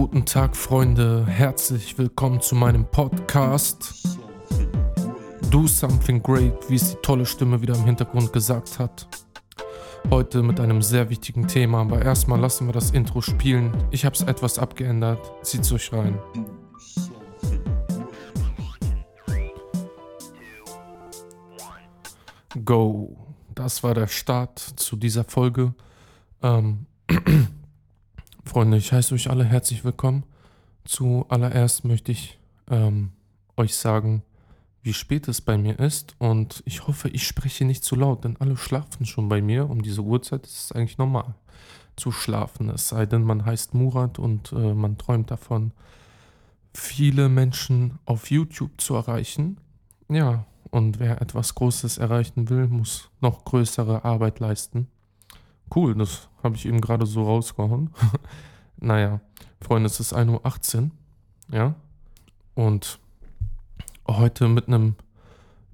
Guten 0.00 0.24
Tag, 0.24 0.56
Freunde. 0.56 1.26
Herzlich 1.26 1.98
willkommen 1.98 2.40
zu 2.40 2.54
meinem 2.54 2.84
Podcast. 2.84 4.16
Do 5.50 5.66
Something 5.66 6.22
Great, 6.22 6.70
wie 6.70 6.76
es 6.76 6.92
die 6.92 7.02
tolle 7.02 7.26
Stimme 7.26 7.60
wieder 7.62 7.74
im 7.74 7.84
Hintergrund 7.84 8.32
gesagt 8.32 8.78
hat. 8.78 9.08
Heute 10.08 10.44
mit 10.44 10.60
einem 10.60 10.82
sehr 10.82 11.10
wichtigen 11.10 11.48
Thema, 11.48 11.80
aber 11.80 12.00
erstmal 12.00 12.38
lassen 12.38 12.68
wir 12.68 12.72
das 12.72 12.92
Intro 12.92 13.22
spielen. 13.22 13.72
Ich 13.90 14.04
habe 14.04 14.14
es 14.14 14.22
etwas 14.22 14.60
abgeändert. 14.60 15.32
Zieht's 15.42 15.72
euch 15.72 15.92
rein. 15.92 16.16
Go. 22.64 23.16
Das 23.52 23.82
war 23.82 23.94
der 23.94 24.06
Start 24.06 24.60
zu 24.60 24.94
dieser 24.94 25.24
Folge. 25.24 25.74
Ähm, 26.40 26.86
Freunde, 28.48 28.78
ich 28.78 28.92
heiße 28.92 29.14
euch 29.14 29.28
alle 29.28 29.44
herzlich 29.44 29.84
willkommen. 29.84 30.24
Zuallererst 30.86 31.84
möchte 31.84 32.12
ich 32.12 32.38
ähm, 32.70 33.10
euch 33.58 33.74
sagen, 33.74 34.22
wie 34.82 34.94
spät 34.94 35.28
es 35.28 35.42
bei 35.42 35.58
mir 35.58 35.78
ist 35.78 36.16
und 36.18 36.62
ich 36.64 36.86
hoffe, 36.86 37.10
ich 37.10 37.26
spreche 37.26 37.66
nicht 37.66 37.84
zu 37.84 37.94
laut, 37.94 38.24
denn 38.24 38.38
alle 38.38 38.56
schlafen 38.56 39.04
schon 39.04 39.28
bei 39.28 39.42
mir. 39.42 39.68
Um 39.68 39.82
diese 39.82 40.00
Uhrzeit 40.00 40.46
ist 40.46 40.58
es 40.64 40.72
eigentlich 40.72 40.96
normal 40.96 41.34
zu 41.96 42.10
schlafen, 42.10 42.70
es 42.70 42.88
sei 42.88 43.04
denn, 43.04 43.22
man 43.22 43.44
heißt 43.44 43.74
Murat 43.74 44.18
und 44.18 44.52
äh, 44.52 44.72
man 44.72 44.96
träumt 44.96 45.30
davon, 45.30 45.72
viele 46.72 47.28
Menschen 47.28 47.98
auf 48.06 48.30
YouTube 48.30 48.80
zu 48.80 48.94
erreichen. 48.94 49.58
Ja, 50.08 50.46
und 50.70 51.00
wer 51.00 51.20
etwas 51.20 51.54
Großes 51.54 51.98
erreichen 51.98 52.48
will, 52.48 52.66
muss 52.66 53.10
noch 53.20 53.44
größere 53.44 54.06
Arbeit 54.06 54.40
leisten. 54.40 54.88
Cool, 55.74 55.94
das 55.94 56.28
habe 56.42 56.56
ich 56.56 56.66
eben 56.66 56.80
gerade 56.80 57.06
so 57.06 57.22
rausgehauen. 57.22 57.90
naja, 58.76 59.20
Freunde, 59.60 59.86
es 59.86 60.00
ist 60.00 60.14
1.18 60.14 60.82
Uhr. 60.82 60.90
Ja. 61.50 61.74
Und 62.54 62.98
heute 64.06 64.48
mit 64.48 64.68
einem 64.68 64.94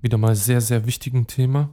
wieder 0.01 0.19
mal 0.19 0.35
sehr, 0.37 0.61
sehr 0.61 0.87
wichtigen 0.87 1.27
Thema. 1.27 1.71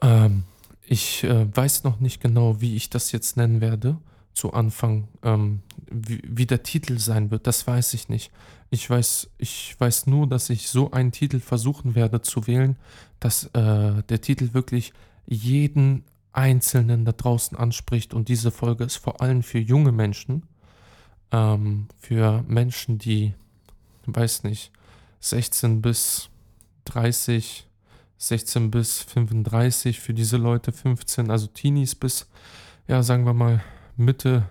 Ähm, 0.00 0.44
ich 0.86 1.24
äh, 1.24 1.46
weiß 1.54 1.84
noch 1.84 2.00
nicht 2.00 2.20
genau, 2.20 2.60
wie 2.60 2.76
ich 2.76 2.90
das 2.90 3.10
jetzt 3.12 3.36
nennen 3.36 3.60
werde 3.60 3.98
zu 4.32 4.52
Anfang. 4.52 5.08
Ähm, 5.22 5.60
wie, 5.90 6.22
wie 6.24 6.46
der 6.46 6.62
Titel 6.62 6.98
sein 6.98 7.30
wird, 7.30 7.46
das 7.46 7.66
weiß 7.66 7.94
ich 7.94 8.08
nicht. 8.08 8.30
Ich 8.70 8.88
weiß, 8.88 9.30
ich 9.38 9.74
weiß 9.78 10.06
nur, 10.06 10.26
dass 10.28 10.50
ich 10.50 10.68
so 10.68 10.90
einen 10.90 11.12
Titel 11.12 11.40
versuchen 11.40 11.94
werde 11.94 12.20
zu 12.22 12.46
wählen, 12.46 12.76
dass 13.18 13.44
äh, 13.54 14.02
der 14.02 14.20
Titel 14.20 14.52
wirklich 14.52 14.92
jeden 15.26 16.04
Einzelnen 16.36 17.04
da 17.04 17.12
draußen 17.12 17.56
anspricht. 17.56 18.14
Und 18.14 18.28
diese 18.28 18.50
Folge 18.50 18.84
ist 18.84 18.96
vor 18.96 19.20
allem 19.20 19.42
für 19.42 19.58
junge 19.58 19.90
Menschen, 19.90 20.42
ähm, 21.32 21.88
für 21.98 22.44
Menschen, 22.46 22.98
die, 22.98 23.34
weiß 24.06 24.44
nicht, 24.44 24.70
16 25.20 25.80
bis 25.82 26.28
30, 26.84 27.66
16 28.18 28.70
bis 28.70 29.02
35, 29.02 29.98
für 29.98 30.14
diese 30.14 30.36
Leute 30.36 30.72
15, 30.72 31.30
also 31.30 31.46
Teenies 31.46 31.94
bis, 31.94 32.28
ja, 32.86 33.02
sagen 33.02 33.24
wir 33.24 33.34
mal, 33.34 33.62
Mitte 33.96 34.48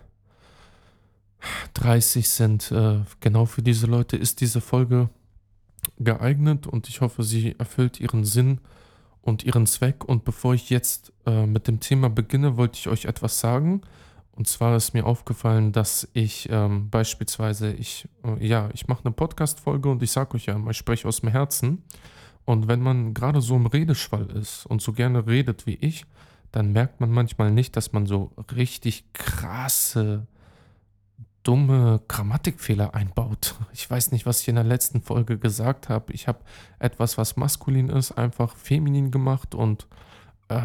30 1.76 2.28
sind. 2.28 2.72
Äh, 2.72 3.02
genau 3.20 3.46
für 3.46 3.62
diese 3.62 3.86
Leute 3.86 4.18
ist 4.18 4.42
diese 4.42 4.60
Folge 4.60 5.10
geeignet 6.00 6.66
und 6.66 6.90
ich 6.90 7.02
hoffe, 7.02 7.24
sie 7.24 7.56
erfüllt 7.60 8.00
ihren 8.00 8.26
Sinn 8.26 8.60
und 9.26 9.44
ihren 9.44 9.66
Zweck. 9.66 10.06
Und 10.06 10.24
bevor 10.24 10.54
ich 10.54 10.70
jetzt 10.70 11.12
äh, 11.26 11.46
mit 11.46 11.68
dem 11.68 11.80
Thema 11.82 12.10
beginne, 12.10 12.58
wollte 12.58 12.78
ich 12.78 12.88
euch 12.88 13.06
etwas 13.06 13.40
sagen. 13.40 13.82
Und 14.32 14.48
zwar 14.48 14.78
ist 14.78 14.94
mir 14.94 15.06
aufgefallen, 15.06 15.72
dass 15.72 16.08
ich 16.14 16.48
ähm, 16.52 16.90
beispielsweise, 16.90 17.74
ich, 17.74 18.08
äh, 18.24 18.46
ja, 18.46 18.70
ich 18.74 18.88
mache 18.88 19.04
eine 19.04 19.14
Podcast-Folge 19.14 19.90
und 19.90 20.04
ich 20.04 20.12
sage 20.12 20.36
euch 20.36 20.46
ja, 20.46 20.58
ich 20.70 20.78
spreche 20.78 21.08
aus 21.08 21.22
dem 21.22 21.30
Herzen. 21.30 21.84
Und 22.46 22.68
wenn 22.68 22.82
man 22.82 23.16
gerade 23.16 23.42
so 23.42 23.56
im 23.56 23.66
Redeschwall 23.66 24.30
ist 24.30 24.68
und 24.68 24.82
so 24.82 24.94
gerne 24.94 25.26
redet 25.26 25.66
wie 25.66 25.76
ich, 25.76 26.06
dann 26.52 26.72
merkt 26.72 27.02
man 27.02 27.10
manchmal 27.10 27.50
nicht, 27.50 27.76
dass 27.76 27.94
man 27.94 28.06
so 28.06 28.32
richtig 28.56 29.12
krasse 29.14 30.28
dumme 31.46 32.02
Grammatikfehler 32.08 32.94
einbaut. 32.96 33.56
Ich 33.72 33.90
weiß 33.90 34.12
nicht, 34.12 34.26
was 34.26 34.42
ich 34.42 34.48
in 34.48 34.56
der 34.56 34.64
letzten 34.64 35.02
Folge 35.02 35.38
gesagt 35.38 35.88
habe. 35.90 36.12
Ich 36.12 36.28
habe 36.28 36.40
etwas, 36.80 37.18
was 37.18 37.38
maskulin 37.38 37.90
ist, 37.90 38.12
einfach 38.14 38.56
feminin 38.56 39.12
gemacht 39.12 39.56
und 39.56 39.88
äh, 40.50 40.62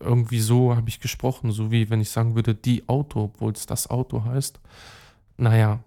irgendwie 0.00 0.40
so 0.40 0.74
habe 0.74 0.88
ich 0.88 0.98
gesprochen, 0.98 1.52
so 1.52 1.70
wie 1.70 1.90
wenn 1.90 2.00
ich 2.00 2.10
sagen 2.10 2.34
würde, 2.34 2.54
die 2.54 2.88
Auto, 2.88 3.24
obwohl 3.24 3.52
es 3.52 3.66
das 3.66 3.90
Auto 3.90 4.24
heißt. 4.24 4.58
Naja, 5.36 5.80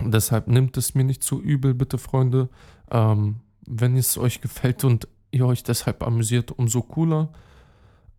deshalb 0.00 0.46
nimmt 0.46 0.76
es 0.76 0.94
mir 0.94 1.04
nicht 1.04 1.22
zu 1.22 1.40
übel, 1.40 1.72
bitte 1.72 1.96
Freunde. 1.96 2.50
Ähm, 2.90 3.40
wenn 3.66 3.96
es 3.96 4.18
euch 4.18 4.42
gefällt 4.42 4.84
und 4.84 5.08
ihr 5.30 5.46
euch 5.46 5.62
deshalb 5.62 6.02
amüsiert, 6.02 6.52
umso 6.52 6.82
cooler. 6.82 7.30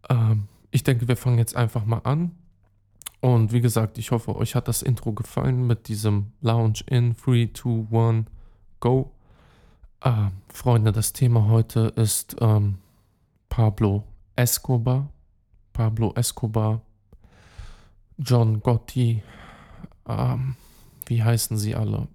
Ähm, 0.10 0.48
ich 0.72 0.84
denke, 0.84 1.08
wir 1.08 1.16
fangen 1.16 1.38
jetzt 1.38 1.56
einfach 1.56 1.86
mal 1.86 2.02
an. 2.04 2.32
Und 3.22 3.52
wie 3.52 3.62
gesagt, 3.62 3.98
ich 3.98 4.12
hoffe, 4.12 4.36
euch 4.36 4.56
hat 4.56 4.68
das 4.68 4.82
Intro 4.82 5.14
gefallen 5.14 5.68
mit 5.68 5.88
diesem 5.88 6.32
Lounge 6.42 6.80
in 6.88 7.16
3, 7.16 7.50
2, 7.54 7.88
1, 7.92 8.26
Go. 8.80 9.12
Äh, 10.02 10.30
Freunde, 10.48 10.92
das 10.92 11.12
Thema 11.12 11.48
heute 11.50 11.92
ist 11.96 12.38
ähm, 12.40 12.78
Pablo 13.50 14.04
Escobar. 14.36 15.10
Pablo 15.80 16.12
Escobar, 16.14 16.82
John 18.18 18.60
Gotti, 18.60 19.24
ähm, 20.10 20.58
wie 21.06 21.24
heißen 21.24 21.58
sie 21.58 21.74
alle? 21.74 22.10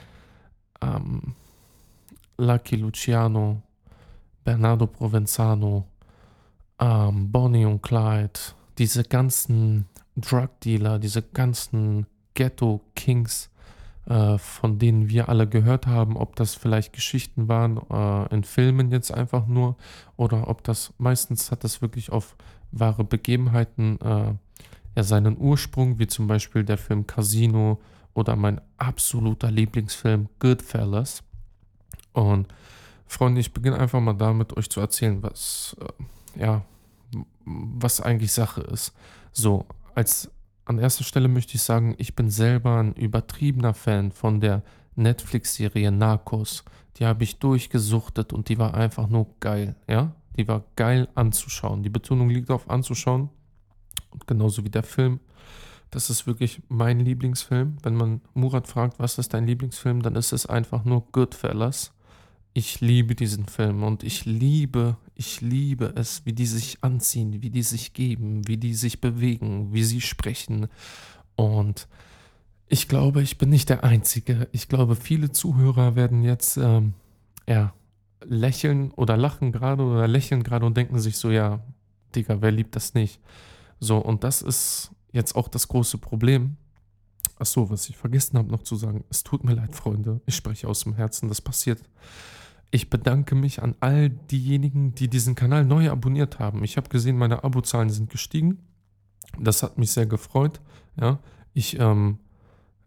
ähm, 0.80 1.34
Lucky 2.38 2.76
Luciano, 2.76 3.60
Bernardo 4.44 4.86
Provenzano, 4.86 5.88
ähm, 6.78 7.30
Bonnie 7.30 7.66
und 7.66 7.82
Clyde, 7.82 8.40
diese 8.78 9.04
ganzen 9.04 9.86
Drug 10.20 10.48
Dealer, 10.64 10.98
diese 10.98 11.22
ganzen 11.22 12.06
Ghetto 12.34 12.80
Kings, 12.94 13.50
äh, 14.06 14.38
von 14.38 14.78
denen 14.78 15.08
wir 15.08 15.28
alle 15.28 15.48
gehört 15.48 15.86
haben, 15.86 16.16
ob 16.16 16.36
das 16.36 16.54
vielleicht 16.54 16.92
Geschichten 16.92 17.48
waren 17.48 17.78
äh, 17.90 18.34
in 18.34 18.44
Filmen 18.44 18.90
jetzt 18.90 19.12
einfach 19.12 19.46
nur 19.46 19.76
oder 20.16 20.48
ob 20.48 20.64
das 20.64 20.92
meistens 20.98 21.50
hat 21.50 21.64
das 21.64 21.82
wirklich 21.82 22.10
auf 22.10 22.36
wahre 22.72 23.04
Begebenheiten 23.04 23.98
äh, 24.00 24.34
ja 24.96 25.02
seinen 25.02 25.36
Ursprung, 25.38 25.98
wie 25.98 26.06
zum 26.06 26.26
Beispiel 26.26 26.64
der 26.64 26.78
Film 26.78 27.06
Casino 27.06 27.80
oder 28.14 28.36
mein 28.36 28.60
absoluter 28.78 29.50
Lieblingsfilm 29.50 30.28
Goodfellas. 30.38 31.22
Und 32.12 32.48
Freunde, 33.06 33.40
ich 33.40 33.52
beginne 33.52 33.78
einfach 33.78 34.00
mal 34.00 34.14
damit, 34.14 34.56
euch 34.56 34.70
zu 34.70 34.80
erzählen, 34.80 35.22
was, 35.22 35.76
äh, 35.80 36.40
ja, 36.40 36.62
was 37.44 38.00
eigentlich 38.00 38.32
Sache 38.32 38.62
ist. 38.62 38.92
So, 39.32 39.66
als 39.94 40.30
an 40.64 40.78
erster 40.78 41.04
Stelle 41.04 41.28
möchte 41.28 41.56
ich 41.56 41.62
sagen, 41.62 41.94
ich 41.98 42.14
bin 42.14 42.30
selber 42.30 42.78
ein 42.78 42.94
übertriebener 42.94 43.74
Fan 43.74 44.12
von 44.12 44.40
der 44.40 44.62
Netflix-Serie 44.94 45.90
Narcos. 45.90 46.64
Die 46.96 47.06
habe 47.06 47.24
ich 47.24 47.38
durchgesuchtet 47.38 48.32
und 48.32 48.48
die 48.48 48.58
war 48.58 48.74
einfach 48.74 49.08
nur 49.08 49.26
geil, 49.40 49.74
ja? 49.88 50.14
Die 50.36 50.46
war 50.46 50.64
geil 50.76 51.08
anzuschauen. 51.14 51.82
Die 51.82 51.90
Betonung 51.90 52.30
liegt 52.30 52.50
auf 52.50 52.70
anzuschauen. 52.70 53.30
Und 54.10 54.26
genauso 54.26 54.64
wie 54.64 54.70
der 54.70 54.82
Film. 54.82 55.20
Das 55.90 56.08
ist 56.08 56.26
wirklich 56.26 56.62
mein 56.68 57.00
Lieblingsfilm. 57.00 57.78
Wenn 57.82 57.96
man 57.96 58.20
Murat 58.34 58.68
fragt, 58.68 58.98
was 58.98 59.18
ist 59.18 59.34
dein 59.34 59.46
Lieblingsfilm, 59.46 60.02
dann 60.02 60.14
ist 60.14 60.32
es 60.32 60.46
einfach 60.46 60.84
nur 60.84 61.04
Goodfellas. 61.10 61.92
Ich 62.52 62.80
liebe 62.80 63.14
diesen 63.14 63.46
Film 63.46 63.82
und 63.82 64.02
ich 64.02 64.24
liebe, 64.24 64.96
ich 65.20 65.42
liebe 65.42 65.92
es, 65.96 66.24
wie 66.24 66.32
die 66.32 66.46
sich 66.46 66.78
anziehen, 66.80 67.42
wie 67.42 67.50
die 67.50 67.62
sich 67.62 67.92
geben, 67.92 68.48
wie 68.48 68.56
die 68.56 68.72
sich 68.72 69.02
bewegen, 69.02 69.70
wie 69.70 69.84
sie 69.84 70.00
sprechen. 70.00 70.68
Und 71.36 71.88
ich 72.68 72.88
glaube, 72.88 73.20
ich 73.20 73.36
bin 73.36 73.50
nicht 73.50 73.68
der 73.68 73.84
Einzige. 73.84 74.48
Ich 74.52 74.66
glaube, 74.66 74.96
viele 74.96 75.30
Zuhörer 75.30 75.94
werden 75.94 76.22
jetzt 76.22 76.56
ähm, 76.56 76.94
ja, 77.46 77.74
lächeln 78.24 78.92
oder 78.92 79.18
lachen 79.18 79.52
gerade 79.52 79.82
oder 79.82 80.08
lächeln 80.08 80.42
gerade 80.42 80.64
und 80.64 80.78
denken 80.78 80.98
sich 80.98 81.18
so, 81.18 81.30
ja, 81.30 81.60
Digga, 82.16 82.40
wer 82.40 82.50
liebt 82.50 82.74
das 82.74 82.94
nicht? 82.94 83.20
So, 83.78 83.98
und 83.98 84.24
das 84.24 84.40
ist 84.40 84.90
jetzt 85.12 85.36
auch 85.36 85.48
das 85.48 85.68
große 85.68 85.98
Problem. 85.98 86.56
Ach 87.38 87.44
so, 87.44 87.68
was 87.68 87.90
ich 87.90 87.96
vergessen 87.98 88.38
habe 88.38 88.50
noch 88.50 88.62
zu 88.62 88.74
sagen. 88.74 89.04
Es 89.10 89.22
tut 89.22 89.44
mir 89.44 89.52
leid, 89.52 89.76
Freunde. 89.76 90.22
Ich 90.24 90.34
spreche 90.34 90.66
aus 90.66 90.84
dem 90.84 90.94
Herzen. 90.94 91.28
Das 91.28 91.42
passiert 91.42 91.82
ich 92.70 92.90
bedanke 92.90 93.34
mich 93.34 93.62
an 93.62 93.74
all 93.80 94.10
diejenigen, 94.10 94.94
die 94.94 95.08
diesen 95.08 95.34
Kanal 95.34 95.64
neu 95.64 95.90
abonniert 95.90 96.38
haben. 96.38 96.62
Ich 96.62 96.76
habe 96.76 96.88
gesehen, 96.88 97.18
meine 97.18 97.42
Abozahlen 97.42 97.90
sind 97.90 98.10
gestiegen. 98.10 98.58
Das 99.38 99.62
hat 99.62 99.78
mich 99.78 99.90
sehr 99.90 100.06
gefreut. 100.06 100.60
Ja, 101.00 101.18
ich, 101.52 101.78
ähm, 101.78 102.18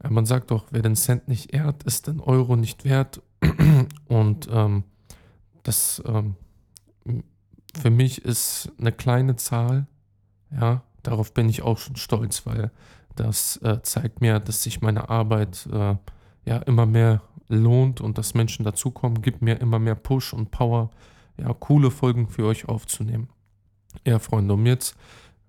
man 0.08 0.26
sagt 0.26 0.52
doch, 0.52 0.66
wer 0.72 0.82
den 0.82 0.96
Cent 0.96 1.28
nicht 1.28 1.54
ehrt, 1.54 1.84
ist 1.84 2.08
den 2.08 2.20
Euro 2.20 2.56
nicht 2.56 2.86
wert. 2.86 3.22
Und 4.08 4.48
ähm, 4.52 4.84
das 5.64 6.02
ähm, 6.06 6.36
für 7.80 7.90
mich 7.90 8.24
ist 8.24 8.72
eine 8.80 8.92
kleine 8.92 9.36
Zahl. 9.36 9.88
Ja, 10.52 10.84
darauf 11.02 11.34
bin 11.34 11.50
ich 11.50 11.62
auch 11.62 11.78
schon 11.78 11.96
stolz, 11.96 12.46
weil 12.46 12.72
Das 13.16 13.58
äh, 13.58 13.82
zeigt 13.84 14.22
mir, 14.22 14.40
dass 14.40 14.64
sich 14.64 14.82
meine 14.82 15.10
Arbeit 15.10 15.68
äh, 15.72 15.96
ja 16.45 16.57
immer 16.57 16.86
mehr 16.86 17.22
lohnt 17.48 18.01
und 18.01 18.18
dass 18.18 18.34
Menschen 18.34 18.66
dazukommen, 18.66 19.22
gibt 19.22 19.42
mir 19.42 19.60
immer 19.60 19.80
mehr 19.80 19.95
Push 19.95 20.34
und 20.34 20.51
Power, 20.51 20.90
ja, 21.38 21.54
coole 21.54 21.92
Folgen 21.92 22.28
für 22.28 22.45
euch 22.45 22.68
aufzunehmen. 22.68 23.30
Ja, 24.06 24.19
Freunde, 24.19 24.54
um 24.54 24.66
jetzt, 24.66 24.95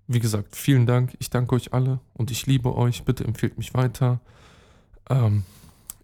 wie 0.07 0.19
gesagt, 0.19 0.55
vielen 0.55 0.85
Dank. 0.85 1.15
Ich 1.19 1.29
danke 1.29 1.55
euch 1.55 1.73
alle 1.73 1.99
und 2.13 2.31
ich 2.31 2.45
liebe 2.45 2.75
euch. 2.75 3.03
Bitte 3.03 3.23
empfehlt 3.23 3.57
mich 3.57 3.73
weiter. 3.73 4.19
Ähm, 5.09 5.43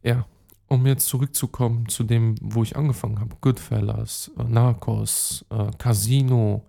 ja, 0.04 0.26
um 0.68 0.86
jetzt 0.88 1.08
zurückzukommen 1.08 1.88
zu 1.90 2.04
dem, 2.04 2.36
wo 2.42 2.64
ich 2.64 2.76
angefangen 2.76 3.20
habe, 3.20 3.36
Goodfellas, 3.42 4.32
äh, 4.38 4.44
Narcos, 4.44 5.46
äh, 5.50 5.70
Casino, 5.78 6.66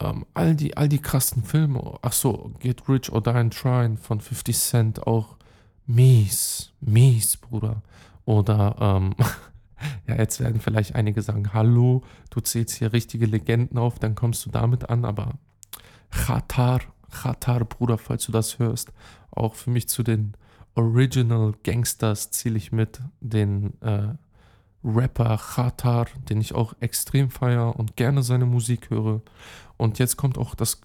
ähm, 0.00 0.26
all, 0.34 0.54
die, 0.56 0.76
all 0.76 0.88
die 0.88 1.00
krassen 1.00 1.42
Filme, 1.42 1.98
ach 2.02 2.12
so, 2.12 2.52
Get 2.60 2.88
Rich 2.88 3.12
or 3.12 3.22
Die 3.22 3.50
Trying 3.50 3.96
von 3.96 4.20
50 4.20 4.56
Cent, 4.56 5.06
auch 5.06 5.35
mies, 5.86 6.72
mies, 6.80 7.36
Bruder. 7.36 7.82
Oder, 8.24 8.76
ähm, 8.80 9.14
ja, 10.08 10.16
jetzt 10.16 10.40
werden 10.40 10.60
vielleicht 10.60 10.94
einige 10.94 11.22
sagen, 11.22 11.52
hallo, 11.52 12.02
du 12.30 12.40
zählst 12.40 12.76
hier 12.76 12.92
richtige 12.92 13.26
Legenden 13.26 13.78
auf, 13.78 13.98
dann 13.98 14.14
kommst 14.14 14.44
du 14.46 14.50
damit 14.50 14.90
an, 14.90 15.04
aber 15.04 15.34
Khatar, 16.10 16.80
Khatar, 17.10 17.64
Bruder, 17.64 17.98
falls 17.98 18.26
du 18.26 18.32
das 18.32 18.58
hörst, 18.58 18.92
auch 19.30 19.54
für 19.54 19.70
mich 19.70 19.88
zu 19.88 20.02
den 20.02 20.34
Original 20.74 21.54
Gangsters 21.64 22.30
zähle 22.30 22.58
ich 22.58 22.70
mit 22.70 23.00
den 23.20 23.80
äh, 23.80 24.14
Rapper 24.84 25.38
Khatar, 25.38 26.06
den 26.28 26.40
ich 26.40 26.54
auch 26.54 26.74
extrem 26.80 27.30
feiere 27.30 27.76
und 27.76 27.96
gerne 27.96 28.22
seine 28.22 28.46
Musik 28.46 28.90
höre. 28.90 29.22
Und 29.76 29.98
jetzt 29.98 30.16
kommt 30.16 30.38
auch 30.38 30.54
das, 30.54 30.80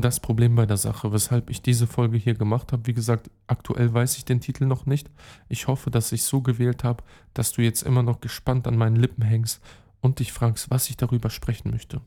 das 0.00 0.20
Problem 0.20 0.54
bei 0.54 0.66
der 0.66 0.76
Sache, 0.76 1.12
weshalb 1.12 1.50
ich 1.50 1.62
diese 1.62 1.86
Folge 1.86 2.18
hier 2.18 2.34
gemacht 2.34 2.72
habe. 2.72 2.86
Wie 2.86 2.94
gesagt, 2.94 3.30
aktuell 3.46 3.92
weiß 3.92 4.16
ich 4.16 4.24
den 4.24 4.40
Titel 4.40 4.66
noch 4.66 4.86
nicht. 4.86 5.10
Ich 5.48 5.66
hoffe, 5.66 5.90
dass 5.90 6.12
ich 6.12 6.24
so 6.24 6.40
gewählt 6.40 6.84
habe, 6.84 7.04
dass 7.34 7.52
du 7.52 7.62
jetzt 7.62 7.82
immer 7.82 8.02
noch 8.02 8.20
gespannt 8.20 8.66
an 8.66 8.76
meinen 8.76 8.96
Lippen 8.96 9.22
hängst 9.22 9.60
und 10.00 10.18
dich 10.18 10.32
fragst, 10.32 10.70
was 10.70 10.90
ich 10.90 10.96
darüber 10.96 11.30
sprechen 11.30 11.70
möchte. 11.70 12.00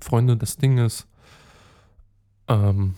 Freunde, 0.00 0.36
das 0.36 0.56
Ding 0.56 0.78
ist, 0.78 1.06
ähm, 2.48 2.94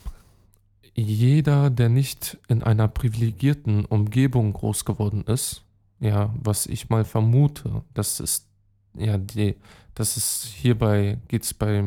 jeder, 0.95 1.71
der 1.71 1.89
nicht 1.89 2.39
in 2.49 2.63
einer 2.63 2.89
privilegierten 2.89 3.85
Umgebung 3.85 4.53
groß 4.53 4.85
geworden 4.85 5.25
ist, 5.25 5.65
ja, 6.01 6.35
was 6.35 6.67
ich 6.67 6.91
mal 6.91 7.05
vermute, 7.05 7.85
das 7.95 8.21
ist 8.21 8.49
ja 8.97 9.17
die, 9.17 9.57
das 9.95 10.17
ist 10.17 10.45
hierbei 10.45 11.19
geht 11.29 11.45
es 11.45 11.55
bei 11.55 11.83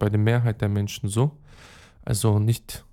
der 0.00 0.18
Mehrheit 0.18 0.60
der 0.60 0.68
Menschen 0.68 1.08
so. 1.08 1.38
Also 2.04 2.38
nicht 2.38 2.84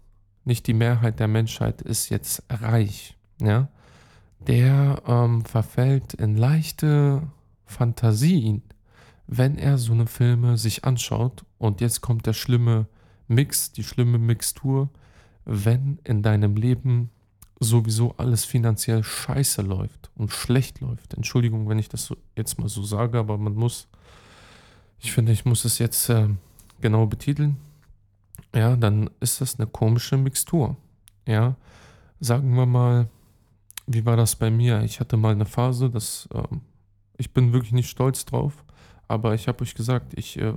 nicht 0.45 0.67
die 0.67 0.73
Mehrheit 0.73 1.19
der 1.19 1.27
Menschheit 1.27 1.81
ist 1.81 2.09
jetzt 2.09 2.43
reich, 2.49 3.17
ja. 3.41 3.67
Der 4.39 5.01
ähm, 5.05 5.43
verfällt 5.43 6.13
in 6.13 6.37
leichte 6.37 7.23
Fantasien, 7.65 8.63
wenn 9.27 9.57
er 9.57 9.77
so 9.77 9.91
eine 9.91 10.07
Filme 10.07 10.57
sich 10.57 10.85
anschaut. 10.85 11.43
Und 11.57 11.81
jetzt 11.81 12.01
kommt 12.01 12.25
der 12.25 12.33
schlimme 12.33 12.87
Mix, 13.27 13.73
die 13.73 13.83
schlimme 13.83 14.17
Mixtur 14.17 14.89
wenn 15.49 15.97
in 16.03 16.21
deinem 16.21 16.55
Leben 16.55 17.09
sowieso 17.59 18.13
alles 18.17 18.45
finanziell 18.45 19.03
scheiße 19.03 19.63
läuft 19.63 20.11
und 20.15 20.31
schlecht 20.31 20.79
läuft. 20.79 21.15
Entschuldigung, 21.15 21.67
wenn 21.67 21.79
ich 21.79 21.89
das 21.89 22.05
so 22.05 22.15
jetzt 22.37 22.59
mal 22.59 22.69
so 22.69 22.83
sage, 22.83 23.17
aber 23.17 23.37
man 23.37 23.55
muss, 23.55 23.87
ich 24.99 25.11
finde, 25.11 25.31
ich 25.31 25.45
muss 25.45 25.65
es 25.65 25.79
jetzt 25.79 26.07
äh, 26.09 26.27
genau 26.81 27.07
betiteln. 27.07 27.57
Ja, 28.55 28.75
dann 28.75 29.09
ist 29.19 29.41
das 29.41 29.59
eine 29.59 29.67
komische 29.67 30.17
Mixtur. 30.17 30.75
Ja, 31.27 31.55
sagen 32.19 32.55
wir 32.55 32.65
mal, 32.65 33.07
wie 33.85 34.05
war 34.05 34.17
das 34.17 34.35
bei 34.35 34.49
mir? 34.51 34.83
Ich 34.83 34.99
hatte 34.99 35.17
mal 35.17 35.33
eine 35.33 35.45
Phase, 35.45 35.89
dass 35.89 36.27
äh, 36.33 36.43
ich 37.17 37.33
bin 37.33 37.53
wirklich 37.53 37.73
nicht 37.73 37.89
stolz 37.89 38.25
drauf, 38.25 38.63
aber 39.07 39.33
ich 39.33 39.47
habe 39.47 39.63
euch 39.63 39.75
gesagt, 39.75 40.13
ich 40.15 40.39
äh, 40.39 40.53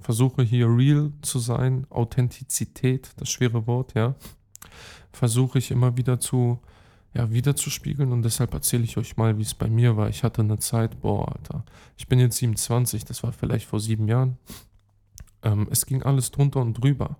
versuche 0.00 0.42
hier 0.42 0.68
real 0.68 1.12
zu 1.22 1.38
sein, 1.38 1.86
Authentizität, 1.90 3.10
das 3.16 3.28
schwere 3.28 3.66
Wort, 3.66 3.94
ja, 3.94 4.14
versuche 5.12 5.58
ich 5.58 5.70
immer 5.70 5.96
wieder 5.96 6.20
zu, 6.20 6.60
ja, 7.14 7.30
wiederzuspiegeln 7.30 8.12
und 8.12 8.22
deshalb 8.22 8.54
erzähle 8.54 8.84
ich 8.84 8.96
euch 8.96 9.16
mal, 9.16 9.38
wie 9.38 9.42
es 9.42 9.54
bei 9.54 9.68
mir 9.68 9.96
war. 9.96 10.08
Ich 10.08 10.22
hatte 10.22 10.42
eine 10.42 10.58
Zeit, 10.58 11.00
boah, 11.00 11.32
Alter, 11.32 11.64
ich 11.96 12.08
bin 12.08 12.18
jetzt 12.18 12.36
27, 12.36 13.04
das 13.04 13.22
war 13.22 13.32
vielleicht 13.32 13.66
vor 13.66 13.80
sieben 13.80 14.08
Jahren. 14.08 14.38
Ähm, 15.42 15.66
es 15.70 15.86
ging 15.86 16.02
alles 16.02 16.30
drunter 16.30 16.60
und 16.60 16.74
drüber. 16.74 17.16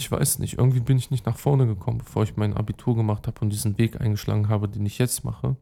Ich 0.00 0.10
weiß 0.10 0.38
nicht, 0.38 0.54
irgendwie 0.56 0.80
bin 0.80 0.96
ich 0.96 1.10
nicht 1.10 1.26
nach 1.26 1.36
vorne 1.36 1.66
gekommen, 1.66 1.98
bevor 1.98 2.22
ich 2.22 2.34
mein 2.34 2.56
Abitur 2.56 2.96
gemacht 2.96 3.26
habe 3.26 3.38
und 3.42 3.50
diesen 3.50 3.76
Weg 3.76 4.00
eingeschlagen 4.00 4.48
habe, 4.48 4.66
den 4.66 4.86
ich 4.86 4.96
jetzt 4.96 5.24
mache. 5.24 5.56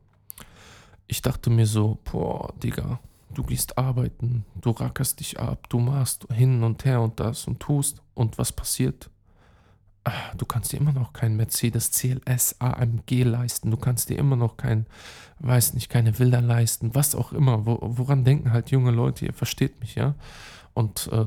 Ich 1.09 1.23
dachte 1.23 1.51
mir 1.51 1.67
so, 1.67 1.99
boah, 2.05 2.55
Digga, 2.63 3.01
du 3.35 3.43
gehst 3.43 3.77
arbeiten, 3.77 4.45
du 4.61 4.71
rackerst 4.71 5.19
dich 5.19 5.41
ab, 5.41 5.69
du 5.69 5.81
machst 5.81 6.29
hin 6.33 6.63
und 6.63 6.85
her 6.85 7.01
und 7.01 7.19
das 7.19 7.49
und 7.49 7.59
tust 7.59 8.01
und 8.15 8.39
was 8.39 8.53
passiert? 8.53 9.11
Ah, 10.05 10.33
du 10.37 10.47
kannst 10.47 10.71
dir 10.73 10.77
immer 10.77 10.93
noch 10.93 11.13
kein 11.13 11.37
Mercedes 11.37 11.91
CLS 11.91 12.61
AMG 12.61 13.25
leisten, 13.25 13.73
du 13.73 13.77
kannst 13.77 14.09
dir 14.09 14.21
immer 14.21 14.37
noch 14.37 14.57
kein, 14.57 14.87
weiß 15.41 15.75
nicht, 15.75 15.89
keine 15.89 16.17
Villa 16.17 16.39
leisten, 16.39 16.95
was 16.95 17.17
auch 17.17 17.33
immer. 17.33 17.67
Wo, 17.67 17.81
woran 17.83 18.23
denken 18.23 18.53
halt 18.53 18.71
junge 18.71 18.93
Leute, 18.93 19.27
ihr 19.27 19.35
versteht 19.35 19.81
mich, 19.81 19.97
ja? 19.97 20.15
Und 20.75 21.11
äh, 21.13 21.27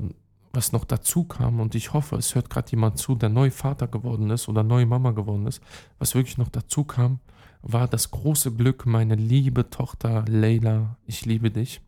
was 0.53 0.71
noch 0.71 0.85
dazu 0.85 1.23
kam, 1.23 1.59
und 1.59 1.75
ich 1.75 1.93
hoffe, 1.93 2.17
es 2.17 2.35
hört 2.35 2.49
gerade 2.49 2.71
jemand 2.71 2.97
zu, 2.97 3.15
der 3.15 3.29
neu 3.29 3.51
Vater 3.51 3.87
geworden 3.87 4.29
ist 4.29 4.49
oder 4.49 4.63
neu 4.63 4.85
Mama 4.85 5.11
geworden 5.11 5.47
ist, 5.47 5.61
was 5.99 6.15
wirklich 6.15 6.37
noch 6.37 6.49
dazu 6.49 6.83
kam, 6.83 7.19
war 7.61 7.87
das 7.87 8.11
große 8.11 8.51
Glück, 8.53 8.85
meine 8.85 9.15
liebe 9.15 9.69
Tochter 9.69 10.25
Leila, 10.27 10.97
ich 11.05 11.25
liebe 11.25 11.51
dich, 11.51 11.81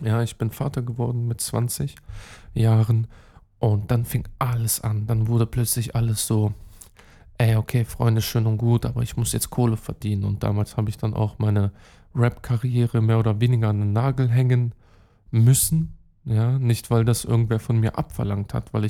ja, 0.00 0.22
ich 0.22 0.38
bin 0.38 0.50
Vater 0.50 0.82
geworden 0.82 1.26
mit 1.28 1.40
20 1.40 1.96
Jahren 2.54 3.08
und 3.58 3.90
dann 3.90 4.04
fing 4.04 4.26
alles 4.38 4.80
an. 4.80 5.06
Dann 5.06 5.28
wurde 5.28 5.46
plötzlich 5.46 5.94
alles 5.94 6.26
so, 6.26 6.52
ey, 7.38 7.56
okay, 7.56 7.84
Freunde, 7.84 8.22
schön 8.22 8.46
und 8.46 8.58
gut, 8.58 8.86
aber 8.86 9.02
ich 9.02 9.16
muss 9.16 9.32
jetzt 9.32 9.50
Kohle 9.50 9.76
verdienen. 9.76 10.24
Und 10.24 10.42
damals 10.42 10.76
habe 10.76 10.88
ich 10.88 10.96
dann 10.96 11.14
auch 11.14 11.38
meine 11.38 11.72
Rap-Karriere 12.14 13.00
mehr 13.00 13.18
oder 13.18 13.40
weniger 13.40 13.68
an 13.68 13.80
den 13.80 13.92
Nagel 13.92 14.28
hängen 14.28 14.74
müssen. 15.30 15.96
Ja, 16.24 16.58
nicht 16.58 16.90
weil 16.90 17.04
das 17.04 17.24
irgendwer 17.24 17.58
von 17.58 17.78
mir 17.80 17.98
abverlangt 17.98 18.54
hat, 18.54 18.72
weil, 18.72 18.88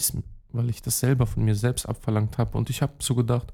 weil 0.53 0.71
ich 0.71 0.83
das 0.83 1.01
selber 1.01 1.27
von 1.27 1.45
mir 1.45 1.55
selbst 1.55 1.89
abverlangt 1.89 2.39
habe. 2.39 2.59
Und 2.59 2.69
ich 2.69 2.83
habe 2.83 2.93
so 2.99 3.15
gedacht, 3.15 3.53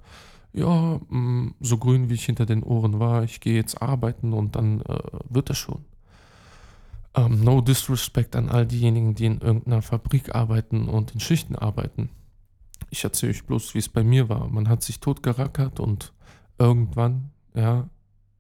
ja, 0.52 1.00
mm, 1.08 1.54
so 1.60 1.78
grün 1.78 2.08
wie 2.08 2.14
ich 2.14 2.24
hinter 2.24 2.46
den 2.46 2.62
Ohren 2.62 2.98
war, 2.98 3.22
ich 3.22 3.40
gehe 3.40 3.54
jetzt 3.54 3.80
arbeiten 3.80 4.32
und 4.32 4.56
dann 4.56 4.80
äh, 4.82 4.98
wird 5.28 5.50
das 5.50 5.58
schon. 5.58 5.84
Ähm, 7.14 7.42
no 7.44 7.60
disrespect 7.60 8.34
an 8.36 8.48
all 8.48 8.66
diejenigen, 8.66 9.14
die 9.14 9.26
in 9.26 9.40
irgendeiner 9.40 9.82
Fabrik 9.82 10.34
arbeiten 10.34 10.88
und 10.88 11.12
in 11.12 11.20
Schichten 11.20 11.56
arbeiten. 11.56 12.10
Ich 12.90 13.04
erzähle 13.04 13.32
euch 13.32 13.44
bloß, 13.44 13.74
wie 13.74 13.78
es 13.78 13.88
bei 13.88 14.02
mir 14.02 14.28
war. 14.28 14.48
Man 14.48 14.68
hat 14.68 14.82
sich 14.82 15.00
totgerackert 15.00 15.80
und 15.80 16.12
irgendwann, 16.58 17.30
ja, 17.54 17.88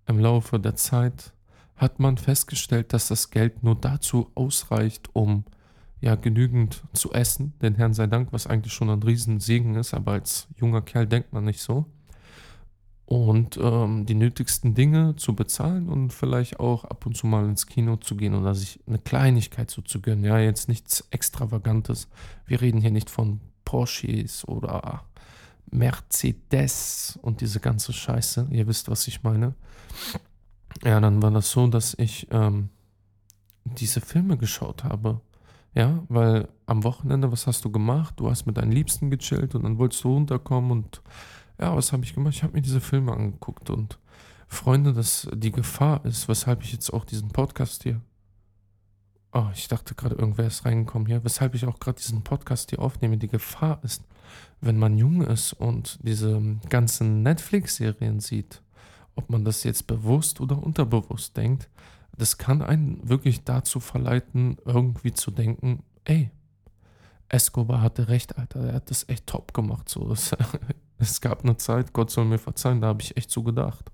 im 0.06 0.18
Laufe 0.18 0.58
der 0.58 0.74
Zeit 0.74 1.32
hat 1.78 1.98
man 1.98 2.18
festgestellt, 2.18 2.92
dass 2.92 3.08
das 3.08 3.30
Geld 3.30 3.62
nur 3.62 3.74
dazu 3.74 4.30
ausreicht, 4.34 5.08
um 5.14 5.44
ja 6.00 6.14
genügend 6.14 6.84
zu 6.92 7.12
essen, 7.12 7.54
den 7.62 7.74
Herrn 7.74 7.94
sei 7.94 8.06
Dank, 8.06 8.32
was 8.32 8.46
eigentlich 8.46 8.72
schon 8.72 8.90
ein 8.90 9.02
Riesensegen 9.02 9.74
ist, 9.74 9.94
aber 9.94 10.12
als 10.12 10.48
junger 10.56 10.82
Kerl 10.82 11.06
denkt 11.06 11.32
man 11.32 11.44
nicht 11.44 11.60
so 11.60 11.86
und 13.08 13.56
ähm, 13.56 14.04
die 14.04 14.14
nötigsten 14.14 14.74
Dinge 14.74 15.16
zu 15.16 15.34
bezahlen 15.34 15.88
und 15.88 16.12
vielleicht 16.12 16.60
auch 16.60 16.84
ab 16.84 17.06
und 17.06 17.16
zu 17.16 17.26
mal 17.26 17.46
ins 17.46 17.66
Kino 17.66 17.96
zu 17.96 18.16
gehen 18.16 18.34
oder 18.34 18.54
sich 18.54 18.80
eine 18.86 18.98
Kleinigkeit 18.98 19.70
so 19.70 19.80
zu 19.80 20.02
gönnen. 20.02 20.24
Ja, 20.24 20.38
jetzt 20.38 20.68
nichts 20.68 21.08
Extravagantes. 21.10 22.08
Wir 22.44 22.60
reden 22.60 22.82
hier 22.82 22.90
nicht 22.90 23.08
von 23.08 23.40
Porsches 23.64 24.46
oder 24.46 25.04
Mercedes 25.70 27.18
und 27.22 27.40
diese 27.40 27.60
ganze 27.60 27.94
Scheiße. 27.94 28.48
Ihr 28.50 28.66
wisst, 28.66 28.90
was 28.90 29.08
ich 29.08 29.22
meine. 29.22 29.54
Ja, 30.84 31.00
dann 31.00 31.22
war 31.22 31.30
das 31.30 31.50
so, 31.50 31.66
dass 31.66 31.94
ich 31.98 32.28
ähm, 32.30 32.68
diese 33.64 34.00
Filme 34.00 34.36
geschaut 34.36 34.84
habe. 34.84 35.20
Ja, 35.74 36.02
weil 36.08 36.48
am 36.66 36.84
Wochenende, 36.84 37.30
was 37.30 37.46
hast 37.46 37.64
du 37.64 37.70
gemacht? 37.70 38.14
Du 38.16 38.30
hast 38.30 38.46
mit 38.46 38.56
deinen 38.56 38.72
Liebsten 38.72 39.10
gechillt 39.10 39.54
und 39.54 39.64
dann 39.64 39.78
wolltest 39.78 40.02
du 40.04 40.12
runterkommen 40.12 40.70
und 40.70 41.02
ja, 41.60 41.74
was 41.74 41.92
habe 41.92 42.04
ich 42.04 42.14
gemacht? 42.14 42.34
Ich 42.34 42.42
habe 42.42 42.54
mir 42.54 42.62
diese 42.62 42.80
Filme 42.80 43.12
angeguckt 43.12 43.70
und 43.70 43.98
Freunde, 44.46 44.92
dass 44.92 45.28
die 45.34 45.52
Gefahr 45.52 46.04
ist, 46.04 46.28
weshalb 46.28 46.62
ich 46.62 46.72
jetzt 46.72 46.92
auch 46.92 47.04
diesen 47.04 47.28
Podcast 47.28 47.82
hier. 47.82 48.00
Oh, 49.32 49.46
ich 49.52 49.68
dachte 49.68 49.94
gerade, 49.94 50.14
irgendwer 50.14 50.46
ist 50.46 50.64
reingekommen 50.64 51.06
hier. 51.06 51.22
Weshalb 51.22 51.54
ich 51.54 51.66
auch 51.66 51.78
gerade 51.78 51.98
diesen 51.98 52.22
Podcast 52.22 52.70
hier 52.70 52.78
aufnehme. 52.78 53.18
Die 53.18 53.28
Gefahr 53.28 53.78
ist, 53.82 54.02
wenn 54.60 54.78
man 54.78 54.96
jung 54.96 55.20
ist 55.22 55.52
und 55.52 55.98
diese 56.02 56.40
ganzen 56.70 57.22
Netflix-Serien 57.22 58.20
sieht, 58.20 58.62
ob 59.18 59.30
man 59.30 59.44
das 59.44 59.64
jetzt 59.64 59.86
bewusst 59.86 60.40
oder 60.40 60.62
unterbewusst 60.62 61.36
denkt, 61.36 61.68
das 62.16 62.38
kann 62.38 62.62
einen 62.62 63.06
wirklich 63.08 63.44
dazu 63.44 63.80
verleiten, 63.80 64.56
irgendwie 64.64 65.12
zu 65.12 65.30
denken, 65.30 65.82
ey, 66.04 66.30
Escobar 67.28 67.82
hatte 67.82 68.08
recht, 68.08 68.38
Alter, 68.38 68.60
er 68.60 68.74
hat 68.74 68.90
das 68.90 69.08
echt 69.08 69.26
top 69.26 69.52
gemacht. 69.52 69.88
So, 69.88 70.08
das 70.08 70.34
Es 70.98 71.20
gab 71.20 71.44
eine 71.44 71.56
Zeit, 71.56 71.92
Gott 71.92 72.10
soll 72.10 72.24
mir 72.24 72.38
verzeihen, 72.38 72.80
da 72.80 72.88
habe 72.88 73.02
ich 73.02 73.16
echt 73.16 73.30
so 73.30 73.42
gedacht. 73.42 73.90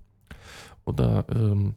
Oder 0.85 1.25
ähm, 1.29 1.75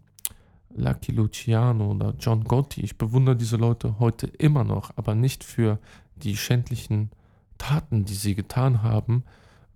Lucky 0.74 1.12
Luciano 1.12 1.90
oder 1.90 2.14
John 2.18 2.44
Gotti. 2.44 2.80
Ich 2.80 2.96
bewundere 2.96 3.36
diese 3.36 3.56
Leute 3.56 3.98
heute 3.98 4.26
immer 4.26 4.64
noch, 4.64 4.90
aber 4.96 5.14
nicht 5.14 5.44
für 5.44 5.78
die 6.16 6.36
schändlichen 6.36 7.10
Taten, 7.58 8.04
die 8.04 8.14
sie 8.14 8.34
getan 8.34 8.82
haben, 8.82 9.24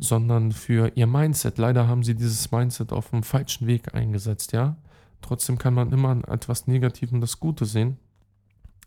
sondern 0.02 0.50
für 0.50 0.92
ihr 0.96 1.06
Mindset. 1.06 1.58
Leider 1.58 1.86
haben 1.86 2.02
sie 2.02 2.14
dieses 2.14 2.50
Mindset 2.50 2.92
auf 2.92 3.10
dem 3.10 3.22
falschen 3.22 3.66
Weg 3.66 3.94
eingesetzt, 3.94 4.52
ja. 4.52 4.76
Trotzdem 5.20 5.58
kann 5.58 5.74
man 5.74 5.92
immer 5.92 6.08
an 6.08 6.24
etwas 6.24 6.66
Negativem 6.66 7.20
das 7.20 7.38
Gute 7.38 7.64
sehen. 7.64 7.98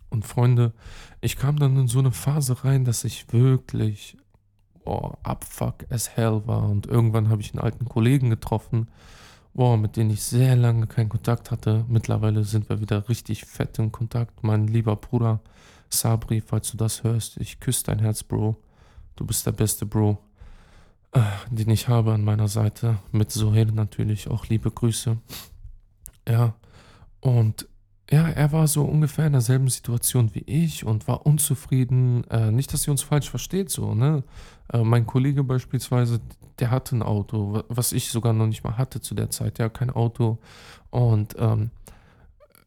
Und 0.10 0.26
Freunde, 0.26 0.74
ich 1.22 1.38
kam 1.38 1.58
dann 1.58 1.78
in 1.78 1.88
so 1.88 2.00
eine 2.00 2.12
Phase 2.12 2.66
rein, 2.66 2.84
dass 2.84 3.06
ich 3.06 3.32
wirklich 3.32 4.18
oh, 4.84 5.14
abfuck 5.24 5.86
as 5.90 6.10
hell 6.10 6.42
war. 6.46 6.70
Und 6.70 6.86
irgendwann 6.86 7.30
habe 7.30 7.42
ich 7.42 7.54
einen 7.54 7.64
alten 7.64 7.86
Kollegen 7.86 8.30
getroffen, 8.30 8.90
oh, 9.54 9.78
mit 9.78 9.96
dem 9.96 10.10
ich 10.10 10.22
sehr 10.22 10.58
lange 10.58 10.86
keinen 10.88 11.10
Kontakt 11.10 11.50
hatte. 11.50 11.86
Mittlerweile 11.88 12.44
sind 12.44 12.68
wir 12.68 12.82
wieder 12.82 13.08
richtig 13.08 13.46
fett 13.46 13.80
in 13.80 13.94
Kontakt. 13.94 14.44
Mein 14.44 14.68
lieber 14.68 14.98
Bruder 14.98 15.40
Sabri, 15.90 16.42
falls 16.42 16.72
du 16.72 16.78
das 16.78 17.04
hörst, 17.04 17.38
ich 17.38 17.62
küsse 17.62 17.86
dein 17.86 18.00
Herz, 18.00 18.24
Bro. 18.24 18.58
Du 19.16 19.26
bist 19.26 19.46
der 19.46 19.54
beste 19.54 19.86
Bro, 19.86 20.18
den 21.50 21.70
ich 21.70 21.88
habe 21.88 22.14
an 22.14 22.24
meiner 22.24 22.48
Seite. 22.48 23.00
Mit 23.12 23.32
Sohel 23.32 23.72
natürlich 23.72 24.30
auch 24.30 24.48
liebe 24.48 24.72
Grüße. 24.72 25.18
Ja, 26.28 26.56
und 27.22 27.68
ja, 28.12 28.28
er 28.28 28.52
war 28.52 28.68
so 28.68 28.84
ungefähr 28.84 29.26
in 29.26 29.34
derselben 29.34 29.68
Situation 29.68 30.36
wie 30.36 30.44
ich 30.46 30.86
und 30.86 31.08
war 31.08 31.26
unzufrieden. 31.26 32.24
Äh, 32.30 32.52
nicht, 32.52 32.72
dass 32.72 32.88
ihr 32.88 32.92
uns 32.92 33.02
falsch 33.02 33.30
versteht, 33.30 33.72
so, 33.72 33.96
ne? 33.96 34.24
Äh, 34.72 34.84
mein 34.84 35.08
Kollege 35.08 35.44
beispielsweise, 35.44 36.22
der 36.60 36.70
hatte 36.70 36.96
ein 36.96 37.04
Auto, 37.04 37.64
was 37.68 37.94
ich 37.94 38.10
sogar 38.10 38.34
noch 38.34 38.46
nicht 38.46 38.64
mal 38.64 38.78
hatte 38.78 39.02
zu 39.02 39.16
der 39.16 39.32
Zeit, 39.32 39.58
ja, 39.58 39.70
kein 39.70 39.90
Auto. 39.90 40.38
Und 40.92 41.36
ähm, 41.40 41.72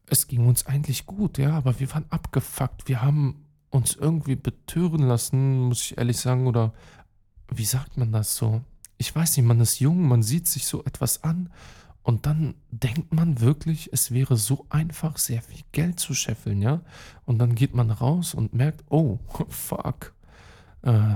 es 0.07 0.27
ging 0.27 0.45
uns 0.45 0.65
eigentlich 0.65 1.05
gut, 1.05 1.37
ja, 1.37 1.51
aber 1.53 1.79
wir 1.79 1.93
waren 1.93 2.05
abgefuckt. 2.09 2.87
Wir 2.87 3.01
haben 3.01 3.45
uns 3.69 3.95
irgendwie 3.95 4.35
betören 4.35 5.03
lassen, 5.03 5.59
muss 5.59 5.83
ich 5.83 5.97
ehrlich 5.97 6.17
sagen, 6.17 6.47
oder 6.47 6.73
wie 7.51 7.65
sagt 7.65 7.97
man 7.97 8.11
das 8.11 8.35
so? 8.35 8.61
Ich 8.97 9.15
weiß 9.15 9.37
nicht, 9.37 9.45
man 9.45 9.59
ist 9.61 9.79
jung, 9.79 10.07
man 10.07 10.23
sieht 10.23 10.47
sich 10.47 10.65
so 10.65 10.83
etwas 10.83 11.23
an 11.23 11.49
und 12.03 12.25
dann 12.25 12.55
denkt 12.71 13.13
man 13.13 13.39
wirklich, 13.39 13.89
es 13.93 14.11
wäre 14.11 14.35
so 14.35 14.65
einfach, 14.69 15.17
sehr 15.17 15.41
viel 15.41 15.63
Geld 15.71 15.99
zu 15.99 16.13
scheffeln, 16.13 16.61
ja? 16.61 16.81
Und 17.25 17.39
dann 17.39 17.55
geht 17.55 17.75
man 17.75 17.91
raus 17.91 18.33
und 18.33 18.53
merkt, 18.53 18.83
oh, 18.89 19.19
fuck. 19.49 20.13
Äh, 20.81 21.15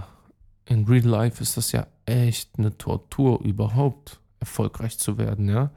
in 0.65 0.85
Real 0.85 1.05
Life 1.05 1.41
ist 1.41 1.57
das 1.57 1.71
ja 1.71 1.87
echt 2.05 2.57
eine 2.57 2.77
Tortur, 2.77 3.41
überhaupt 3.41 4.19
erfolgreich 4.39 4.97
zu 4.99 5.17
werden, 5.17 5.49
ja? 5.49 5.71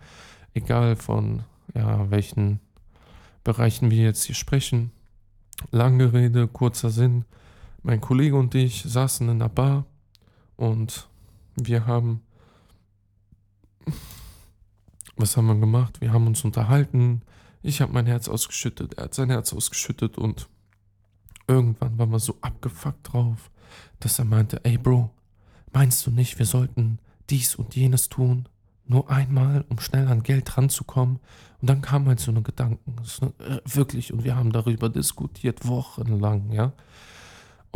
Egal 0.54 0.96
von 0.96 1.44
ja, 1.74 2.10
welchen 2.10 2.60
Bereichen 3.44 3.90
wir 3.90 4.02
jetzt 4.02 4.24
hier 4.24 4.34
sprechen. 4.34 4.90
Lange 5.70 6.12
Rede, 6.12 6.48
kurzer 6.48 6.90
Sinn. 6.90 7.24
Mein 7.82 8.00
Kollege 8.00 8.36
und 8.36 8.54
ich 8.54 8.82
saßen 8.82 9.28
in 9.28 9.36
einer 9.36 9.48
Bar 9.48 9.86
und 10.56 11.08
wir 11.56 11.86
haben 11.86 12.22
was 15.16 15.36
haben 15.36 15.46
wir 15.46 15.56
gemacht? 15.56 16.00
Wir 16.00 16.12
haben 16.12 16.26
uns 16.26 16.44
unterhalten. 16.44 17.22
Ich 17.62 17.80
habe 17.80 17.92
mein 17.92 18.06
Herz 18.06 18.28
ausgeschüttet, 18.28 18.94
er 18.94 19.04
hat 19.04 19.14
sein 19.14 19.30
Herz 19.30 19.52
ausgeschüttet 19.52 20.18
und 20.18 20.48
irgendwann 21.48 21.98
waren 21.98 22.10
wir 22.10 22.20
so 22.20 22.36
abgefuckt 22.42 23.12
drauf, 23.12 23.50
dass 23.98 24.18
er 24.18 24.24
meinte, 24.24 24.64
ey 24.64 24.78
Bro, 24.78 25.10
meinst 25.72 26.06
du 26.06 26.10
nicht, 26.10 26.38
wir 26.38 26.46
sollten 26.46 26.98
dies 27.30 27.54
und 27.54 27.74
jenes 27.74 28.08
tun? 28.08 28.48
Nur 28.84 29.10
einmal, 29.10 29.64
um 29.68 29.80
schnell 29.80 30.06
an 30.06 30.22
Geld 30.22 30.56
ranzukommen. 30.56 31.18
Und 31.60 31.68
dann 31.68 31.82
kamen 31.82 32.06
halt 32.06 32.20
so 32.20 32.30
eine 32.30 32.42
Gedanken. 32.42 32.94
Äh, 33.40 33.58
wirklich, 33.64 34.12
und 34.12 34.22
wir 34.22 34.36
haben 34.36 34.52
darüber 34.52 34.88
diskutiert, 34.88 35.66
wochenlang, 35.66 36.52
ja. 36.52 36.72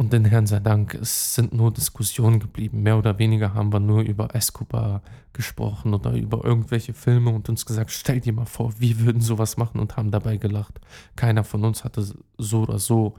Und 0.00 0.14
den 0.14 0.24
Herrn 0.24 0.46
sei 0.46 0.60
Dank, 0.60 0.94
es 0.94 1.34
sind 1.34 1.52
nur 1.52 1.74
Diskussionen 1.74 2.40
geblieben. 2.40 2.82
Mehr 2.82 2.96
oder 2.96 3.18
weniger 3.18 3.52
haben 3.52 3.70
wir 3.70 3.80
nur 3.80 4.00
über 4.00 4.34
Escobar 4.34 5.02
gesprochen 5.34 5.92
oder 5.92 6.12
über 6.12 6.42
irgendwelche 6.42 6.94
Filme 6.94 7.28
und 7.28 7.50
uns 7.50 7.66
gesagt, 7.66 7.90
stell 7.90 8.18
dir 8.18 8.32
mal 8.32 8.46
vor, 8.46 8.72
wir 8.80 8.98
würden 9.00 9.20
sowas 9.20 9.58
machen 9.58 9.78
und 9.78 9.98
haben 9.98 10.10
dabei 10.10 10.38
gelacht. 10.38 10.80
Keiner 11.16 11.44
von 11.44 11.66
uns 11.66 11.84
hatte 11.84 12.14
so 12.38 12.62
oder 12.62 12.78
so, 12.78 13.14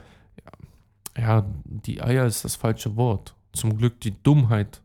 ja, 1.15 1.45
die 1.65 2.01
Eier 2.01 2.25
ist 2.25 2.45
das 2.45 2.55
falsche 2.55 2.95
Wort. 2.95 3.35
Zum 3.53 3.77
Glück 3.77 4.01
die 4.01 4.19
Dummheit 4.23 4.81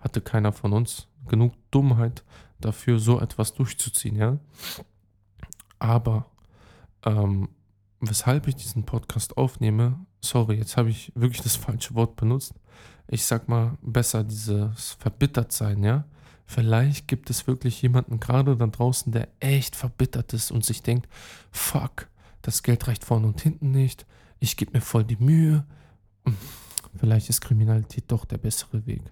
hatte 0.00 0.20
keiner 0.20 0.50
von 0.50 0.72
uns. 0.72 1.06
Genug 1.28 1.52
Dummheit 1.70 2.24
dafür, 2.58 2.98
so 2.98 3.20
etwas 3.20 3.54
durchzuziehen, 3.54 4.16
ja. 4.16 4.38
Aber 5.78 6.26
ähm, 7.04 7.50
weshalb 8.00 8.48
ich 8.48 8.56
diesen 8.56 8.82
Podcast 8.82 9.36
aufnehme, 9.36 10.00
sorry, 10.28 10.56
jetzt 10.56 10.76
habe 10.76 10.90
ich 10.90 11.12
wirklich 11.14 11.42
das 11.42 11.56
falsche 11.56 11.94
Wort 11.94 12.16
benutzt. 12.16 12.54
Ich 13.08 13.24
sag 13.24 13.48
mal 13.48 13.78
besser 13.82 14.24
dieses 14.24 14.92
verbittert 14.92 15.52
sein, 15.52 15.82
ja. 15.82 16.04
Vielleicht 16.44 17.08
gibt 17.08 17.28
es 17.30 17.46
wirklich 17.46 17.82
jemanden 17.82 18.20
gerade 18.20 18.56
da 18.56 18.66
draußen, 18.66 19.10
der 19.12 19.28
echt 19.40 19.74
verbittert 19.74 20.32
ist 20.32 20.52
und 20.52 20.64
sich 20.64 20.82
denkt, 20.82 21.08
fuck, 21.50 22.08
das 22.42 22.62
Geld 22.62 22.86
reicht 22.86 23.04
vorne 23.04 23.26
und 23.26 23.40
hinten 23.40 23.72
nicht, 23.72 24.06
ich 24.38 24.56
gebe 24.56 24.72
mir 24.72 24.80
voll 24.80 25.04
die 25.04 25.16
Mühe. 25.16 25.64
Vielleicht 26.98 27.28
ist 27.28 27.40
Kriminalität 27.40 28.04
doch 28.08 28.24
der 28.24 28.38
bessere 28.38 28.86
Weg. 28.86 29.02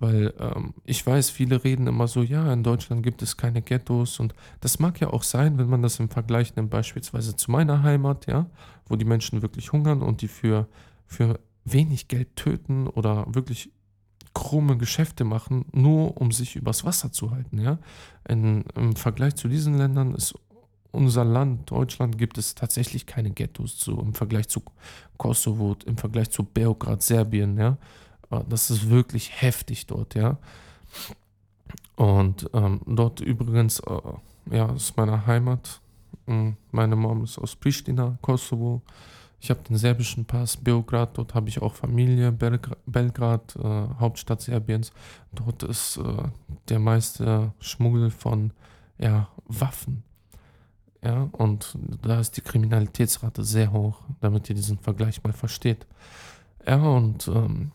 Weil 0.00 0.32
ähm, 0.38 0.72
ich 0.84 1.06
weiß, 1.06 1.28
viele 1.28 1.62
reden 1.62 1.86
immer 1.86 2.08
so, 2.08 2.22
ja, 2.22 2.50
in 2.52 2.62
Deutschland 2.62 3.02
gibt 3.02 3.20
es 3.20 3.36
keine 3.36 3.60
Ghettos 3.60 4.18
und 4.18 4.34
das 4.60 4.78
mag 4.78 4.98
ja 4.98 5.10
auch 5.10 5.22
sein, 5.22 5.58
wenn 5.58 5.68
man 5.68 5.82
das 5.82 6.00
im 6.00 6.08
Vergleich 6.08 6.56
nimmt, 6.56 6.70
beispielsweise 6.70 7.36
zu 7.36 7.50
meiner 7.50 7.82
Heimat, 7.82 8.26
ja, 8.26 8.46
wo 8.86 8.96
die 8.96 9.04
Menschen 9.04 9.42
wirklich 9.42 9.72
hungern 9.72 10.00
und 10.00 10.22
die 10.22 10.28
für, 10.28 10.68
für 11.06 11.38
wenig 11.66 12.08
Geld 12.08 12.34
töten 12.34 12.86
oder 12.86 13.26
wirklich 13.28 13.72
krumme 14.32 14.78
Geschäfte 14.78 15.24
machen, 15.24 15.66
nur 15.72 16.18
um 16.18 16.32
sich 16.32 16.56
übers 16.56 16.84
Wasser 16.84 17.12
zu 17.12 17.30
halten, 17.30 17.58
ja. 17.58 17.78
In, 18.26 18.64
Im 18.74 18.96
Vergleich 18.96 19.34
zu 19.34 19.48
diesen 19.48 19.76
Ländern 19.76 20.14
ist 20.14 20.34
unser 20.92 21.24
Land, 21.26 21.70
Deutschland, 21.70 22.16
gibt 22.16 22.38
es 22.38 22.54
tatsächlich 22.54 23.04
keine 23.04 23.32
Ghettos, 23.32 23.78
so 23.78 24.00
im 24.00 24.14
Vergleich 24.14 24.48
zu 24.48 24.62
Kosovo, 25.18 25.76
im 25.84 25.98
Vergleich 25.98 26.30
zu 26.30 26.42
Beograd, 26.42 27.02
Serbien, 27.02 27.58
ja. 27.58 27.76
Ah, 28.30 28.44
das 28.48 28.70
ist 28.70 28.88
wirklich 28.88 29.42
heftig 29.42 29.86
dort, 29.86 30.14
ja. 30.14 30.38
Und 31.96 32.48
ähm, 32.54 32.80
dort 32.86 33.20
übrigens, 33.20 33.80
äh, 33.80 34.56
ja, 34.56 34.72
ist 34.72 34.96
meine 34.96 35.26
Heimat. 35.26 35.80
Hm, 36.26 36.56
meine 36.70 36.96
Mom 36.96 37.24
ist 37.24 37.38
aus 37.38 37.56
Pristina, 37.56 38.16
Kosovo. 38.22 38.82
Ich 39.40 39.50
habe 39.50 39.60
den 39.68 39.76
serbischen 39.76 40.26
Pass, 40.26 40.56
Beograd, 40.56 41.16
dort 41.16 41.34
habe 41.34 41.48
ich 41.48 41.62
auch 41.62 41.74
Familie, 41.74 42.30
Belgra 42.30 42.76
Belgrad, 42.86 43.56
äh, 43.56 43.86
Hauptstadt 43.98 44.42
Serbiens. 44.42 44.92
Dort 45.32 45.62
ist 45.62 45.96
äh, 45.96 46.28
der 46.68 46.78
meiste 46.78 47.52
Schmuggel 47.58 48.10
von 48.10 48.52
ja, 48.98 49.28
Waffen. 49.46 50.02
Ja, 51.02 51.28
und 51.32 51.76
da 52.02 52.20
ist 52.20 52.36
die 52.36 52.42
Kriminalitätsrate 52.42 53.42
sehr 53.42 53.72
hoch, 53.72 54.02
damit 54.20 54.50
ihr 54.50 54.54
diesen 54.54 54.78
Vergleich 54.78 55.22
mal 55.24 55.32
versteht. 55.32 55.86
Ja, 56.66 56.82
und 56.82 57.26
ähm, 57.28 57.72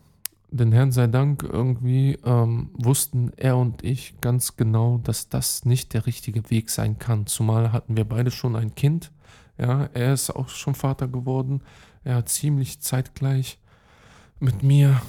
den 0.58 0.72
Herrn 0.72 0.92
sei 0.92 1.08
Dank 1.08 1.44
irgendwie 1.44 2.18
ähm, 2.24 2.70
wussten 2.74 3.32
er 3.36 3.58
und 3.58 3.84
ich 3.84 4.20
ganz 4.22 4.56
genau, 4.56 5.00
dass 5.00 5.30
das 5.30 5.66
nicht 5.66 5.94
der 5.94 6.06
richtige 6.06 6.50
Weg 6.50 6.70
sein 6.70 6.98
kann. 6.98 7.28
Zumal 7.28 7.72
hatten 7.72 7.98
wir 7.98 8.06
beide 8.06 8.32
schon 8.32 8.56
ein 8.56 8.74
Kind. 8.76 9.12
Ja, 9.58 9.90
er 9.94 10.14
ist 10.14 10.30
auch 10.30 10.50
schon 10.50 10.76
Vater 10.76 11.08
geworden. 11.08 11.62
Er 12.04 12.16
hat 12.16 12.30
ziemlich 12.30 12.80
zeitgleich 12.82 13.60
mit 14.40 14.64
mir 14.64 15.02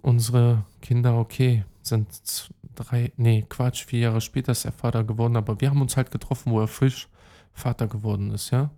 unsere 0.00 0.64
Kinder, 0.80 1.18
okay, 1.18 1.64
sind 1.82 2.50
drei, 2.74 3.12
nee, 3.16 3.44
Quatsch, 3.48 3.84
vier 3.84 4.00
Jahre 4.00 4.20
später 4.20 4.52
ist 4.52 4.64
er 4.64 4.72
Vater 4.72 5.04
geworden, 5.04 5.36
aber 5.36 5.60
wir 5.60 5.70
haben 5.70 5.80
uns 5.80 5.96
halt 5.96 6.10
getroffen, 6.10 6.52
wo 6.52 6.60
er 6.60 6.68
frisch 6.68 7.08
Vater 7.52 7.86
geworden 7.86 8.30
ist, 8.30 8.50
ja. 8.50 8.70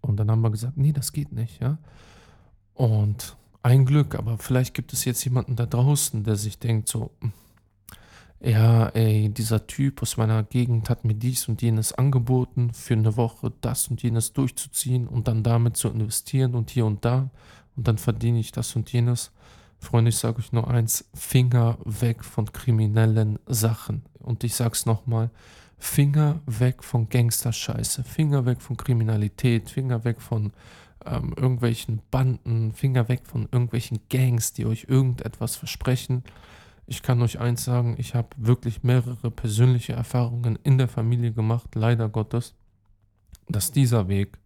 Und 0.00 0.16
dann 0.16 0.30
haben 0.30 0.42
wir 0.42 0.50
gesagt, 0.50 0.76
nee, 0.76 0.92
das 0.92 1.12
geht 1.12 1.32
nicht, 1.32 1.60
ja. 1.60 1.78
Und 2.74 3.36
ein 3.62 3.84
Glück, 3.84 4.14
aber 4.14 4.38
vielleicht 4.38 4.74
gibt 4.74 4.92
es 4.92 5.04
jetzt 5.04 5.24
jemanden 5.24 5.56
da 5.56 5.66
draußen, 5.66 6.24
der 6.24 6.36
sich 6.36 6.58
denkt 6.58 6.88
so, 6.88 7.10
hm, 7.20 7.32
ja, 8.40 8.88
ey, 8.90 9.28
dieser 9.30 9.66
Typ 9.66 10.00
aus 10.00 10.16
meiner 10.16 10.44
Gegend 10.44 10.90
hat 10.90 11.04
mir 11.04 11.14
dies 11.14 11.48
und 11.48 11.60
jenes 11.60 11.92
angeboten, 11.92 12.72
für 12.72 12.94
eine 12.94 13.16
Woche 13.16 13.52
das 13.60 13.88
und 13.88 14.02
jenes 14.02 14.32
durchzuziehen 14.32 15.08
und 15.08 15.26
dann 15.26 15.42
damit 15.42 15.76
zu 15.76 15.88
investieren 15.88 16.54
und 16.54 16.70
hier 16.70 16.86
und 16.86 17.04
da 17.04 17.30
und 17.78 17.88
dann 17.88 17.98
verdiene 17.98 18.40
ich 18.40 18.52
das 18.52 18.74
und 18.76 18.92
jenes. 18.92 19.30
Freunde, 19.78 20.08
ich 20.08 20.16
sage 20.16 20.38
euch 20.38 20.52
nur 20.52 20.68
eins, 20.68 21.08
Finger 21.14 21.78
weg 21.84 22.24
von 22.24 22.52
kriminellen 22.52 23.38
Sachen. 23.46 24.02
Und 24.18 24.42
ich 24.42 24.56
sag's 24.56 24.84
nochmal, 24.84 25.30
Finger 25.78 26.40
weg 26.46 26.82
von 26.82 27.08
Gangsterscheiße, 27.08 28.02
Finger 28.02 28.44
weg 28.46 28.60
von 28.60 28.76
Kriminalität, 28.76 29.70
Finger 29.70 30.04
weg 30.04 30.20
von 30.20 30.52
ähm, 31.04 31.34
irgendwelchen 31.36 32.00
Banden, 32.10 32.72
Finger 32.72 33.08
weg 33.08 33.22
von 33.24 33.48
irgendwelchen 33.50 34.00
Gangs, 34.08 34.52
die 34.52 34.66
euch 34.66 34.86
irgendetwas 34.88 35.56
versprechen. 35.56 36.24
Ich 36.86 37.02
kann 37.02 37.20
euch 37.22 37.38
eins 37.38 37.64
sagen, 37.64 37.96
ich 37.98 38.14
habe 38.14 38.28
wirklich 38.36 38.82
mehrere 38.82 39.30
persönliche 39.30 39.92
Erfahrungen 39.92 40.58
in 40.62 40.78
der 40.78 40.88
Familie 40.88 41.32
gemacht, 41.32 41.74
leider 41.74 42.08
Gottes, 42.08 42.54
dass 43.48 43.72
dieser 43.72 44.08
Weg 44.08 44.38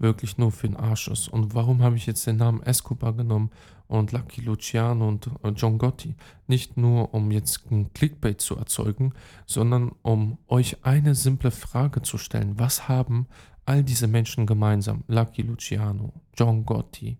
wirklich 0.00 0.38
nur 0.38 0.50
für 0.50 0.66
den 0.66 0.76
Arsch 0.76 1.08
ist. 1.08 1.28
Und 1.28 1.54
warum 1.54 1.82
habe 1.82 1.96
ich 1.96 2.06
jetzt 2.06 2.26
den 2.26 2.36
Namen 2.36 2.62
Escobar 2.62 3.12
genommen 3.12 3.50
und 3.86 4.12
Lucky 4.12 4.40
Luciano 4.40 5.06
und 5.06 5.28
äh, 5.42 5.50
John 5.50 5.78
Gotti? 5.78 6.14
Nicht 6.46 6.76
nur, 6.76 7.12
um 7.12 7.30
jetzt 7.30 7.70
ein 7.70 7.92
Clickbait 7.92 8.40
zu 8.40 8.56
erzeugen, 8.56 9.12
sondern 9.46 9.92
um 10.02 10.38
euch 10.48 10.84
eine 10.84 11.14
simple 11.14 11.50
Frage 11.50 12.02
zu 12.02 12.18
stellen. 12.18 12.58
Was 12.58 12.88
haben 12.88 13.26
all 13.66 13.82
diese 13.82 14.06
Menschen 14.06 14.46
gemeinsam? 14.46 15.04
Lucky 15.08 15.42
Luciano, 15.42 16.12
John 16.36 16.64
Gotti, 16.64 17.18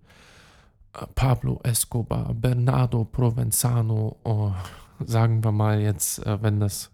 äh, 0.94 1.06
Pablo 1.14 1.60
Escobar, 1.62 2.34
Bernardo 2.34 3.04
Provenzano, 3.04 4.16
oh, 4.24 4.52
sagen 5.04 5.42
wir 5.42 5.52
mal 5.52 5.80
jetzt, 5.80 6.24
äh, 6.26 6.42
wenn 6.42 6.60
das 6.60 6.90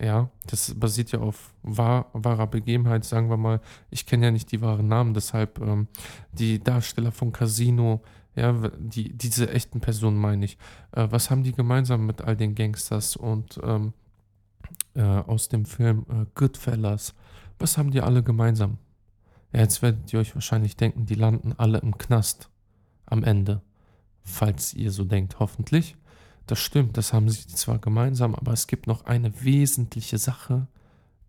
ja, 0.00 0.30
das 0.46 0.74
basiert 0.74 1.12
ja 1.12 1.20
auf 1.20 1.52
wahr, 1.62 2.06
wahrer 2.14 2.46
Begebenheit, 2.46 3.04
sagen 3.04 3.28
wir 3.28 3.36
mal. 3.36 3.60
Ich 3.90 4.06
kenne 4.06 4.26
ja 4.26 4.32
nicht 4.32 4.50
die 4.50 4.62
wahren 4.62 4.88
Namen, 4.88 5.12
deshalb 5.12 5.60
ähm, 5.60 5.88
die 6.32 6.58
Darsteller 6.58 7.12
von 7.12 7.32
Casino, 7.32 8.00
ja, 8.34 8.52
die, 8.78 9.12
diese 9.12 9.50
echten 9.50 9.80
Personen 9.80 10.16
meine 10.16 10.46
ich. 10.46 10.56
Äh, 10.92 11.08
was 11.10 11.30
haben 11.30 11.42
die 11.42 11.52
gemeinsam 11.52 12.06
mit 12.06 12.22
all 12.22 12.34
den 12.34 12.54
Gangsters 12.54 13.14
und 13.14 13.60
ähm, 13.62 13.92
äh, 14.94 15.02
aus 15.02 15.48
dem 15.48 15.66
Film 15.66 16.06
äh, 16.08 16.24
Goodfellas? 16.34 17.14
Was 17.60 17.76
haben 17.76 17.90
die 17.90 18.00
alle 18.00 18.22
gemeinsam? 18.22 18.78
Ja, 19.52 19.60
jetzt 19.60 19.82
werdet 19.82 20.12
ihr 20.12 20.18
euch 20.18 20.34
wahrscheinlich 20.34 20.76
denken, 20.76 21.04
die 21.04 21.14
landen 21.14 21.52
alle 21.56 21.78
im 21.78 21.98
Knast 21.98 22.48
am 23.04 23.22
Ende. 23.22 23.60
Falls 24.22 24.72
ihr 24.72 24.90
so 24.90 25.04
denkt, 25.04 25.38
hoffentlich. 25.40 25.96
Das 26.46 26.58
stimmt, 26.58 26.96
das 26.96 27.12
haben 27.12 27.28
sie 27.28 27.46
zwar 27.46 27.78
gemeinsam, 27.78 28.34
aber 28.34 28.52
es 28.52 28.66
gibt 28.66 28.86
noch 28.86 29.04
eine 29.04 29.44
wesentliche 29.44 30.18
Sache, 30.18 30.66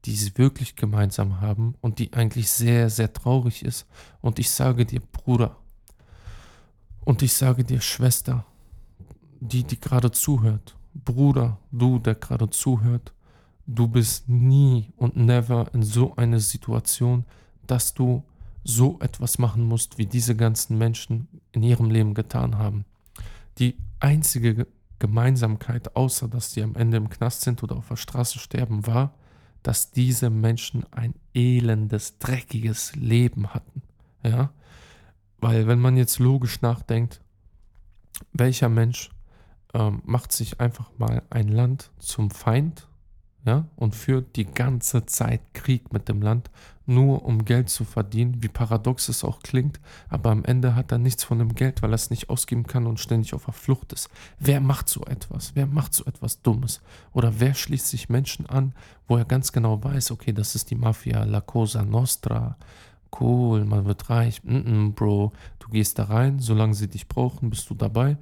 die 0.05 0.15
sie 0.15 0.37
wirklich 0.37 0.75
gemeinsam 0.75 1.41
haben 1.41 1.75
und 1.81 1.99
die 1.99 2.13
eigentlich 2.13 2.49
sehr, 2.49 2.89
sehr 2.89 3.11
traurig 3.11 3.63
ist. 3.63 3.85
Und 4.21 4.39
ich 4.39 4.49
sage 4.49 4.85
dir, 4.85 5.01
Bruder, 5.01 5.57
und 7.03 7.21
ich 7.21 7.33
sage 7.33 7.63
dir, 7.63 7.81
Schwester, 7.81 8.45
die, 9.39 9.63
die 9.63 9.79
gerade 9.79 10.11
zuhört, 10.11 10.75
Bruder, 10.93 11.57
du, 11.71 11.99
der 11.99 12.15
gerade 12.15 12.49
zuhört, 12.49 13.13
du 13.65 13.87
bist 13.87 14.29
nie 14.29 14.91
und 14.97 15.15
never 15.15 15.73
in 15.73 15.83
so 15.83 16.15
einer 16.15 16.39
Situation, 16.39 17.25
dass 17.67 17.93
du 17.93 18.23
so 18.63 18.99
etwas 18.99 19.39
machen 19.39 19.63
musst, 19.63 19.97
wie 19.97 20.05
diese 20.05 20.35
ganzen 20.35 20.77
Menschen 20.77 21.27
in 21.51 21.63
ihrem 21.63 21.89
Leben 21.89 22.13
getan 22.13 22.57
haben. 22.57 22.85
Die 23.57 23.77
einzige 23.99 24.67
Gemeinsamkeit, 24.99 25.95
außer 25.95 26.27
dass 26.27 26.53
sie 26.53 26.61
am 26.61 26.75
Ende 26.75 26.97
im 26.97 27.09
Knast 27.09 27.41
sind 27.41 27.63
oder 27.63 27.77
auf 27.77 27.87
der 27.87 27.95
Straße 27.95 28.39
sterben, 28.39 28.85
war, 28.85 29.13
dass 29.63 29.91
diese 29.91 30.29
Menschen 30.29 30.85
ein 30.91 31.15
elendes, 31.33 32.17
dreckiges 32.19 32.95
Leben 32.95 33.53
hatten. 33.53 33.81
Ja? 34.23 34.51
Weil 35.39 35.67
wenn 35.67 35.79
man 35.79 35.97
jetzt 35.97 36.19
logisch 36.19 36.61
nachdenkt, 36.61 37.21
welcher 38.33 38.69
Mensch 38.69 39.09
ähm, 39.73 40.01
macht 40.05 40.31
sich 40.31 40.59
einfach 40.59 40.91
mal 40.97 41.23
ein 41.29 41.47
Land 41.47 41.91
zum 41.97 42.29
Feind 42.29 42.87
ja, 43.45 43.65
und 43.75 43.95
führt 43.95 44.35
die 44.35 44.45
ganze 44.45 45.05
Zeit 45.05 45.41
Krieg 45.53 45.91
mit 45.91 46.07
dem 46.07 46.21
Land, 46.21 46.51
nur 46.85 47.25
um 47.25 47.45
Geld 47.45 47.69
zu 47.69 47.85
verdienen, 47.85 48.43
wie 48.43 48.47
paradox 48.49 49.09
es 49.09 49.23
auch 49.23 49.39
klingt, 49.39 49.79
aber 50.09 50.31
am 50.31 50.43
Ende 50.45 50.75
hat 50.75 50.91
er 50.91 50.97
nichts 50.97 51.23
von 51.23 51.39
dem 51.39 51.55
Geld, 51.55 51.81
weil 51.81 51.91
er 51.91 51.95
es 51.95 52.09
nicht 52.09 52.29
ausgeben 52.29 52.67
kann 52.67 52.85
und 52.85 52.99
ständig 52.99 53.33
auf 53.33 53.45
der 53.45 53.53
Flucht 53.53 53.93
ist. 53.93 54.09
Wer 54.39 54.59
macht 54.59 54.89
so 54.89 55.03
etwas? 55.05 55.51
Wer 55.55 55.65
macht 55.65 55.93
so 55.93 56.05
etwas 56.05 56.41
Dummes? 56.41 56.81
Oder 57.13 57.39
wer 57.39 57.53
schließt 57.53 57.87
sich 57.87 58.09
Menschen 58.09 58.45
an, 58.45 58.73
wo 59.07 59.17
er 59.17 59.25
ganz 59.25 59.51
genau 59.51 59.83
weiß, 59.83 60.11
okay, 60.11 60.33
das 60.33 60.55
ist 60.55 60.69
die 60.69 60.75
Mafia, 60.75 61.23
La 61.23 61.41
Cosa 61.41 61.83
Nostra, 61.83 62.57
cool, 63.19 63.65
man 63.65 63.85
wird 63.85 64.09
reich, 64.09 64.43
mm 64.43 64.55
-mm, 64.55 64.93
Bro, 64.93 65.33
du 65.59 65.69
gehst 65.69 65.99
da 65.99 66.05
rein, 66.05 66.39
solange 66.39 66.73
sie 66.73 66.87
dich 66.87 67.07
brauchen, 67.07 67.49
bist 67.49 67.69
du 67.69 67.73
dabei. 67.73 68.17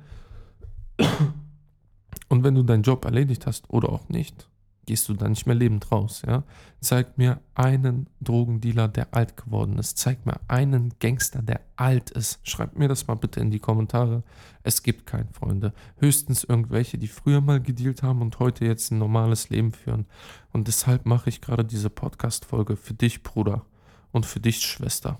Und 2.29 2.43
wenn 2.43 2.55
du 2.55 2.63
deinen 2.63 2.83
Job 2.83 3.05
erledigt 3.05 3.45
hast 3.45 3.69
oder 3.69 3.89
auch 3.89 4.07
nicht, 4.09 4.47
gehst 4.89 5.07
du 5.07 5.13
da 5.13 5.29
nicht 5.29 5.45
mehr 5.45 5.55
lebend 5.55 5.91
raus. 5.91 6.23
Ja? 6.25 6.41
Zeig 6.81 7.15
mir 7.19 7.39
einen 7.53 8.07
Drogendealer, 8.21 8.87
der 8.87 9.13
alt 9.13 9.37
geworden 9.37 9.77
ist. 9.77 9.99
Zeig 9.99 10.25
mir 10.25 10.39
einen 10.47 10.95
Gangster, 10.99 11.43
der 11.43 11.61
alt 11.75 12.09
ist. 12.09 12.39
Schreib 12.41 12.75
mir 12.75 12.87
das 12.87 13.05
mal 13.05 13.13
bitte 13.13 13.39
in 13.39 13.51
die 13.51 13.59
Kommentare. 13.59 14.23
Es 14.63 14.81
gibt 14.81 15.05
keinen, 15.05 15.31
Freunde. 15.31 15.73
Höchstens 15.99 16.43
irgendwelche, 16.43 16.97
die 16.97 17.07
früher 17.07 17.39
mal 17.39 17.61
gedealt 17.61 18.01
haben 18.01 18.23
und 18.23 18.39
heute 18.39 18.65
jetzt 18.65 18.89
ein 18.89 18.97
normales 18.97 19.51
Leben 19.51 19.73
führen. 19.73 20.07
Und 20.53 20.67
deshalb 20.67 21.05
mache 21.05 21.29
ich 21.29 21.39
gerade 21.39 21.63
diese 21.63 21.91
Podcast-Folge 21.91 22.75
für 22.75 22.95
dich, 22.95 23.21
Bruder, 23.21 23.67
und 24.11 24.25
für 24.25 24.39
dich, 24.39 24.61
Schwester. 24.61 25.19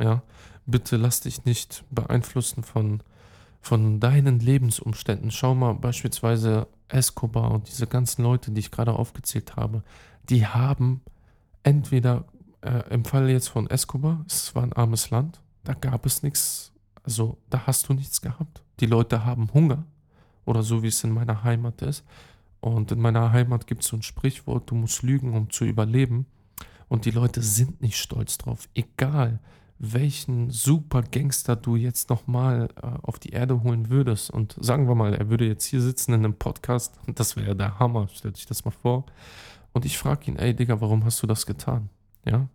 Ja, 0.00 0.22
bitte 0.64 0.96
lass 0.96 1.22
dich 1.22 1.44
nicht 1.44 1.82
beeinflussen 1.90 2.62
von 2.62 3.02
von 3.60 3.98
deinen 3.98 4.38
Lebensumständen. 4.38 5.32
Schau 5.32 5.56
mal 5.56 5.74
beispielsweise 5.74 6.68
Escobar 6.88 7.50
und 7.50 7.68
diese 7.68 7.86
ganzen 7.86 8.22
Leute, 8.22 8.50
die 8.50 8.60
ich 8.60 8.70
gerade 8.70 8.92
aufgezählt 8.92 9.56
habe, 9.56 9.82
die 10.28 10.46
haben 10.46 11.00
entweder 11.62 12.24
äh, 12.62 12.82
im 12.92 13.04
Fall 13.04 13.28
jetzt 13.30 13.48
von 13.48 13.68
Escobar, 13.68 14.24
es 14.26 14.54
war 14.54 14.62
ein 14.62 14.72
armes 14.72 15.10
Land, 15.10 15.40
da 15.64 15.74
gab 15.74 16.06
es 16.06 16.22
nichts, 16.22 16.72
also 17.02 17.38
da 17.50 17.66
hast 17.66 17.88
du 17.88 17.94
nichts 17.94 18.20
gehabt. 18.20 18.62
Die 18.80 18.86
Leute 18.86 19.24
haben 19.24 19.52
Hunger 19.52 19.84
oder 20.44 20.62
so 20.62 20.82
wie 20.82 20.88
es 20.88 21.04
in 21.04 21.12
meiner 21.12 21.44
Heimat 21.44 21.82
ist. 21.82 22.04
Und 22.60 22.90
in 22.90 23.00
meiner 23.00 23.32
Heimat 23.32 23.66
gibt 23.66 23.82
es 23.82 23.88
so 23.88 23.96
ein 23.96 24.02
Sprichwort, 24.02 24.70
du 24.70 24.74
musst 24.74 25.02
lügen, 25.02 25.34
um 25.34 25.50
zu 25.50 25.64
überleben. 25.64 26.26
Und 26.88 27.04
die 27.04 27.10
Leute 27.10 27.42
sind 27.42 27.82
nicht 27.82 27.98
stolz 27.98 28.38
drauf, 28.38 28.68
egal 28.74 29.40
welchen 29.78 30.50
super 30.50 31.02
Gangster 31.02 31.54
du 31.54 31.76
jetzt 31.76 32.10
nochmal 32.10 32.68
äh, 32.82 32.86
auf 33.02 33.18
die 33.18 33.30
Erde 33.30 33.62
holen 33.62 33.90
würdest. 33.90 34.30
Und 34.30 34.56
sagen 34.60 34.88
wir 34.88 34.94
mal, 34.94 35.14
er 35.14 35.30
würde 35.30 35.46
jetzt 35.46 35.64
hier 35.64 35.80
sitzen 35.80 36.14
in 36.14 36.24
einem 36.24 36.34
Podcast, 36.34 36.98
das 37.06 37.36
wäre 37.36 37.54
der 37.54 37.78
Hammer, 37.78 38.08
stellt 38.08 38.36
sich 38.36 38.46
das 38.46 38.64
mal 38.64 38.72
vor. 38.72 39.06
Und 39.72 39.84
ich 39.84 39.98
frage 39.98 40.30
ihn, 40.30 40.36
ey 40.36 40.54
Digga, 40.54 40.80
warum 40.80 41.04
hast 41.04 41.22
du 41.22 41.26
das 41.26 41.46
getan? 41.46 41.90
Ja? 42.24 42.48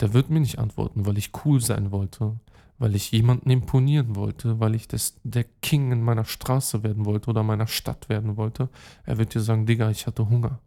Der 0.00 0.12
wird 0.12 0.30
mir 0.30 0.40
nicht 0.40 0.58
antworten, 0.58 1.06
weil 1.06 1.18
ich 1.18 1.30
cool 1.44 1.60
sein 1.60 1.92
wollte, 1.92 2.34
weil 2.78 2.96
ich 2.96 3.12
jemanden 3.12 3.50
imponieren 3.50 4.16
wollte, 4.16 4.58
weil 4.58 4.74
ich 4.74 4.88
das, 4.88 5.14
der 5.22 5.44
King 5.62 5.92
in 5.92 6.02
meiner 6.02 6.24
Straße 6.24 6.82
werden 6.82 7.04
wollte 7.04 7.30
oder 7.30 7.42
meiner 7.42 7.68
Stadt 7.68 8.08
werden 8.08 8.36
wollte. 8.36 8.68
Er 9.04 9.18
wird 9.18 9.34
dir 9.34 9.40
sagen, 9.40 9.66
Digga, 9.66 9.90
ich 9.90 10.06
hatte 10.06 10.28
Hunger. 10.28 10.58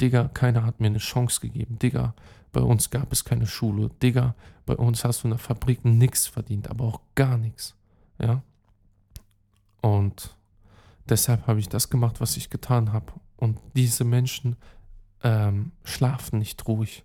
Digga, 0.00 0.28
keiner 0.28 0.64
hat 0.64 0.80
mir 0.80 0.88
eine 0.88 0.98
Chance 0.98 1.40
gegeben. 1.40 1.78
Digga, 1.78 2.14
bei 2.56 2.62
uns 2.62 2.88
gab 2.88 3.12
es 3.12 3.22
keine 3.22 3.46
Schule. 3.46 3.90
Digga, 4.02 4.34
bei 4.64 4.76
uns 4.76 5.04
hast 5.04 5.22
du 5.22 5.26
in 5.26 5.32
der 5.32 5.38
Fabrik 5.38 5.84
nichts 5.84 6.26
verdient, 6.26 6.70
aber 6.70 6.86
auch 6.86 7.02
gar 7.14 7.36
nichts. 7.36 7.74
Ja. 8.18 8.40
Und 9.82 10.34
deshalb 11.06 11.46
habe 11.46 11.60
ich 11.60 11.68
das 11.68 11.90
gemacht, 11.90 12.18
was 12.18 12.38
ich 12.38 12.48
getan 12.48 12.94
habe. 12.94 13.12
Und 13.36 13.58
diese 13.74 14.04
Menschen 14.04 14.56
ähm, 15.22 15.72
schlafen 15.84 16.38
nicht 16.38 16.66
ruhig. 16.66 17.04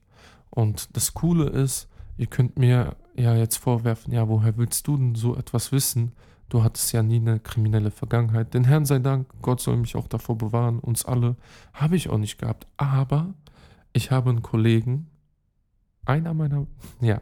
Und 0.52 0.96
das 0.96 1.14
Coole 1.14 1.50
ist, 1.50 1.90
ihr 2.16 2.28
könnt 2.28 2.58
mir 2.58 2.96
ja 3.18 3.36
jetzt 3.36 3.58
vorwerfen, 3.58 4.14
ja, 4.14 4.30
woher 4.30 4.56
willst 4.56 4.88
du 4.88 4.96
denn 4.96 5.16
so 5.16 5.36
etwas 5.36 5.74
wissen? 5.74 6.14
Du 6.48 6.64
hattest 6.64 6.94
ja 6.94 7.04
nie 7.04 7.18
eine 7.18 7.42
kriminelle 7.42 7.92
Vergangenheit. 7.92 8.54
Den 8.54 8.64
Herrn 8.64 8.86
sei 8.86 9.00
Dank, 9.00 9.28
Gott 9.42 9.60
soll 9.60 9.76
mich 9.76 9.98
auch 9.98 10.08
davor 10.08 10.38
bewahren, 10.38 10.80
uns 10.80 11.04
alle, 11.04 11.36
habe 11.74 11.98
ich 11.98 12.08
auch 12.10 12.18
nicht 12.18 12.38
gehabt. 12.38 12.68
Aber 12.78 13.34
ich 13.92 14.12
habe 14.12 14.30
einen 14.30 14.42
Kollegen, 14.42 15.11
einer 16.06 16.34
meiner 16.34 16.68
ja, 17.00 17.22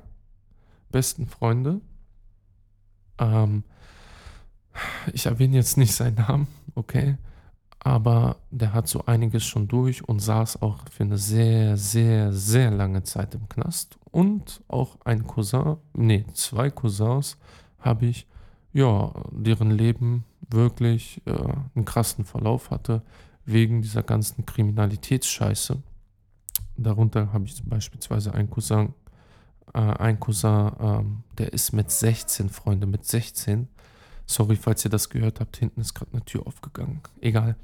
besten 0.91 1.27
Freunde, 1.27 1.81
ähm, 3.17 3.63
ich 5.13 5.25
erwähne 5.25 5.57
jetzt 5.57 5.77
nicht 5.77 5.93
seinen 5.93 6.15
Namen, 6.15 6.47
okay, 6.75 7.17
aber 7.79 8.37
der 8.51 8.73
hat 8.73 8.87
so 8.87 9.05
einiges 9.05 9.45
schon 9.45 9.67
durch 9.67 10.07
und 10.07 10.19
saß 10.19 10.61
auch 10.61 10.79
für 10.91 11.03
eine 11.03 11.17
sehr, 11.17 11.77
sehr, 11.77 12.33
sehr 12.33 12.71
lange 12.71 13.03
Zeit 13.03 13.35
im 13.35 13.47
Knast. 13.47 13.97
Und 14.11 14.61
auch 14.67 14.97
ein 15.05 15.25
Cousin, 15.25 15.77
nee, 15.93 16.25
zwei 16.33 16.69
Cousins 16.69 17.37
habe 17.79 18.07
ich, 18.07 18.27
ja, 18.73 19.13
deren 19.31 19.71
Leben 19.71 20.25
wirklich 20.49 21.21
äh, 21.25 21.31
einen 21.75 21.85
krassen 21.85 22.25
Verlauf 22.25 22.69
hatte 22.69 23.01
wegen 23.45 23.81
dieser 23.81 24.03
ganzen 24.03 24.45
Kriminalitätsscheiße. 24.45 25.81
Darunter 26.83 27.33
habe 27.33 27.45
ich 27.45 27.61
beispielsweise 27.63 28.33
einen 28.33 28.49
Cousin, 28.49 28.93
äh, 29.73 29.79
ein 29.79 30.19
Cousin, 30.19 30.71
ähm, 30.79 31.23
der 31.37 31.53
ist 31.53 31.73
mit 31.73 31.91
16, 31.91 32.49
Freunde, 32.49 32.87
mit 32.87 33.05
16. 33.05 33.67
Sorry, 34.25 34.55
falls 34.55 34.85
ihr 34.85 34.91
das 34.91 35.09
gehört 35.09 35.39
habt, 35.39 35.57
hinten 35.57 35.81
ist 35.81 35.93
gerade 35.93 36.11
eine 36.13 36.23
Tür 36.23 36.45
aufgegangen. 36.45 37.01
Egal. 37.19 37.55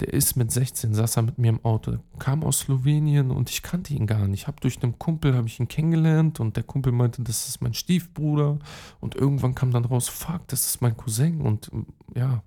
Der 0.00 0.12
ist 0.12 0.36
mit 0.36 0.52
16, 0.52 0.94
saß 0.94 1.16
er 1.16 1.22
mit 1.22 1.38
mir 1.38 1.48
im 1.48 1.64
Auto, 1.64 1.98
kam 2.20 2.44
aus 2.44 2.60
Slowenien 2.60 3.32
und 3.32 3.50
ich 3.50 3.62
kannte 3.62 3.94
ihn 3.94 4.06
gar 4.06 4.28
nicht. 4.28 4.46
Hab 4.46 4.60
durch 4.60 4.80
einen 4.82 4.98
Kumpel 4.98 5.34
habe 5.34 5.48
ich 5.48 5.58
ihn 5.58 5.66
kennengelernt 5.66 6.38
und 6.38 6.56
der 6.56 6.62
Kumpel 6.62 6.92
meinte, 6.92 7.22
das 7.22 7.48
ist 7.48 7.60
mein 7.60 7.74
Stiefbruder 7.74 8.58
und 9.00 9.16
irgendwann 9.16 9.56
kam 9.56 9.72
dann 9.72 9.84
raus, 9.84 10.08
fuck, 10.08 10.46
das 10.48 10.66
ist 10.66 10.82
mein 10.82 10.96
Cousin 10.96 11.40
und 11.40 11.70
ja, 12.14 12.42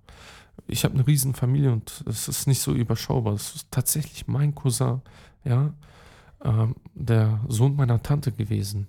ich 0.68 0.86
habe 0.86 0.94
eine 0.94 1.06
riesen 1.06 1.34
Familie 1.34 1.74
und 1.74 2.04
es 2.08 2.28
ist 2.30 2.48
nicht 2.48 2.62
so 2.62 2.74
überschaubar. 2.74 3.34
Es 3.34 3.56
ist 3.56 3.68
tatsächlich 3.72 4.28
mein 4.28 4.56
Cousin, 4.56 5.02
ja, 5.44 5.74
ähm, 6.44 6.76
der 6.94 7.40
Sohn 7.48 7.76
meiner 7.76 8.02
Tante 8.02 8.32
gewesen. 8.32 8.88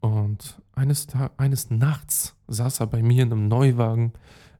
Und 0.00 0.60
eines, 0.74 1.08
eines 1.36 1.70
Nachts 1.70 2.34
saß 2.46 2.80
er 2.80 2.86
bei 2.86 3.02
mir 3.02 3.24
in 3.24 3.32
einem 3.32 3.48
Neuwagen 3.48 4.12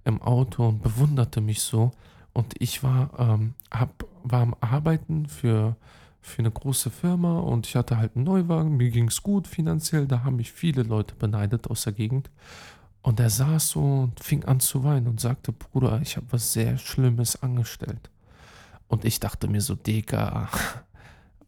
im 0.05 0.21
Auto 0.21 0.67
und 0.67 0.83
bewunderte 0.83 1.41
mich 1.41 1.63
so. 1.63 1.93
Und 2.33 2.55
ich 2.59 2.83
war, 2.83 3.11
ähm, 3.19 3.55
hab, 3.71 4.05
war 4.23 4.43
am 4.43 4.55
Arbeiten 4.61 5.27
für, 5.27 5.77
für 6.21 6.41
eine 6.41 6.51
große 6.51 6.91
Firma 6.91 7.39
und 7.39 7.67
ich 7.67 7.77
hatte 7.77 7.99
halt 7.99 8.17
einen 8.17 8.25
Neuwagen. 8.25 8.77
Mir 8.77 8.91
ging 8.91 9.09
es 9.09 9.23
gut 9.23 9.47
finanziell. 9.47 10.07
Da 10.07 10.25
haben 10.25 10.37
mich 10.37 10.53
viele 10.53 10.83
Leute 10.83 11.15
beneidet 11.15 11.69
aus 11.71 11.85
der 11.85 11.93
Gegend. 11.93 12.31
Und 13.03 13.21
er 13.21 13.31
saß 13.31 13.71
so 13.71 13.81
und 13.81 14.21
fing 14.21 14.45
an 14.45 14.61
zu 14.61 14.85
weinen 14.85 15.07
und 15.07 15.21
sagte, 15.21 15.53
Bruder, 15.53 16.01
ich 16.03 16.17
habe 16.17 16.27
was 16.31 16.53
sehr 16.53 16.79
Schlimmes 16.79 17.43
angestellt. 17.43 18.11
Und 18.89 19.05
ich 19.05 19.21
dachte 19.21 19.49
mir 19.49 19.61
so, 19.61 19.75
Digga, 19.75 20.49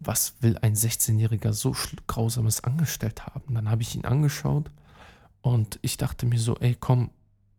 was 0.01 0.35
will 0.41 0.57
ein 0.63 0.75
16-Jähriger 0.75 1.53
so 1.53 1.77
grausames 2.07 2.65
angestellt 2.65 3.27
haben? 3.27 3.55
Dann 3.55 3.71
habe 3.71 3.83
ich 3.83 3.95
ihn 3.95 4.05
angeschaut 4.05 4.71
und 5.43 5.79
ich 5.83 5.99
dachte 5.99 6.27
mir 6.27 6.39
so, 6.39 6.57
ey, 6.57 6.77
komm, 6.79 7.11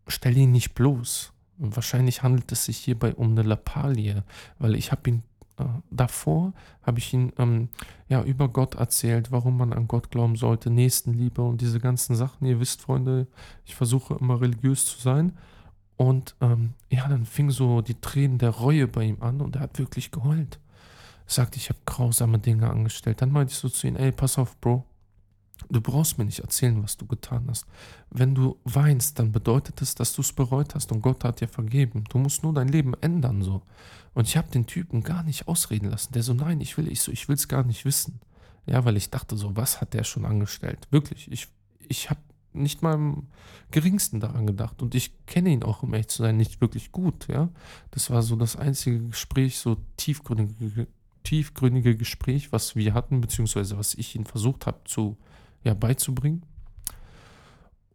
stell 0.08 0.36
ihn 0.36 0.52
nicht 0.52 0.74
bloß. 0.74 1.32
Wahrscheinlich 1.58 2.24
handelt 2.24 2.52
es 2.52 2.66
sich 2.66 2.78
hierbei 2.78 3.14
um 3.14 3.32
eine 3.32 3.44
Lappalie, 3.44 4.24
weil 4.58 4.76
ich 4.76 4.92
habe 4.92 5.12
ihn 5.12 5.24
äh, 5.58 5.66
davor, 5.92 6.54
habe 6.82 6.98
ich 6.98 7.14
ihn 7.14 7.32
ähm, 7.38 7.70
ja 8.10 8.24
über 8.24 8.50
Gott 8.50 8.76
erzählt, 8.76 9.32
warum 9.32 9.58
man 9.58 9.72
an 9.72 9.88
Gott 9.88 10.10
glauben 10.10 10.36
sollte, 10.36 10.72
Nächstenliebe 10.72 11.44
und 11.44 11.62
diese 11.62 11.80
ganzen 11.80 12.16
Sachen. 12.16 12.48
Ihr 12.48 12.60
wisst, 12.60 12.82
Freunde, 12.82 13.28
ich 13.66 13.76
versuche 13.76 14.16
immer 14.16 14.42
religiös 14.42 14.86
zu 14.86 15.00
sein. 15.00 15.38
Und 15.96 16.36
ähm, 16.42 16.74
ja, 16.90 17.08
dann 17.08 17.26
fing 17.26 17.52
so 17.52 17.82
die 17.82 18.02
Tränen 18.02 18.40
der 18.40 18.50
Reue 18.50 18.88
bei 18.88 19.04
ihm 19.04 19.22
an 19.22 19.40
und 19.40 19.56
er 19.56 19.62
hat 19.62 19.78
wirklich 19.78 20.10
geheult 20.10 20.60
sagt, 21.32 21.56
ich 21.56 21.70
habe 21.70 21.80
grausame 21.86 22.40
Dinge 22.40 22.70
angestellt. 22.70 23.22
Dann 23.22 23.32
meinte 23.32 23.54
ich 23.54 23.60
so 23.60 23.70
zu 23.70 23.88
ihm, 23.88 23.96
ey, 23.96 24.12
pass 24.12 24.38
auf, 24.38 24.58
Bro. 24.60 24.86
Du 25.70 25.80
brauchst 25.80 26.18
mir 26.18 26.26
nicht 26.26 26.40
erzählen, 26.40 26.82
was 26.84 26.98
du 26.98 27.06
getan 27.06 27.46
hast. 27.48 27.66
Wenn 28.10 28.34
du 28.34 28.58
weinst, 28.64 29.20
dann 29.20 29.32
bedeutet 29.32 29.82
es, 29.82 29.96
dass 29.96 30.14
du 30.14 30.22
es 30.22 30.34
bereut 30.34 30.76
hast 30.76 30.92
und 30.92 31.02
Gott 31.02 31.24
hat 31.24 31.40
dir 31.40 31.48
vergeben. 31.48 32.04
Du 32.10 32.18
musst 32.18 32.44
nur 32.44 32.54
dein 32.54 32.68
Leben 32.68 32.94
ändern 33.00 33.42
so. 33.44 33.62
Und 34.14 34.28
ich 34.28 34.38
habe 34.38 34.52
den 34.52 34.66
Typen 34.66 35.04
gar 35.04 35.24
nicht 35.24 35.48
ausreden 35.48 35.90
lassen. 35.90 36.14
Der 36.14 36.24
so, 36.24 36.34
nein, 36.34 36.60
ich 36.62 36.78
will, 36.78 36.92
ich 36.92 37.02
so, 37.02 37.12
ich 37.12 37.30
will 37.30 37.36
es 37.36 37.48
gar 37.48 37.64
nicht 37.64 37.86
wissen. 37.86 38.20
Ja, 38.66 38.84
weil 38.86 38.98
ich 38.98 39.10
dachte 39.10 39.38
so, 39.38 39.56
was 39.56 39.82
hat 39.82 39.94
der 39.94 40.04
schon 40.04 40.26
angestellt? 40.26 40.88
Wirklich, 40.92 41.32
ich, 41.32 41.48
ich 41.88 42.10
habe 42.10 42.22
nicht 42.54 42.82
mal 42.82 42.96
im 42.96 43.28
geringsten 43.72 44.20
daran 44.20 44.48
gedacht. 44.48 44.82
Und 44.82 44.96
ich 44.96 45.26
kenne 45.26 45.50
ihn 45.50 45.64
auch, 45.64 45.84
um 45.84 45.94
echt 45.94 46.12
zu 46.12 46.24
sein, 46.24 46.38
nicht 46.38 46.60
wirklich 46.60 46.92
gut. 46.92 47.28
Ja, 47.28 47.50
das 47.92 48.10
war 48.10 48.22
so 48.24 48.36
das 48.36 48.56
einzige 48.56 49.00
Gespräch, 49.08 49.58
so 49.58 49.78
tiefgründige 49.98 50.88
tiefgründige 51.24 51.96
Gespräch, 51.96 52.52
was 52.52 52.76
wir 52.76 52.94
hatten, 52.94 53.22
beziehungsweise 53.22 53.78
was 53.78 53.94
ich 53.94 54.16
ihnen 54.16 54.26
versucht 54.26 54.66
habe 54.66 54.80
zu, 54.86 55.18
ja, 55.64 55.74
beizubringen. 55.74 56.44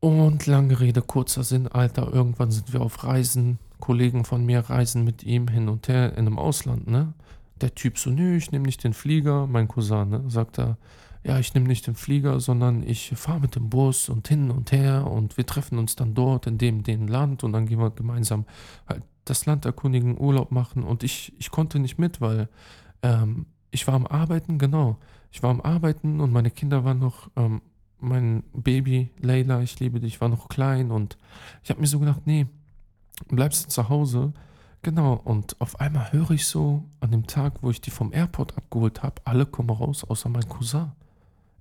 Und 0.00 0.46
lange 0.46 0.78
Rede, 0.78 1.02
kurzer 1.02 1.42
Sinn, 1.42 1.68
Alter, 1.68 2.12
irgendwann 2.12 2.50
sind 2.50 2.72
wir 2.72 2.80
auf 2.80 3.04
Reisen. 3.04 3.58
Kollegen 3.80 4.24
von 4.24 4.44
mir 4.44 4.60
reisen 4.60 5.04
mit 5.04 5.22
ihm 5.22 5.48
hin 5.48 5.68
und 5.68 5.88
her 5.88 6.12
in 6.12 6.26
einem 6.26 6.38
Ausland, 6.38 6.86
ne? 6.86 7.12
Der 7.60 7.74
Typ 7.74 7.98
so, 7.98 8.10
nö, 8.10 8.36
ich 8.36 8.52
nehme 8.52 8.66
nicht 8.66 8.84
den 8.84 8.92
Flieger. 8.92 9.46
Mein 9.46 9.68
Cousin, 9.68 10.08
ne? 10.08 10.24
Sagt 10.28 10.58
er, 10.58 10.78
ja, 11.26 11.38
ich 11.38 11.52
nehme 11.54 11.66
nicht 11.66 11.86
den 11.86 11.96
Flieger, 11.96 12.38
sondern 12.38 12.82
ich 12.82 13.12
fahre 13.16 13.40
mit 13.40 13.56
dem 13.56 13.68
Bus 13.68 14.08
und 14.08 14.28
hin 14.28 14.50
und 14.50 14.70
her 14.70 15.10
und 15.10 15.36
wir 15.36 15.44
treffen 15.44 15.78
uns 15.78 15.96
dann 15.96 16.14
dort 16.14 16.46
in 16.46 16.56
dem, 16.56 16.84
dem 16.84 17.08
Land 17.08 17.42
und 17.42 17.52
dann 17.52 17.66
gehen 17.66 17.80
wir 17.80 17.90
gemeinsam 17.90 18.44
halt 18.88 19.02
das 19.24 19.44
Land 19.44 19.64
erkundigen, 19.64 20.18
Urlaub 20.18 20.52
machen 20.52 20.84
und 20.84 21.02
ich, 21.02 21.32
ich 21.38 21.50
konnte 21.50 21.80
nicht 21.80 21.98
mit, 21.98 22.20
weil 22.20 22.48
ähm, 23.02 23.46
ich 23.70 23.86
war 23.86 23.94
am 23.94 24.06
Arbeiten, 24.06 24.58
genau. 24.58 24.98
Ich 25.30 25.42
war 25.42 25.50
am 25.50 25.60
Arbeiten 25.60 26.20
und 26.20 26.32
meine 26.32 26.50
Kinder 26.50 26.84
waren 26.84 26.98
noch, 26.98 27.30
ähm, 27.36 27.60
mein 27.98 28.42
Baby 28.52 29.10
Leila, 29.20 29.60
ich 29.62 29.80
liebe 29.80 30.00
dich, 30.00 30.20
war 30.20 30.28
noch 30.28 30.48
klein 30.48 30.90
und 30.90 31.16
ich 31.62 31.70
habe 31.70 31.80
mir 31.80 31.86
so 31.86 31.98
gedacht, 31.98 32.22
nee, 32.26 32.46
bleibst 33.28 33.66
du 33.66 33.68
zu 33.68 33.88
Hause. 33.88 34.32
Genau, 34.82 35.14
und 35.24 35.60
auf 35.60 35.80
einmal 35.80 36.12
höre 36.12 36.30
ich 36.32 36.46
so 36.46 36.84
an 37.00 37.10
dem 37.10 37.26
Tag, 37.26 37.62
wo 37.62 37.70
ich 37.70 37.80
die 37.80 37.90
vom 37.90 38.12
Airport 38.12 38.56
abgeholt 38.56 39.02
habe, 39.02 39.20
alle 39.24 39.46
kommen 39.46 39.70
raus, 39.70 40.04
außer 40.04 40.28
mein 40.28 40.48
Cousin. 40.48 40.92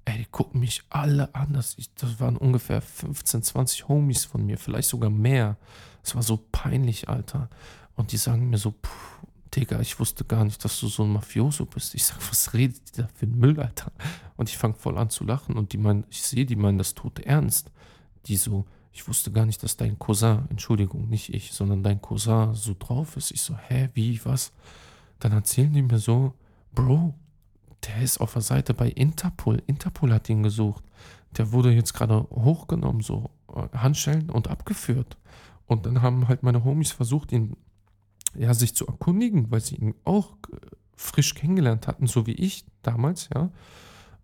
Ey, 0.06 0.20
die 0.20 0.26
gucken 0.26 0.60
mich 0.60 0.84
alle 0.90 1.34
an. 1.34 1.54
Das, 1.54 1.76
das 1.96 2.20
waren 2.20 2.38
ungefähr 2.38 2.82
15, 2.82 3.42
20 3.42 3.88
Homies 3.88 4.26
von 4.26 4.46
mir, 4.46 4.60
vielleicht 4.60 4.90
sogar 4.90 5.10
mehr. 5.10 5.58
Es 6.04 6.14
war 6.14 6.22
so 6.22 6.46
peinlich, 6.52 7.10
Alter. 7.10 7.50
Und 7.96 8.12
die 8.12 8.18
sagen 8.18 8.52
mir 8.52 8.60
so, 8.60 8.72
puh, 8.72 9.25
Digga, 9.56 9.80
ich 9.80 10.00
wusste 10.00 10.26
gar 10.26 10.44
nicht, 10.44 10.64
dass 10.64 10.80
du 10.80 10.88
so 10.88 11.04
ein 11.04 11.14
Mafioso 11.14 11.66
bist. 11.66 11.96
Ich 11.96 12.06
sag, 12.06 12.18
was 12.30 12.54
redet 12.54 12.98
die 12.98 13.02
da 13.02 13.08
für 13.14 13.26
ein 13.26 13.38
Müll, 13.38 13.60
Alter? 13.60 13.92
Und 14.36 14.50
ich 14.50 14.58
fange 14.58 14.74
voll 14.74 14.98
an 14.98 15.10
zu 15.10 15.24
lachen 15.24 15.56
und 15.56 15.72
die 15.72 15.78
meinen, 15.78 16.06
ich 16.10 16.22
sehe, 16.22 16.46
die 16.46 16.56
meinen 16.56 16.78
das 16.78 16.94
tote 16.94 17.26
Ernst. 17.26 17.72
Die 18.26 18.36
so, 18.36 18.66
ich 18.92 19.08
wusste 19.08 19.32
gar 19.32 19.46
nicht, 19.46 19.64
dass 19.64 19.78
dein 19.78 19.98
Cousin, 19.98 20.46
Entschuldigung, 20.50 21.10
nicht 21.10 21.34
ich, 21.34 21.54
sondern 21.54 21.84
dein 21.84 22.02
Cousin 22.02 22.54
so 22.54 22.76
drauf 22.78 23.16
ist. 23.18 23.32
Ich 23.32 23.42
so, 23.42 23.56
hä, 23.56 23.90
wie, 23.94 24.20
was? 24.26 24.52
Dann 25.20 25.32
erzählen 25.32 25.72
die 25.72 25.82
mir 25.82 26.00
so, 26.00 26.34
Bro, 26.74 27.14
der 27.86 28.02
ist 28.02 28.20
auf 28.20 28.34
der 28.34 28.42
Seite 28.42 28.74
bei 28.74 28.90
Interpol. 28.90 29.62
Interpol 29.68 30.14
hat 30.14 30.30
ihn 30.30 30.44
gesucht. 30.44 30.84
Der 31.38 31.52
wurde 31.52 31.72
jetzt 31.72 31.94
gerade 31.94 32.28
hochgenommen, 32.30 33.02
so 33.02 33.30
äh, 33.54 33.78
Handschellen 33.78 34.30
und 34.30 34.50
abgeführt. 34.50 35.18
Und 35.66 35.86
dann 35.86 36.02
haben 36.02 36.28
halt 36.28 36.44
meine 36.44 36.64
Homies 36.64 36.92
versucht, 36.92 37.32
ihn 37.32 37.56
ja, 38.38 38.54
sich 38.54 38.76
zu 38.76 38.88
erkundigen, 38.88 39.52
weil 39.52 39.62
sie 39.62 39.76
ihn 39.76 39.96
auch 40.04 40.32
äh, 40.52 40.58
frisch 40.96 41.36
kennengelernt 41.36 41.88
hatten, 41.88 42.08
so 42.08 42.26
wie 42.28 42.34
ich 42.34 42.66
damals, 42.82 43.30
ja. 43.34 43.50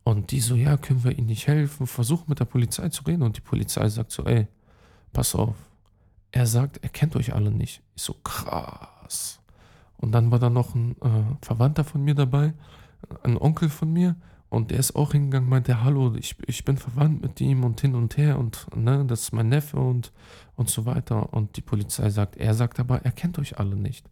Und 0.04 0.32
die 0.32 0.40
so, 0.40 0.56
ja, 0.56 0.78
können 0.78 1.04
wir 1.04 1.18
ihnen 1.18 1.28
nicht 1.28 1.48
helfen? 1.48 1.86
Versuchen 1.86 2.26
mit 2.28 2.40
der 2.40 2.46
Polizei 2.46 2.90
zu 2.90 3.04
reden. 3.04 3.22
Und 3.22 3.38
die 3.38 3.42
Polizei 3.42 3.88
sagt 3.88 4.12
so, 4.12 4.26
ey, 4.26 4.48
pass 5.14 5.36
auf. 5.36 5.56
Er 6.32 6.48
sagt, 6.48 6.80
er 6.82 6.90
kennt 6.90 7.16
euch 7.16 7.36
alle 7.36 7.52
nicht. 7.52 7.84
Ich 7.96 8.02
so, 8.02 8.14
krass. 8.14 9.40
Und 9.98 10.12
dann 10.14 10.32
war 10.32 10.40
da 10.40 10.50
noch 10.50 10.74
ein 10.74 10.96
äh, 11.02 11.46
Verwandter 11.46 11.84
von 11.84 12.04
mir 12.04 12.16
dabei, 12.16 12.54
ein 13.24 13.38
Onkel 13.38 13.70
von 13.70 13.94
mir. 13.94 14.16
Und 14.52 14.70
der 14.70 14.80
ist 14.80 14.98
auch 14.98 15.14
hingegangen, 15.14 15.48
meinte, 15.48 15.82
hallo, 15.82 16.14
ich, 16.16 16.36
ich 16.46 16.66
bin 16.66 16.76
verwandt 16.76 17.22
mit 17.22 17.40
ihm 17.40 17.64
und 17.64 17.80
hin 17.80 17.96
und 17.96 18.18
her 18.18 18.38
und 18.38 18.68
ne, 18.76 19.06
das 19.06 19.22
ist 19.22 19.32
mein 19.32 19.48
Neffe 19.48 19.80
und, 19.80 20.12
und 20.58 20.70
so 20.70 20.86
weiter. 20.86 21.32
Und 21.32 21.56
die 21.56 21.62
Polizei 21.62 22.10
sagt, 22.10 22.36
er 22.36 22.54
sagt 22.54 22.78
aber, 22.78 23.06
er 23.06 23.14
kennt 23.14 23.40
euch 23.40 23.60
alle 23.60 23.78
nicht. 23.78 24.10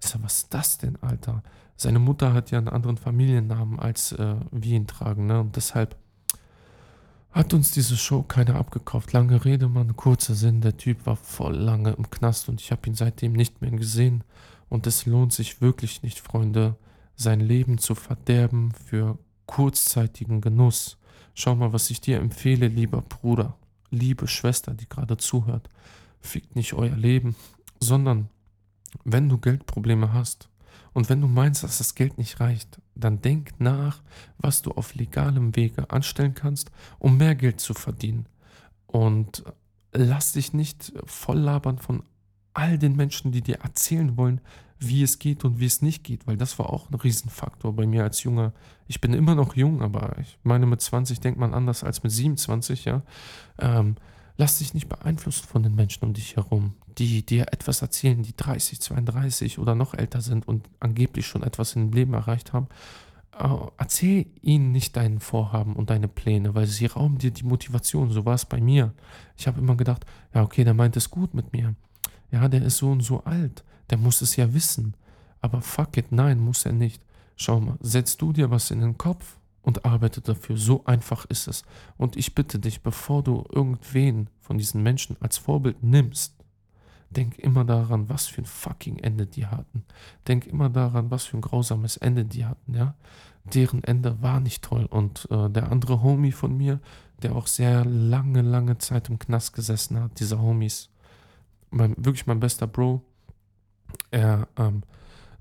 Ich 0.00 0.06
sag, 0.06 0.22
was 0.22 0.36
ist 0.36 0.54
das 0.54 0.78
denn, 0.78 0.94
Alter? 1.02 1.42
Seine 1.74 1.98
Mutter 1.98 2.32
hat 2.32 2.52
ja 2.52 2.58
einen 2.58 2.68
anderen 2.68 2.98
Familiennamen, 2.98 3.80
als 3.80 4.12
äh, 4.12 4.36
wir 4.52 4.76
ihn 4.76 4.86
tragen, 4.86 5.26
ne? 5.26 5.40
Und 5.40 5.56
deshalb 5.56 5.96
hat 7.32 7.52
uns 7.52 7.72
diese 7.72 7.96
Show 7.96 8.22
keiner 8.22 8.54
abgekauft. 8.54 9.12
Lange 9.12 9.44
Rede, 9.44 9.66
Mann, 9.66 9.96
kurzer 9.96 10.36
Sinn. 10.36 10.60
Der 10.60 10.76
Typ 10.76 11.04
war 11.04 11.16
voll 11.16 11.56
lange 11.56 11.90
im 11.94 12.08
Knast 12.10 12.48
und 12.48 12.60
ich 12.60 12.70
habe 12.70 12.86
ihn 12.86 12.94
seitdem 12.94 13.32
nicht 13.32 13.60
mehr 13.60 13.72
gesehen. 13.72 14.22
Und 14.68 14.86
es 14.86 15.04
lohnt 15.04 15.32
sich 15.32 15.60
wirklich 15.60 16.04
nicht, 16.04 16.20
Freunde, 16.20 16.76
sein 17.16 17.40
Leben 17.40 17.78
zu 17.78 17.96
verderben 17.96 18.70
für 18.86 19.18
kurzzeitigen 19.50 20.40
Genuss. 20.40 20.96
Schau 21.34 21.56
mal, 21.56 21.72
was 21.72 21.90
ich 21.90 22.00
dir 22.00 22.18
empfehle, 22.18 22.68
lieber 22.68 23.02
Bruder, 23.02 23.56
liebe 23.90 24.28
Schwester, 24.28 24.74
die 24.74 24.88
gerade 24.88 25.16
zuhört. 25.16 25.68
Fickt 26.20 26.54
nicht 26.54 26.74
euer 26.74 26.96
Leben, 26.96 27.34
sondern 27.80 28.28
wenn 29.04 29.28
du 29.28 29.38
Geldprobleme 29.38 30.12
hast 30.12 30.48
und 30.92 31.08
wenn 31.08 31.20
du 31.20 31.26
meinst, 31.26 31.64
dass 31.64 31.78
das 31.78 31.96
Geld 31.96 32.16
nicht 32.16 32.38
reicht, 32.38 32.80
dann 32.94 33.22
denk 33.22 33.58
nach, 33.58 34.02
was 34.38 34.62
du 34.62 34.70
auf 34.70 34.94
legalem 34.94 35.56
Wege 35.56 35.90
anstellen 35.90 36.34
kannst, 36.34 36.70
um 37.00 37.16
mehr 37.16 37.34
Geld 37.34 37.58
zu 37.58 37.74
verdienen. 37.74 38.26
Und 38.86 39.42
lass 39.92 40.32
dich 40.32 40.52
nicht 40.52 40.92
voll 41.06 41.38
labern 41.38 41.78
von 41.78 42.04
all 42.54 42.78
den 42.78 42.94
Menschen, 42.94 43.32
die 43.32 43.42
dir 43.42 43.56
erzählen 43.62 44.16
wollen, 44.16 44.40
wie 44.80 45.02
es 45.02 45.18
geht 45.18 45.44
und 45.44 45.60
wie 45.60 45.66
es 45.66 45.82
nicht 45.82 46.04
geht, 46.04 46.26
weil 46.26 46.38
das 46.38 46.58
war 46.58 46.70
auch 46.70 46.90
ein 46.90 46.94
Riesenfaktor 46.94 47.74
bei 47.74 47.86
mir 47.86 48.02
als 48.02 48.22
Junger. 48.22 48.52
Ich 48.88 49.00
bin 49.00 49.12
immer 49.12 49.34
noch 49.34 49.54
jung, 49.54 49.82
aber 49.82 50.18
ich 50.18 50.38
meine, 50.42 50.64
mit 50.64 50.80
20 50.80 51.20
denkt 51.20 51.38
man 51.38 51.52
anders 51.52 51.84
als 51.84 52.02
mit 52.02 52.10
27, 52.10 52.86
ja. 52.86 53.02
Ähm, 53.58 53.96
lass 54.38 54.58
dich 54.58 54.72
nicht 54.72 54.88
beeinflussen 54.88 55.46
von 55.46 55.62
den 55.62 55.74
Menschen 55.74 56.04
um 56.04 56.14
dich 56.14 56.36
herum, 56.36 56.72
die 56.96 57.24
dir 57.24 57.48
etwas 57.52 57.82
erzählen, 57.82 58.22
die 58.22 58.34
30, 58.34 58.80
32 58.80 59.58
oder 59.58 59.74
noch 59.74 59.92
älter 59.92 60.22
sind 60.22 60.48
und 60.48 60.66
angeblich 60.80 61.26
schon 61.26 61.42
etwas 61.42 61.76
im 61.76 61.92
Leben 61.92 62.14
erreicht 62.14 62.54
haben. 62.54 62.68
Äh, 63.38 63.48
erzähl 63.76 64.26
ihnen 64.40 64.72
nicht 64.72 64.96
deinen 64.96 65.20
Vorhaben 65.20 65.76
und 65.76 65.90
deine 65.90 66.08
Pläne, 66.08 66.54
weil 66.54 66.66
sie 66.66 66.86
rauben 66.86 67.18
dir 67.18 67.32
die 67.32 67.44
Motivation. 67.44 68.10
So 68.10 68.24
war 68.24 68.34
es 68.34 68.46
bei 68.46 68.62
mir. 68.62 68.94
Ich 69.36 69.46
habe 69.46 69.60
immer 69.60 69.76
gedacht, 69.76 70.06
ja, 70.34 70.42
okay, 70.42 70.64
der 70.64 70.74
meint 70.74 70.96
es 70.96 71.10
gut 71.10 71.34
mit 71.34 71.52
mir. 71.52 71.74
Ja, 72.30 72.48
der 72.48 72.62
ist 72.62 72.78
so 72.78 72.90
und 72.90 73.02
so 73.02 73.24
alt 73.24 73.62
der 73.90 73.98
muss 73.98 74.22
es 74.22 74.36
ja 74.36 74.52
wissen. 74.54 74.94
Aber 75.40 75.60
fuck 75.60 75.96
it, 75.96 76.12
nein, 76.12 76.38
muss 76.38 76.64
er 76.64 76.72
nicht. 76.72 77.02
Schau 77.36 77.60
mal, 77.60 77.78
setz 77.80 78.16
du 78.16 78.32
dir 78.32 78.50
was 78.50 78.70
in 78.70 78.80
den 78.80 78.98
Kopf 78.98 79.38
und 79.62 79.84
arbeite 79.84 80.20
dafür. 80.20 80.56
So 80.56 80.84
einfach 80.84 81.24
ist 81.26 81.48
es. 81.48 81.64
Und 81.96 82.16
ich 82.16 82.34
bitte 82.34 82.58
dich, 82.58 82.82
bevor 82.82 83.22
du 83.22 83.44
irgendwen 83.50 84.28
von 84.40 84.58
diesen 84.58 84.82
Menschen 84.82 85.16
als 85.20 85.38
Vorbild 85.38 85.82
nimmst, 85.82 86.34
Denk 87.10 87.40
immer 87.40 87.64
daran, 87.64 88.08
was 88.08 88.28
für 88.28 88.42
ein 88.42 88.46
fucking 88.46 88.98
Ende 88.98 89.26
die 89.26 89.46
hatten. 89.46 89.84
Denk 90.28 90.46
immer 90.46 90.70
daran, 90.70 91.10
was 91.10 91.24
für 91.24 91.38
ein 91.38 91.40
grausames 91.40 91.96
Ende 91.96 92.24
die 92.24 92.46
hatten, 92.46 92.74
ja. 92.74 92.94
Deren 93.52 93.82
Ende 93.82 94.22
war 94.22 94.38
nicht 94.38 94.62
toll. 94.62 94.84
Und 94.84 95.26
äh, 95.30 95.50
der 95.50 95.72
andere 95.72 96.02
Homie 96.02 96.30
von 96.30 96.56
mir, 96.56 96.78
der 97.22 97.34
auch 97.34 97.48
sehr 97.48 97.84
lange, 97.84 98.42
lange 98.42 98.78
Zeit 98.78 99.08
im 99.08 99.18
Knast 99.18 99.54
gesessen 99.54 99.98
hat, 99.98 100.20
dieser 100.20 100.40
Homies, 100.40 100.90
mein, 101.70 101.96
wirklich 101.96 102.26
mein 102.26 102.38
bester 102.38 102.68
Bro, 102.68 103.02
er 104.10 104.48
ähm, 104.56 104.82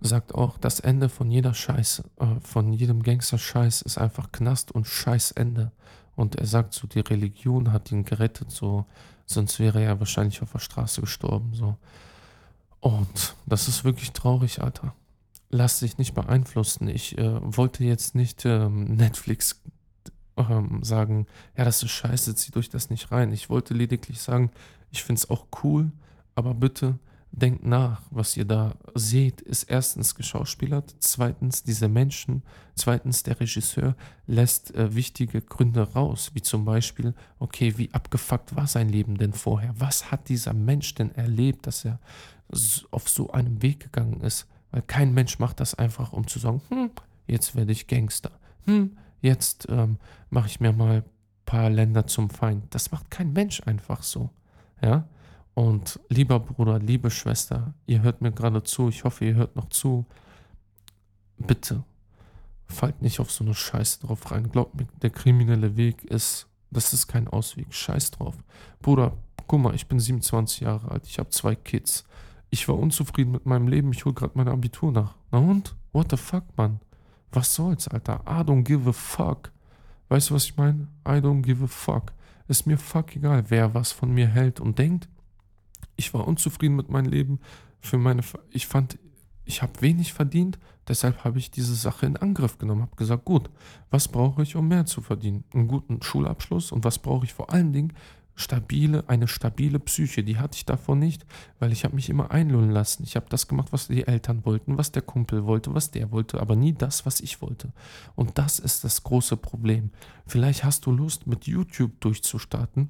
sagt 0.01 0.33
auch, 0.33 0.57
das 0.57 0.79
Ende 0.79 1.09
von 1.09 1.29
jeder 1.29 1.53
Scheiße, 1.53 2.03
äh, 2.19 2.39
von 2.41 2.73
jedem 2.73 3.03
Gangster-Scheiß 3.03 3.81
ist 3.81 3.97
einfach 3.97 4.31
Knast 4.31 4.71
und 4.71 4.88
Scheißende. 4.88 5.71
Und 6.15 6.35
er 6.35 6.45
sagt 6.45 6.73
so, 6.73 6.88
die 6.88 6.99
Religion 6.99 7.71
hat 7.71 7.91
ihn 7.91 8.03
gerettet, 8.03 8.51
so, 8.51 8.85
sonst 9.25 9.59
wäre 9.59 9.81
er 9.81 9.99
wahrscheinlich 9.99 10.41
auf 10.41 10.51
der 10.51 10.59
Straße 10.59 11.01
gestorben, 11.01 11.53
so. 11.53 11.77
Und 12.81 13.35
das 13.45 13.67
ist 13.67 13.83
wirklich 13.83 14.12
traurig, 14.13 14.62
Alter. 14.62 14.93
Lass 15.49 15.79
dich 15.79 15.97
nicht 15.97 16.13
beeinflussen. 16.13 16.88
Ich 16.88 17.17
äh, 17.17 17.39
wollte 17.41 17.83
jetzt 17.83 18.15
nicht 18.15 18.45
ähm, 18.45 18.85
Netflix 18.95 19.62
ähm, 20.38 20.83
sagen, 20.83 21.27
ja, 21.57 21.65
das 21.65 21.83
ist 21.83 21.91
scheiße, 21.91 22.35
zieh 22.35 22.51
durch 22.51 22.69
das 22.69 22.89
nicht 22.89 23.12
rein. 23.12 23.33
Ich 23.33 23.49
wollte 23.49 23.73
lediglich 23.73 24.21
sagen, 24.21 24.51
ich 24.91 25.03
finde 25.03 25.19
es 25.19 25.29
auch 25.29 25.47
cool, 25.63 25.91
aber 26.35 26.53
bitte 26.53 26.99
denkt 27.31 27.63
nach, 27.63 28.01
was 28.09 28.35
ihr 28.37 28.45
da 28.45 28.73
seht, 28.95 29.41
ist 29.41 29.63
erstens 29.63 30.15
geschauspielert, 30.15 30.95
zweitens 30.99 31.63
diese 31.63 31.87
Menschen, 31.87 32.43
zweitens 32.75 33.23
der 33.23 33.39
Regisseur 33.39 33.95
lässt 34.25 34.73
äh, 34.75 34.95
wichtige 34.95 35.41
Gründe 35.41 35.93
raus, 35.93 36.31
wie 36.33 36.41
zum 36.41 36.65
Beispiel, 36.65 37.13
okay, 37.37 37.77
wie 37.77 37.93
abgefuckt 37.93 38.55
war 38.55 38.67
sein 38.67 38.89
Leben 38.89 39.17
denn 39.17 39.33
vorher? 39.33 39.73
Was 39.77 40.11
hat 40.11 40.29
dieser 40.29 40.53
Mensch 40.53 40.95
denn 40.95 41.13
erlebt, 41.15 41.67
dass 41.67 41.85
er 41.85 41.99
auf 42.91 43.07
so 43.07 43.31
einem 43.31 43.61
Weg 43.61 43.79
gegangen 43.79 44.21
ist? 44.21 44.47
Weil 44.71 44.81
kein 44.81 45.13
Mensch 45.13 45.39
macht 45.39 45.59
das 45.59 45.75
einfach, 45.75 46.13
um 46.13 46.27
zu 46.27 46.39
sagen, 46.39 46.61
hm, 46.69 46.91
jetzt 47.27 47.55
werde 47.55 47.71
ich 47.71 47.87
Gangster. 47.87 48.31
Hm, 48.65 48.97
jetzt 49.21 49.67
ähm, 49.69 49.97
mache 50.29 50.47
ich 50.47 50.59
mir 50.59 50.73
mal 50.73 50.97
ein 50.97 51.03
paar 51.45 51.69
Länder 51.69 52.07
zum 52.07 52.29
Feind. 52.29 52.63
Das 52.73 52.91
macht 52.91 53.09
kein 53.11 53.33
Mensch 53.33 53.61
einfach 53.65 54.03
so. 54.03 54.29
Ja, 54.81 55.07
und 55.59 55.99
lieber 56.07 56.39
Bruder, 56.39 56.79
liebe 56.79 57.11
Schwester, 57.11 57.73
ihr 57.85 58.01
hört 58.01 58.21
mir 58.21 58.31
gerade 58.31 58.63
zu, 58.63 58.87
ich 58.87 59.03
hoffe, 59.03 59.25
ihr 59.25 59.35
hört 59.35 59.57
noch 59.57 59.67
zu. 59.67 60.05
Bitte, 61.37 61.83
fallt 62.65 63.01
nicht 63.01 63.19
auf 63.19 63.29
so 63.29 63.43
eine 63.43 63.53
Scheiße 63.53 63.99
drauf 63.99 64.31
rein. 64.31 64.49
Glaubt 64.49 64.75
mir, 64.75 64.87
der 65.01 65.09
kriminelle 65.09 65.75
Weg 65.75 66.05
ist, 66.05 66.47
das 66.71 66.93
ist 66.93 67.07
kein 67.07 67.27
Ausweg. 67.27 67.73
Scheiß 67.73 68.11
drauf. 68.11 68.35
Bruder, 68.81 69.17
guck 69.47 69.59
mal, 69.59 69.75
ich 69.75 69.87
bin 69.87 69.99
27 69.99 70.61
Jahre 70.61 70.91
alt, 70.91 71.05
ich 71.05 71.19
habe 71.19 71.29
zwei 71.31 71.55
Kids. 71.55 72.05
Ich 72.51 72.65
war 72.69 72.79
unzufrieden 72.79 73.31
mit 73.33 73.45
meinem 73.45 73.67
Leben, 73.67 73.91
ich 73.91 74.05
hole 74.05 74.15
gerade 74.15 74.35
mein 74.35 74.47
Abitur 74.47 74.93
nach. 74.93 75.15
Na 75.29 75.39
und? 75.39 75.75
What 75.91 76.11
the 76.11 76.17
fuck, 76.17 76.45
Mann? 76.55 76.79
Was 77.33 77.53
soll's, 77.53 77.89
Alter? 77.89 78.21
I 78.25 78.43
don't 78.43 78.63
give 78.63 78.89
a 78.89 78.93
fuck. 78.93 79.51
Weißt 80.07 80.29
du, 80.29 80.35
was 80.35 80.45
ich 80.45 80.55
meine? 80.55 80.87
I 81.05 81.19
don't 81.19 81.41
give 81.41 81.61
a 81.61 81.67
fuck. 81.67 82.13
Ist 82.47 82.65
mir 82.65 82.77
fuck 82.77 83.13
egal, 83.17 83.43
wer 83.49 83.73
was 83.73 83.91
von 83.91 84.13
mir 84.13 84.27
hält 84.29 84.61
und 84.61 84.79
denkt 84.79 85.09
ich 85.99 86.13
war 86.13 86.27
unzufrieden 86.27 86.75
mit 86.75 86.89
meinem 86.89 87.12
Leben. 87.12 87.39
Für 87.81 87.97
meine, 87.97 88.23
ich 88.49 88.67
fand, 88.67 88.97
ich 89.45 89.62
habe 89.62 89.81
wenig 89.81 90.13
verdient, 90.13 90.57
deshalb 90.88 91.23
habe 91.23 91.38
ich 91.38 91.51
diese 91.51 91.75
Sache 91.75 92.05
in 92.05 92.17
Angriff 92.17 92.57
genommen, 92.57 92.81
habe 92.81 92.95
gesagt, 92.95 93.25
gut, 93.25 93.49
was 93.91 94.07
brauche 94.07 94.41
ich, 94.41 94.55
um 94.55 94.67
mehr 94.67 94.85
zu 94.85 95.01
verdienen? 95.01 95.43
Einen 95.53 95.67
guten 95.67 96.01
Schulabschluss 96.01 96.71
und 96.71 96.83
was 96.83 96.99
brauche 96.99 97.25
ich 97.25 97.33
vor 97.33 97.51
allen 97.51 97.73
Dingen? 97.73 97.93
Stabile, 98.35 99.03
eine 99.07 99.27
stabile 99.27 99.79
Psyche, 99.79 100.23
die 100.23 100.38
hatte 100.38 100.55
ich 100.55 100.65
davor 100.65 100.95
nicht, 100.95 101.25
weil 101.59 101.73
ich 101.73 101.83
habe 101.83 101.95
mich 101.95 102.09
immer 102.09 102.31
einlullen 102.31 102.71
lassen. 102.71 103.03
Ich 103.03 103.17
habe 103.17 103.25
das 103.27 103.49
gemacht, 103.49 103.73
was 103.73 103.89
die 103.89 104.07
Eltern 104.07 104.45
wollten, 104.45 104.77
was 104.77 104.93
der 104.93 105.01
Kumpel 105.01 105.45
wollte, 105.45 105.73
was 105.73 105.91
der 105.91 106.12
wollte, 106.12 106.39
aber 106.39 106.55
nie 106.55 106.71
das, 106.71 107.05
was 107.05 107.19
ich 107.19 107.41
wollte. 107.41 107.73
Und 108.15 108.38
das 108.38 108.59
ist 108.59 108.85
das 108.85 109.03
große 109.03 109.35
Problem. 109.35 109.91
Vielleicht 110.25 110.63
hast 110.63 110.85
du 110.85 110.91
Lust, 110.91 111.27
mit 111.27 111.47
YouTube 111.47 111.99
durchzustarten, 111.99 112.89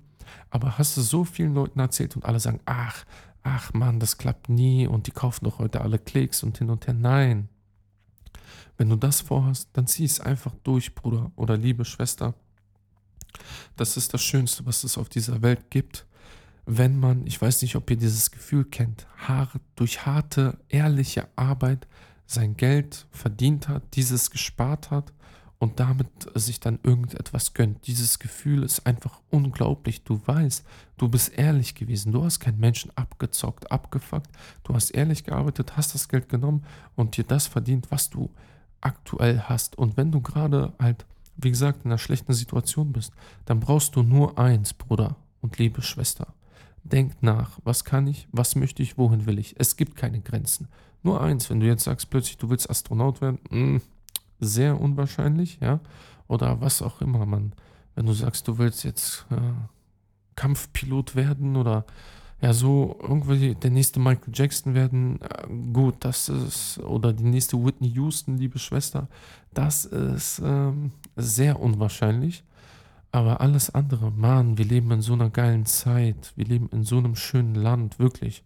aber 0.49 0.77
hast 0.77 0.97
du 0.97 1.01
so 1.01 1.23
vielen 1.23 1.53
Leuten 1.53 1.79
erzählt 1.79 2.15
und 2.15 2.25
alle 2.25 2.39
sagen, 2.39 2.59
ach, 2.65 3.05
ach 3.43 3.73
Mann, 3.73 3.99
das 3.99 4.17
klappt 4.17 4.49
nie 4.49 4.87
und 4.87 5.07
die 5.07 5.11
kaufen 5.11 5.45
doch 5.45 5.59
heute 5.59 5.81
alle 5.81 5.99
Klicks 5.99 6.43
und 6.43 6.57
hin 6.57 6.69
und 6.69 6.87
her. 6.87 6.93
Nein. 6.93 7.49
Wenn 8.77 8.89
du 8.89 8.95
das 8.95 9.21
vorhast, 9.21 9.69
dann 9.73 9.87
zieh 9.87 10.05
es 10.05 10.19
einfach 10.19 10.53
durch, 10.63 10.95
Bruder 10.95 11.31
oder 11.35 11.57
liebe 11.57 11.85
Schwester. 11.85 12.33
Das 13.75 13.97
ist 13.97 14.13
das 14.13 14.21
Schönste, 14.21 14.65
was 14.65 14.83
es 14.83 14.97
auf 14.97 15.09
dieser 15.09 15.41
Welt 15.41 15.69
gibt. 15.69 16.05
Wenn 16.65 16.99
man, 16.99 17.25
ich 17.25 17.41
weiß 17.41 17.61
nicht, 17.61 17.75
ob 17.75 17.89
ihr 17.89 17.97
dieses 17.97 18.31
Gefühl 18.31 18.63
kennt, 18.63 19.07
durch 19.75 20.05
harte, 20.05 20.57
ehrliche 20.69 21.27
Arbeit 21.35 21.87
sein 22.25 22.55
Geld 22.57 23.07
verdient 23.11 23.67
hat, 23.67 23.83
dieses 23.95 24.29
gespart 24.29 24.91
hat 24.91 25.11
und 25.59 25.81
damit 25.81 26.07
sich 26.35 26.61
dann 26.61 26.79
irgendetwas 26.83 27.53
gönnt. 27.53 27.85
Dieses 27.85 28.17
Gefühl 28.19 28.63
ist 28.63 28.85
einfach 28.85 29.19
unglaublich. 29.29 30.03
Du 30.03 30.21
weißt, 30.25 30.65
du 30.97 31.09
bist 31.09 31.37
ehrlich 31.37 31.75
gewesen. 31.75 32.13
Du 32.13 32.23
hast 32.23 32.39
keinen 32.39 32.59
Menschen 32.59 32.91
abgezockt, 32.95 33.69
abgefuckt. 33.69 34.29
Du 34.63 34.73
hast 34.73 34.91
ehrlich 34.91 35.25
gearbeitet, 35.25 35.75
hast 35.75 35.93
das 35.93 36.07
Geld 36.07 36.29
genommen 36.29 36.63
und 36.95 37.17
dir 37.17 37.25
das 37.25 37.47
verdient, 37.47 37.91
was 37.91 38.09
du 38.09 38.29
aktuell 38.79 39.41
hast. 39.41 39.77
Und 39.77 39.97
wenn 39.97 40.13
du 40.13 40.21
gerade 40.21 40.73
halt, 40.79 41.05
wie 41.35 41.51
gesagt, 41.51 41.83
in 41.83 41.91
einer 41.91 41.97
schlechten 41.97 42.33
Situation 42.33 42.93
bist, 42.93 43.11
dann 43.45 43.59
brauchst 43.59 43.97
du 43.97 44.01
nur 44.01 44.39
eins, 44.39 44.73
Bruder 44.73 45.17
und 45.41 45.57
liebe 45.57 45.81
Schwester. 45.81 46.33
Denk 46.85 47.21
nach, 47.21 47.59
was 47.65 47.83
kann 47.83 48.07
ich, 48.07 48.29
was 48.31 48.55
möchte 48.55 48.81
ich, 48.81 48.97
wohin 48.97 49.25
will 49.25 49.37
ich. 49.39 49.55
Es 49.59 49.75
gibt 49.75 49.97
keine 49.97 50.21
Grenzen. 50.21 50.69
Nur 51.03 51.19
eins, 51.21 51.49
wenn 51.49 51.59
du 51.59 51.67
jetzt 51.67 51.83
sagst 51.83 52.09
plötzlich, 52.09 52.37
du 52.37 52.49
willst 52.49 52.69
Astronaut 52.69 53.19
werden, 53.19 53.39
mh, 53.49 53.59
mm, 53.59 53.81
sehr 54.39 54.79
unwahrscheinlich, 54.79 55.59
ja. 55.61 55.79
Oder 56.27 56.61
was 56.61 56.81
auch 56.81 57.01
immer 57.01 57.25
man, 57.25 57.53
wenn 57.95 58.05
du 58.05 58.13
sagst, 58.13 58.47
du 58.47 58.57
willst 58.57 58.83
jetzt 58.83 59.25
äh, 59.31 59.35
Kampfpilot 60.35 61.15
werden 61.15 61.55
oder 61.55 61.85
ja, 62.41 62.53
so 62.53 62.97
irgendwie 63.01 63.55
der 63.55 63.71
nächste 63.71 63.99
Michael 63.99 64.33
Jackson 64.33 64.73
werden, 64.73 65.19
äh, 65.21 65.47
gut, 65.73 65.95
das 65.99 66.29
ist, 66.29 66.79
oder 66.79 67.11
die 67.11 67.25
nächste 67.25 67.63
Whitney 67.63 67.89
Houston, 67.89 68.37
liebe 68.37 68.59
Schwester, 68.59 69.07
das 69.53 69.85
ist 69.85 70.41
ähm, 70.43 70.91
sehr 71.15 71.59
unwahrscheinlich. 71.59 72.43
Aber 73.11 73.41
alles 73.41 73.73
andere, 73.73 74.11
Mann, 74.11 74.57
wir 74.59 74.65
leben 74.65 74.91
in 74.91 75.01
so 75.01 75.13
einer 75.13 75.31
geilen 75.31 75.65
Zeit, 75.65 76.31
wir 76.35 76.45
leben 76.45 76.69
in 76.71 76.83
so 76.83 76.99
einem 76.99 77.15
schönen 77.15 77.55
Land, 77.55 77.97
wirklich. 77.97 78.43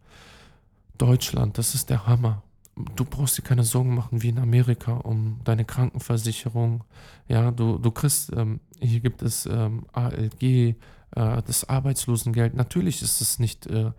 Deutschland, 0.98 1.58
das 1.58 1.76
ist 1.76 1.90
der 1.90 2.08
Hammer 2.08 2.44
du 2.76 3.06
brauchst 3.06 3.38
dir 3.38 3.44
keine 3.44 3.64
Sorgen 3.64 3.96
machen 3.96 4.22
wie 4.22 4.30
in 4.30 4.40
Amerika 4.40 4.94
um 4.94 5.40
deine 5.44 5.66
Krankenversicherung. 5.66 6.84
Ja, 7.28 7.52
du, 7.52 7.78
du 7.78 7.92
kriegst, 7.92 8.32
ähm, 8.36 8.60
hier 8.80 9.00
gibt 9.00 9.22
es 9.22 9.46
ähm, 9.46 9.86
ALG, 9.94 10.42
äh, 10.44 10.76
das 11.12 11.68
Arbeitslosengeld. 11.70 12.56
Natürlich 12.56 13.02
ist 13.02 13.22
es 13.22 13.40
nicht 13.40 13.68
äh, 13.68 13.92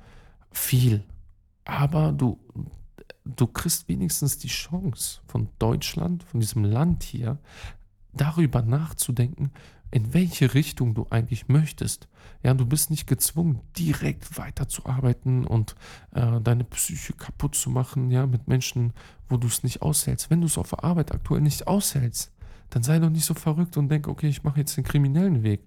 viel, 0.51 1.05
aber 1.65 2.13
du, 2.13 2.39
du 3.25 3.47
kriegst 3.47 3.89
wenigstens 3.89 4.39
die 4.39 4.49
Chance 4.49 5.21
von 5.27 5.49
Deutschland, 5.59 6.25
von 6.25 6.41
diesem 6.41 6.65
Land 6.65 7.05
hier, 7.05 7.39
darüber 8.13 8.63
nachzudenken, 8.63 9.51
in 9.95 10.13
welche 10.13 10.55
Richtung 10.55 10.93
du 10.93 11.07
eigentlich 11.11 11.47
möchtest. 11.47 12.09
Ja, 12.43 12.53
du 12.53 12.67
bist 12.67 12.91
nicht 12.91 13.07
gezwungen, 13.07 13.61
direkt 13.79 14.37
weiterzuarbeiten 14.37 15.47
und 15.47 15.77
äh, 16.11 16.41
deine 16.41 16.65
Psyche 16.65 17.13
kaputt 17.13 17.55
zu 17.55 17.71
machen, 17.71 18.11
ja, 18.11 18.27
mit 18.27 18.49
Menschen, 18.49 18.93
wo 19.29 19.37
du 19.37 19.47
es 19.47 19.63
nicht 19.63 19.83
aushältst. 19.83 20.31
Wenn 20.31 20.41
du 20.41 20.49
es 20.49 20.59
auf 20.59 20.71
der 20.71 20.83
Arbeit 20.83 21.13
aktuell 21.13 21.43
nicht 21.43 21.69
aushältst, 21.69 22.33
dann 22.71 22.83
sei 22.83 22.99
doch 22.99 23.09
nicht 23.09 23.25
so 23.25 23.35
verrückt 23.35 23.77
und 23.77 23.89
denk, 23.89 24.09
okay, 24.09 24.27
ich 24.27 24.43
mache 24.43 24.59
jetzt 24.59 24.77
den 24.77 24.83
kriminellen 24.83 25.45
Weg. 25.45 25.61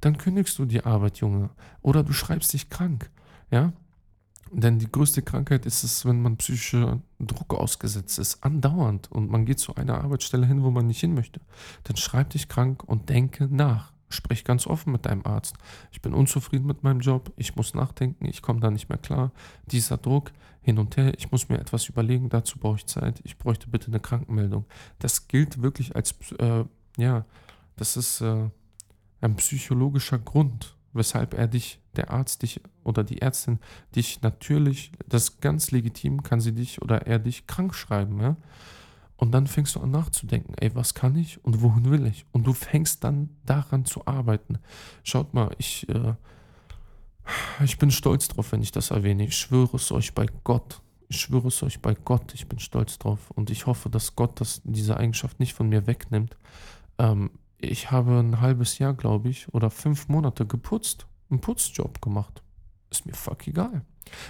Dann 0.00 0.16
kündigst 0.16 0.58
du 0.58 0.64
die 0.64 0.82
Arbeit, 0.82 1.18
Junge. 1.18 1.50
Oder 1.82 2.02
du 2.02 2.14
schreibst 2.14 2.54
dich 2.54 2.70
krank, 2.70 3.10
ja. 3.50 3.74
Denn 4.52 4.78
die 4.78 4.90
größte 4.90 5.22
Krankheit 5.22 5.66
ist 5.66 5.82
es, 5.82 6.04
wenn 6.04 6.22
man 6.22 6.36
psychischer 6.36 7.00
Druck 7.18 7.54
ausgesetzt 7.54 8.18
ist, 8.18 8.44
andauernd 8.44 9.10
und 9.10 9.30
man 9.30 9.44
geht 9.44 9.58
zu 9.58 9.74
einer 9.74 10.02
Arbeitsstelle 10.02 10.46
hin, 10.46 10.62
wo 10.62 10.70
man 10.70 10.86
nicht 10.86 11.00
hin 11.00 11.14
möchte. 11.14 11.40
Dann 11.84 11.96
schreib 11.96 12.30
dich 12.30 12.48
krank 12.48 12.84
und 12.84 13.08
denke 13.08 13.48
nach. 13.50 13.92
Sprich 14.10 14.44
ganz 14.44 14.66
offen 14.66 14.92
mit 14.92 15.06
deinem 15.06 15.26
Arzt. 15.26 15.56
Ich 15.90 16.00
bin 16.00 16.14
unzufrieden 16.14 16.66
mit 16.66 16.84
meinem 16.84 17.00
Job, 17.00 17.32
ich 17.36 17.56
muss 17.56 17.74
nachdenken, 17.74 18.26
ich 18.26 18.42
komme 18.42 18.60
da 18.60 18.70
nicht 18.70 18.88
mehr 18.88 18.98
klar. 18.98 19.32
Dieser 19.66 19.96
Druck 19.96 20.30
hin 20.60 20.78
und 20.78 20.96
her, 20.96 21.14
ich 21.18 21.32
muss 21.32 21.48
mir 21.48 21.58
etwas 21.58 21.88
überlegen, 21.88 22.28
dazu 22.28 22.58
brauche 22.58 22.76
ich 22.76 22.86
Zeit. 22.86 23.20
Ich 23.24 23.38
bräuchte 23.38 23.68
bitte 23.68 23.88
eine 23.88 23.98
Krankenmeldung. 23.98 24.66
Das 25.00 25.26
gilt 25.26 25.62
wirklich 25.62 25.96
als, 25.96 26.14
äh, 26.38 26.64
ja, 26.96 27.24
das 27.76 27.96
ist 27.96 28.20
äh, 28.20 28.50
ein 29.20 29.36
psychologischer 29.36 30.18
Grund 30.18 30.76
weshalb 30.94 31.34
er 31.34 31.48
dich, 31.48 31.80
der 31.94 32.10
Arzt 32.10 32.42
dich 32.42 32.60
oder 32.84 33.04
die 33.04 33.22
Ärztin 33.22 33.58
dich 33.94 34.22
natürlich, 34.22 34.92
das 35.06 35.40
ganz 35.40 35.70
legitim, 35.70 36.22
kann 36.22 36.40
sie 36.40 36.52
dich 36.52 36.82
oder 36.82 37.06
er 37.06 37.18
dich 37.18 37.46
krank 37.46 37.74
schreiben, 37.74 38.20
ja. 38.20 38.36
Und 39.16 39.32
dann 39.32 39.46
fängst 39.46 39.76
du 39.76 39.80
an 39.80 39.92
nachzudenken, 39.92 40.54
ey, 40.60 40.74
was 40.74 40.92
kann 40.94 41.16
ich 41.16 41.42
und 41.44 41.62
wohin 41.62 41.90
will 41.90 42.06
ich? 42.06 42.26
Und 42.32 42.46
du 42.46 42.52
fängst 42.52 43.04
dann 43.04 43.30
daran 43.46 43.84
zu 43.84 44.06
arbeiten. 44.06 44.58
Schaut 45.04 45.34
mal, 45.34 45.54
ich, 45.58 45.88
äh, 45.88 46.14
Ich 47.64 47.78
bin 47.78 47.90
stolz 47.90 48.28
drauf, 48.28 48.52
wenn 48.52 48.62
ich 48.62 48.72
das 48.72 48.90
erwähne. 48.90 49.24
Ich 49.24 49.36
schwöre 49.36 49.76
es 49.76 49.90
euch 49.92 50.14
bei 50.14 50.26
Gott. 50.44 50.82
Ich 51.08 51.20
schwöre 51.20 51.48
es 51.48 51.62
euch 51.62 51.80
bei 51.80 51.94
Gott. 51.94 52.34
Ich 52.34 52.48
bin 52.48 52.58
stolz 52.58 52.98
drauf. 52.98 53.30
Und 53.30 53.50
ich 53.50 53.66
hoffe, 53.66 53.88
dass 53.90 54.16
Gott 54.16 54.40
das, 54.40 54.62
diese 54.64 54.96
Eigenschaft 54.96 55.40
nicht 55.40 55.54
von 55.54 55.68
mir 55.68 55.86
wegnimmt. 55.86 56.36
Ähm, 56.98 57.30
ich 57.58 57.90
habe 57.90 58.18
ein 58.18 58.40
halbes 58.40 58.78
Jahr, 58.78 58.94
glaube 58.94 59.28
ich, 59.30 59.52
oder 59.54 59.70
fünf 59.70 60.08
Monate 60.08 60.46
geputzt. 60.46 61.06
Einen 61.30 61.40
Putzjob 61.40 62.00
gemacht. 62.00 62.42
Ist 62.90 63.06
mir 63.06 63.14
fuck 63.14 63.46
egal. 63.48 63.82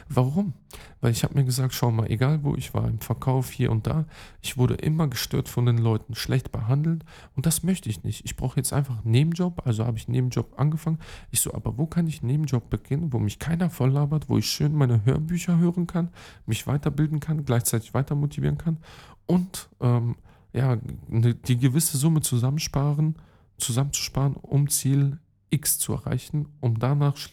Warum? 0.09 0.55
Weil 1.01 1.13
ich 1.13 1.25
habe 1.25 1.35
mir 1.35 1.45
gesagt, 1.45 1.75
schau 1.75 1.91
mal, 1.91 2.11
egal 2.11 2.43
wo 2.45 2.55
ich 2.55 2.75
war, 2.75 2.89
im 2.89 3.01
Verkauf 3.01 3.51
hier 3.51 3.71
und 3.71 3.87
da, 3.87 4.07
ich 4.41 4.57
wurde 4.57 4.75
immer 4.75 5.09
gestört 5.09 5.49
von 5.49 5.67
den 5.67 5.79
Leuten, 5.79 6.15
schlecht 6.15 6.53
behandelt 6.53 7.05
und 7.37 7.47
das 7.47 7.63
möchte 7.63 7.89
ich 7.89 8.05
nicht. 8.05 8.25
Ich 8.25 8.37
brauche 8.37 8.57
jetzt 8.57 8.73
einfach 8.73 9.03
einen 9.03 9.11
Nebenjob, 9.11 9.67
also 9.67 9.85
habe 9.85 9.99
ich 9.99 10.07
einen 10.07 10.15
Nebenjob 10.15 10.59
angefangen. 10.59 10.99
Ich 11.31 11.41
so, 11.41 11.53
aber 11.55 11.77
wo 11.77 11.87
kann 11.87 12.07
ich 12.07 12.21
einen 12.21 12.31
Nebenjob 12.31 12.71
beginnen, 12.71 13.13
wo 13.13 13.19
mich 13.19 13.39
keiner 13.39 13.71
voll 13.71 13.91
labert, 13.91 14.29
wo 14.29 14.39
ich 14.39 14.47
schön 14.47 14.75
meine 14.75 15.05
Hörbücher 15.05 15.59
hören 15.59 15.87
kann, 15.87 16.11
mich 16.47 16.67
weiterbilden 16.67 17.21
kann, 17.21 17.45
gleichzeitig 17.45 17.95
weiter 17.95 18.15
motivieren 18.15 18.59
kann 18.59 18.79
und 19.27 19.69
ähm, 19.81 20.17
ja, 20.53 20.79
ne, 21.09 21.35
die 21.35 21.59
gewisse 21.59 21.99
Summe 21.99 22.21
zusammensparen, 22.21 23.17
zusammenzusparen, 23.59 24.35
um 24.37 24.69
Ziel 24.69 25.19
X 25.55 25.79
zu 25.79 25.93
erreichen, 25.95 26.49
um 26.61 26.79
danach 26.79 27.17
sch 27.17 27.31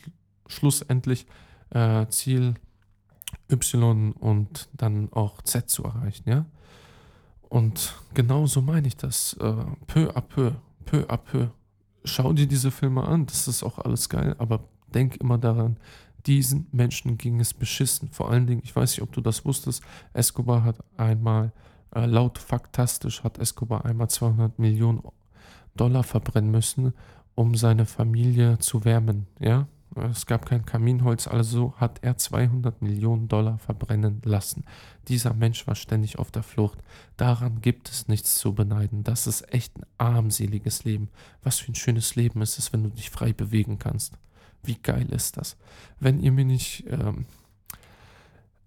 schlussendlich 0.47 1.27
äh, 1.69 2.05
Ziel 2.07 2.55
Y 3.49 4.11
und 4.13 4.69
dann 4.73 5.11
auch 5.13 5.41
Z 5.41 5.69
zu 5.69 5.83
erreichen, 5.83 6.29
ja. 6.29 6.45
Und 7.49 7.95
genau 8.13 8.45
so 8.45 8.61
meine 8.61 8.87
ich 8.87 8.97
das. 8.97 9.33
Äh, 9.33 9.53
peu 9.87 10.09
à 10.15 10.21
peu, 10.21 10.51
peu 10.85 11.05
à 11.09 11.17
peu. 11.17 11.47
Schau 12.03 12.33
dir 12.33 12.47
diese 12.47 12.71
Filme 12.71 13.03
an, 13.03 13.25
das 13.25 13.47
ist 13.47 13.63
auch 13.63 13.77
alles 13.77 14.09
geil, 14.09 14.35
aber 14.39 14.63
denk 14.93 15.17
immer 15.17 15.37
daran, 15.37 15.77
diesen 16.25 16.67
Menschen 16.71 17.17
ging 17.17 17.39
es 17.39 17.53
beschissen. 17.53 18.09
Vor 18.09 18.31
allen 18.31 18.47
Dingen, 18.47 18.61
ich 18.63 18.75
weiß 18.75 18.91
nicht, 18.91 19.01
ob 19.01 19.11
du 19.11 19.21
das 19.21 19.45
wusstest, 19.45 19.83
Escobar 20.13 20.63
hat 20.63 20.77
einmal, 20.97 21.51
äh, 21.93 22.05
laut 22.05 22.37
faktastisch, 22.37 23.23
hat 23.23 23.37
Escobar 23.37 23.85
einmal 23.85 24.09
200 24.09 24.57
Millionen 24.59 25.01
Dollar 25.75 26.03
verbrennen 26.03 26.51
müssen, 26.51 26.93
um 27.35 27.55
seine 27.55 27.85
Familie 27.85 28.59
zu 28.59 28.85
wärmen, 28.85 29.27
ja. 29.39 29.67
Es 30.09 30.25
gab 30.25 30.45
kein 30.45 30.65
Kaminholz, 30.65 31.27
also 31.27 31.73
hat 31.75 31.99
er 32.01 32.17
200 32.17 32.81
Millionen 32.81 33.27
Dollar 33.27 33.57
verbrennen 33.57 34.21
lassen. 34.23 34.63
Dieser 35.09 35.33
Mensch 35.33 35.67
war 35.67 35.75
ständig 35.75 36.17
auf 36.17 36.31
der 36.31 36.43
Flucht. 36.43 36.79
Daran 37.17 37.59
gibt 37.59 37.89
es 37.89 38.07
nichts 38.07 38.37
zu 38.37 38.53
beneiden. 38.53 39.03
Das 39.03 39.27
ist 39.27 39.53
echt 39.53 39.77
ein 39.77 39.85
armseliges 39.97 40.85
Leben. 40.85 41.09
Was 41.43 41.59
für 41.59 41.73
ein 41.73 41.75
schönes 41.75 42.15
Leben 42.15 42.41
ist 42.41 42.57
es, 42.57 42.71
wenn 42.71 42.83
du 42.83 42.89
dich 42.89 43.09
frei 43.09 43.33
bewegen 43.33 43.79
kannst. 43.79 44.17
Wie 44.63 44.75
geil 44.75 45.11
ist 45.11 45.35
das? 45.35 45.57
Wenn 45.99 46.21
ihr 46.21 46.31
mir 46.31 46.45
nicht 46.45 46.85
ähm, 46.87 47.25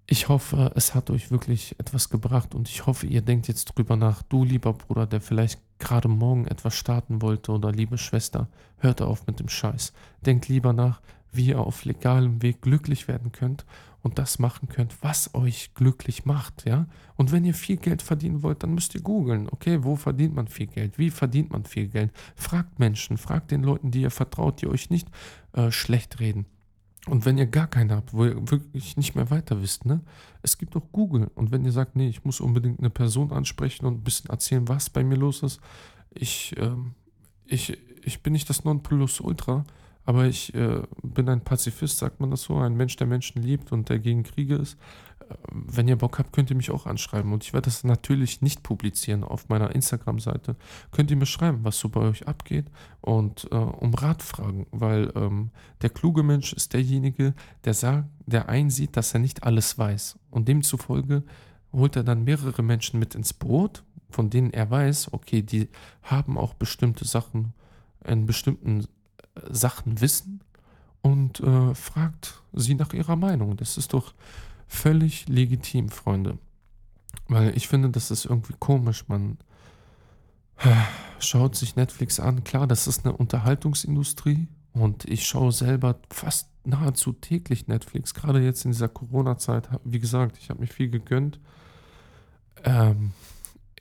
ich 0.07 0.29
hoffe, 0.29 0.73
es 0.75 0.95
hat 0.95 1.09
euch 1.11 1.31
wirklich 1.31 1.79
etwas 1.79 2.11
gebracht 2.11 2.55
und 2.55 2.69
ich 2.69 2.87
hoffe, 2.87 3.07
ihr 3.07 3.23
denkt 3.23 3.49
jetzt 3.49 3.65
drüber 3.67 3.97
nach. 3.97 4.23
Du, 4.23 4.45
lieber 4.45 4.75
Bruder, 4.75 5.07
der 5.07 5.21
vielleicht 5.21 5.61
gerade 5.79 6.09
morgen 6.09 6.47
etwas 6.47 6.75
starten 6.75 7.23
wollte 7.23 7.53
oder 7.53 7.73
liebe 7.73 7.99
Schwester, 7.99 8.49
hört 8.79 9.03
auf 9.03 9.27
mit 9.27 9.41
dem 9.41 9.49
Scheiß. 9.49 9.93
Denkt 10.25 10.49
lieber 10.49 10.73
nach, 10.73 11.01
wie 11.33 11.47
ihr 11.47 11.61
auf 11.61 11.85
legalem 11.85 12.43
Weg 12.43 12.63
glücklich 12.63 13.09
werden 13.09 13.33
könnt 13.33 13.65
und 14.03 14.19
das 14.19 14.39
machen 14.39 14.69
könnt, 14.69 15.03
was 15.03 15.35
euch 15.35 15.73
glücklich 15.75 16.27
macht, 16.27 16.67
ja? 16.67 16.87
Und 17.17 17.33
wenn 17.33 17.45
ihr 17.45 17.55
viel 17.55 17.79
Geld 17.79 18.03
verdienen 18.03 18.43
wollt, 18.43 18.63
dann 18.63 18.75
müsst 18.75 18.95
ihr 18.95 19.01
googeln, 19.01 19.49
okay, 19.51 19.83
wo 19.83 19.97
verdient 19.97 20.35
man 20.35 20.47
viel 20.47 20.67
Geld? 20.67 20.99
Wie 20.99 21.11
verdient 21.11 21.51
man 21.51 21.65
viel 21.65 21.89
Geld? 21.89 22.13
Fragt 22.37 22.79
Menschen, 22.79 23.17
fragt 23.17 23.51
den 23.51 23.63
Leuten, 23.63 23.91
die 23.91 24.03
ihr 24.03 24.11
vertraut, 24.11 24.61
die 24.61 24.67
euch 24.67 24.91
nicht 24.91 25.09
äh, 25.53 25.71
schlecht 25.71 26.21
reden. 26.21 26.47
Und 27.07 27.27
wenn 27.27 27.37
ihr 27.37 27.47
gar 27.47 27.67
keinen 27.67 27.93
habt, 27.93 28.15
wo 28.15 28.25
ihr 28.25 28.51
wirklich 28.51 28.97
nicht 28.97 29.15
mehr 29.15 29.31
weiter 29.31 29.61
wisst, 29.61 29.85
ne? 29.85 30.01
Es 30.43 30.57
gibt 30.57 30.75
auch 30.75 30.91
Google. 30.91 31.31
Und 31.35 31.51
wenn 31.51 31.65
ihr 31.65 31.73
sagt, 31.73 31.97
nee, 31.97 32.09
ich 32.09 32.25
muss 32.25 32.41
unbedingt 32.41 32.79
eine 32.79 32.91
Person 32.91 33.31
ansprechen 33.31 33.85
und 33.85 33.99
ein 33.99 34.05
bisschen 34.05 34.31
erzählen, 34.31 34.67
was 34.69 34.89
bei 34.89 35.05
mir 35.05 35.17
los 35.17 35.43
ist, 35.43 35.61
ich, 36.15 36.55
ähm, 36.59 36.95
ich, 37.45 37.77
ich 38.03 38.23
bin 38.23 38.33
nicht 38.33 38.49
das 38.49 38.65
Nonplusultra, 38.65 39.65
aber 40.07 40.27
ich 40.27 40.55
äh, 40.55 40.83
bin 41.03 41.29
ein 41.29 41.43
Pazifist, 41.43 41.99
sagt 41.99 42.21
man 42.21 42.31
das 42.31 42.43
so, 42.43 42.57
ein 42.57 42.77
Mensch, 42.77 42.97
der 42.97 43.07
Menschen 43.07 43.43
liebt 43.43 43.73
und 43.73 43.89
der 43.89 43.99
gegen 43.99 44.23
Kriege 44.23 44.57
ist 44.57 44.79
wenn 45.51 45.89
ihr 45.89 45.97
Bock 45.97 46.19
habt, 46.19 46.33
könnt 46.33 46.51
ihr 46.51 46.57
mich 46.57 46.71
auch 46.71 46.87
anschreiben. 46.87 47.33
Und 47.33 47.45
ich 47.45 47.53
werde 47.53 47.67
das 47.67 47.85
natürlich 47.85 48.43
nicht 48.43 48.63
publizieren 48.63 49.25
auf 49.25 49.49
meiner 49.49 49.75
Instagram-Seite. 49.75 50.57
Könnt 50.91 51.11
ihr 51.11 51.17
mir 51.17 51.27
schreiben, 51.27 51.61
was 51.63 51.79
so 51.79 51.89
bei 51.89 52.01
euch 52.01 52.27
abgeht 52.27 52.67
und 53.01 53.49
äh, 53.51 53.57
um 53.57 53.95
Rat 53.95 54.23
fragen, 54.23 54.67
weil 54.71 55.13
ähm, 55.15 55.51
der 55.83 55.91
kluge 55.91 56.23
Mensch 56.23 56.53
ist 56.53 56.73
derjenige, 56.73 57.35
der 57.65 57.75
sagt, 57.75 58.09
der 58.27 58.49
einsieht, 58.49 58.97
dass 58.97 59.15
er 59.15 59.21
nicht 59.21 59.45
alles 59.45 59.79
weiß. 59.79 60.19
Und 60.31 60.49
demzufolge 60.49 61.23
holt 61.73 61.97
er 61.97 62.05
dann 62.05 62.25
mehrere 62.25 62.63
Menschen 62.63 62.99
mit 62.99 63.15
ins 63.15 63.33
Boot, 63.33 63.85
von 64.11 64.31
denen 64.31 64.53
er 64.53 64.71
weiß, 64.71 65.13
okay, 65.13 65.43
die 65.43 65.69
haben 66.03 66.39
auch 66.39 66.55
bestimmte 66.55 67.05
Sachen, 67.05 67.53
in 68.05 68.27
bestimmten 68.27 68.81
äh, 68.81 69.41
Sachen 69.51 70.01
Wissen 70.01 70.41
und 71.03 71.41
äh, 71.41 71.75
fragt 71.75 72.43
sie 72.53 72.75
nach 72.75 72.93
ihrer 72.93 73.17
Meinung. 73.17 73.57
Das 73.57 73.77
ist 73.77 73.93
doch 73.93 74.15
Völlig 74.67 75.29
legitim, 75.29 75.89
Freunde. 75.89 76.39
Weil 77.29 77.57
ich 77.57 77.69
finde, 77.69 77.91
das 77.91 78.11
ist 78.11 78.25
irgendwie 78.25 78.55
komisch. 78.59 79.09
Man 79.09 79.39
schaut 81.19 81.57
sich 81.57 81.77
Netflix 81.77 82.21
an. 82.21 82.45
Klar, 82.45 82.67
das 82.67 82.87
ist 82.87 83.05
eine 83.05 83.17
Unterhaltungsindustrie 83.17 84.49
und 84.73 85.05
ich 85.05 85.27
schaue 85.27 85.53
selber 85.53 85.99
fast 86.11 86.49
nahezu 86.65 87.13
täglich 87.13 87.67
Netflix. 87.67 88.15
Gerade 88.15 88.41
jetzt 88.41 88.65
in 88.65 88.73
dieser 88.73 88.89
Corona-Zeit. 88.89 89.69
Wie 89.85 89.99
gesagt, 89.99 90.39
ich 90.39 90.51
habe 90.51 90.61
mir 90.61 90.67
viel 90.67 90.91
gegönnt. 90.91 91.39
Ähm, 92.65 93.13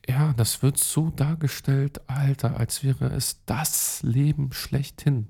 ja, 0.08 0.34
das 0.34 0.62
wird 0.62 0.78
so 0.78 1.12
dargestellt, 1.12 2.02
Alter, 2.08 2.58
als 2.58 2.84
wäre 2.84 3.06
es 3.06 3.46
das 3.46 4.04
Leben 4.04 4.52
schlechthin. 4.52 5.28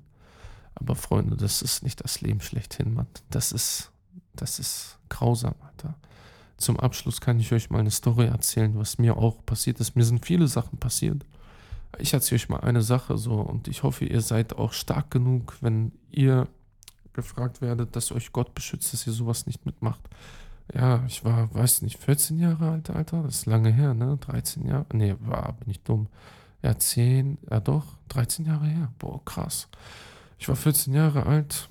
Aber 0.74 0.96
Freunde, 0.96 1.36
das 1.36 1.62
ist 1.62 1.84
nicht 1.84 2.02
das 2.02 2.20
Leben 2.20 2.40
schlechthin, 2.40 2.94
Mann. 2.94 3.06
Das 3.30 3.52
ist 3.52 3.92
das 4.36 4.58
ist 4.58 4.98
grausam, 5.08 5.54
Alter. 5.64 5.94
Zum 6.56 6.78
Abschluss 6.78 7.20
kann 7.20 7.40
ich 7.40 7.52
euch 7.52 7.70
mal 7.70 7.80
eine 7.80 7.90
Story 7.90 8.26
erzählen, 8.26 8.76
was 8.78 8.98
mir 8.98 9.16
auch 9.16 9.44
passiert 9.44 9.80
ist. 9.80 9.96
Mir 9.96 10.04
sind 10.04 10.24
viele 10.24 10.46
Sachen 10.46 10.78
passiert. 10.78 11.24
Ich 11.98 12.12
erzähle 12.12 12.40
euch 12.40 12.48
mal 12.48 12.60
eine 12.60 12.82
Sache 12.82 13.18
so 13.18 13.34
und 13.34 13.68
ich 13.68 13.82
hoffe, 13.82 14.04
ihr 14.04 14.20
seid 14.20 14.56
auch 14.56 14.72
stark 14.72 15.10
genug, 15.10 15.56
wenn 15.60 15.92
ihr 16.10 16.48
gefragt 17.12 17.60
werdet, 17.60 17.94
dass 17.96 18.12
euch 18.12 18.32
Gott 18.32 18.54
beschützt, 18.54 18.92
dass 18.92 19.06
ihr 19.06 19.12
sowas 19.12 19.46
nicht 19.46 19.66
mitmacht. 19.66 20.00
Ja, 20.72 21.04
ich 21.06 21.24
war, 21.24 21.52
weiß 21.54 21.82
nicht, 21.82 21.98
14 21.98 22.38
Jahre 22.38 22.70
alt, 22.70 22.90
Alter. 22.90 23.22
Das 23.22 23.36
ist 23.36 23.46
lange 23.46 23.70
her, 23.70 23.94
ne? 23.94 24.16
13 24.18 24.66
Jahre. 24.66 24.86
Nee, 24.92 25.14
war, 25.20 25.52
bin 25.52 25.70
ich 25.70 25.80
dumm. 25.82 26.08
Ja, 26.62 26.78
10, 26.78 27.38
ja 27.50 27.60
doch, 27.60 27.84
13 28.08 28.46
Jahre 28.46 28.66
her. 28.66 28.90
Boah, 28.98 29.22
krass. 29.24 29.68
Ich 30.38 30.48
war 30.48 30.56
14 30.56 30.94
Jahre 30.94 31.26
alt, 31.26 31.68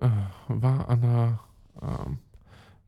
äh, 0.00 0.08
war 0.48 0.88
an 0.88 1.02
einer 1.04 1.40
ähm, 1.82 2.18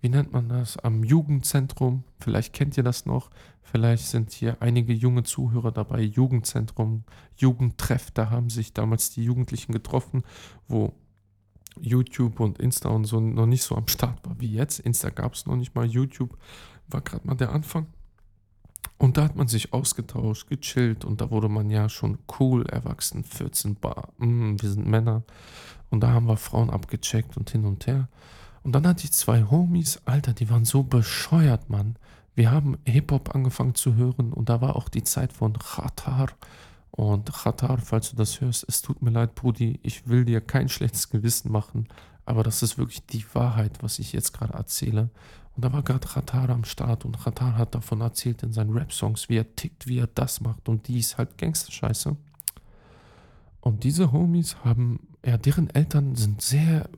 wie 0.01 0.09
nennt 0.09 0.33
man 0.33 0.48
das, 0.48 0.77
am 0.77 1.03
Jugendzentrum. 1.03 2.05
Vielleicht 2.20 2.53
kennt 2.53 2.77
ihr 2.77 2.85
das 2.85 3.05
noch. 3.07 3.31
Vielleicht 3.62 4.07
sind 4.07 4.33
hier 4.33 4.57
einige 4.61 4.92
junge 4.92 5.24
Zuhörer 5.24 5.72
dabei. 5.72 6.01
Jugendzentrum, 6.01 7.05
Jugendtreff, 7.37 8.11
da 8.12 8.31
haben 8.31 8.48
sich 8.48 8.72
damals 8.72 9.11
die 9.11 9.24
Jugendlichen 9.24 9.72
getroffen, 9.72 10.22
wo 10.68 10.94
YouTube 11.81 12.40
und 12.40 12.59
Insta 12.59 12.88
und 12.88 13.05
so 13.05 13.20
noch 13.20 13.46
nicht 13.46 13.62
so 13.62 13.77
am 13.77 13.88
Start 13.88 14.27
war 14.27 14.40
wie 14.40 14.53
jetzt. 14.53 14.81
Insta 14.81 15.11
gab 15.11 15.34
es 15.34 15.47
noch 15.47 15.57
nicht 15.57 15.74
mal, 15.74 15.86
YouTube 15.86 16.36
war 16.89 17.01
gerade 17.01 17.26
mal 17.26 17.34
der 17.34 17.53
Anfang. 17.53 17.86
Und 18.97 19.16
da 19.16 19.24
hat 19.24 19.36
man 19.36 19.49
sich 19.49 19.72
ausgetauscht, 19.72 20.49
gechillt 20.49 21.05
und 21.05 21.20
da 21.20 21.30
wurde 21.30 21.49
man 21.49 21.70
ja 21.70 21.89
schon 21.89 22.18
cool 22.41 22.66
erwachsen, 22.66 23.22
14 23.22 23.76
Bar, 23.76 24.12
mm, 24.18 24.57
wir 24.61 24.70
sind 24.70 24.86
Männer. 24.86 25.22
Und 25.91 26.01
da 26.01 26.09
haben 26.11 26.26
wir 26.26 26.36
Frauen 26.36 26.70
abgecheckt 26.70 27.36
und 27.36 27.51
hin 27.51 27.64
und 27.64 27.86
her. 27.86 28.09
Und 28.69 28.73
dann 28.73 28.87
hatte 28.87 29.05
ich 29.05 29.12
zwei 29.12 29.45
Homies, 29.45 30.03
Alter, 30.05 30.35
die 30.35 30.51
waren 30.51 30.66
so 30.66 30.83
bescheuert, 30.83 31.71
Mann. 31.71 31.97
Wir 32.35 32.51
haben 32.51 32.77
Hip-Hop 32.85 33.35
angefangen 33.35 33.75
zu 33.75 33.95
hören 33.95 34.31
und 34.31 34.51
da 34.51 34.61
war 34.61 34.77
auch 34.77 34.91
die 34.91 35.05
Zeit 35.05 35.33
von 35.33 35.59
Khatar. 35.59 36.29
Und 36.91 37.33
Khatar, 37.33 37.79
falls 37.79 38.11
du 38.11 38.16
das 38.16 38.43
hörst, 38.43 38.66
es 38.69 38.83
tut 38.83 39.01
mir 39.01 39.09
leid, 39.09 39.35
Brudi, 39.35 39.81
ich 39.83 40.07
will 40.07 40.27
dir 40.27 40.43
kein 40.43 40.69
schlechtes 40.69 41.09
Gewissen 41.09 41.51
machen, 41.51 41.89
aber 42.27 42.43
das 42.43 42.62
ist 42.62 42.77
wirklich 42.77 43.07
die 43.07 43.25
Wahrheit, 43.33 43.83
was 43.83 43.99
ich 44.01 44.12
jetzt 44.12 44.35
gerade 44.35 44.53
erzähle. 44.53 45.09
Und 45.57 45.64
da 45.64 45.73
war 45.73 45.83
gerade 45.83 46.07
Khatar 46.07 46.51
am 46.51 46.64
Start 46.64 47.07
und 47.07 47.19
Khatar 47.19 47.57
hat 47.57 47.75
davon 47.75 48.03
erzählt 48.03 48.43
in 48.43 48.53
seinen 48.53 48.77
Rap-Songs, 48.77 49.31
wie 49.31 49.39
er 49.39 49.57
tickt, 49.57 49.87
wie 49.87 50.01
er 50.01 50.09
das 50.09 50.43
macht 50.43 50.69
und 50.69 50.89
dies 50.89 51.16
halt 51.16 51.39
Gangster-Scheiße. 51.39 52.19
Und 53.62 53.85
diese 53.85 54.12
Homies 54.12 54.57
haben, 54.62 55.09
ja, 55.25 55.39
deren 55.39 55.71
Eltern 55.71 56.16
sind 56.16 56.43
sehr 56.43 56.91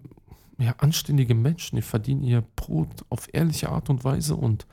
ja, 0.60 0.74
anständige 0.78 1.34
Menschen, 1.34 1.76
die 1.76 1.82
verdienen 1.82 2.22
ihr 2.22 2.42
Brot 2.56 3.04
auf 3.08 3.28
ehrliche 3.32 3.70
Art 3.70 3.90
und 3.90 4.04
Weise 4.04 4.36
und 4.36 4.66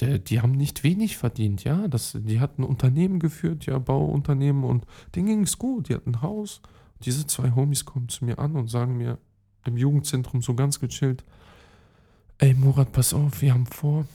der, 0.00 0.18
die 0.18 0.40
haben 0.40 0.52
nicht 0.52 0.82
wenig 0.82 1.16
verdient, 1.16 1.64
ja. 1.64 1.88
Das, 1.88 2.16
die 2.18 2.40
hatten 2.40 2.64
Unternehmen 2.64 3.20
geführt, 3.20 3.66
ja, 3.66 3.78
Bauunternehmen 3.78 4.64
und 4.64 4.86
denen 5.14 5.26
ging 5.26 5.42
es 5.42 5.58
gut. 5.58 5.88
Die 5.88 5.94
hatten 5.94 6.16
ein 6.16 6.22
Haus. 6.22 6.62
Diese 7.04 7.26
zwei 7.26 7.52
Homies 7.52 7.84
kommen 7.84 8.08
zu 8.08 8.24
mir 8.24 8.38
an 8.38 8.56
und 8.56 8.68
sagen 8.68 8.96
mir, 8.96 9.18
im 9.64 9.76
Jugendzentrum 9.76 10.42
so 10.42 10.54
ganz 10.54 10.80
gechillt. 10.80 11.24
Ey, 12.38 12.54
Murat, 12.54 12.92
pass 12.92 13.14
auf, 13.14 13.40
wir 13.42 13.54
haben 13.54 13.66
vor, 13.66 14.06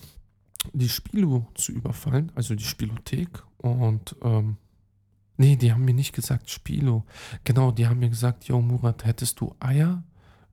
die 0.74 0.89
Spilo 0.89 1.47
zu 1.55 1.72
überfallen, 1.72 2.32
also 2.36 2.55
die 2.55 2.63
Spielothek. 2.63 3.30
Und, 3.57 4.15
ähm, 4.22 4.57
nee, 5.38 5.55
die 5.55 5.72
haben 5.72 5.86
mir 5.86 5.93
nicht 5.93 6.13
gesagt 6.13 6.49
Spilo. 6.49 7.05
Genau, 7.43 7.72
die 7.72 7.88
haben 7.88 7.99
mir 7.99 8.09
gesagt, 8.09 8.45
yo, 8.45 8.61
Murat, 8.61 9.05
hättest 9.05 9.39
du 9.39 9.55
Eier, 9.59 10.03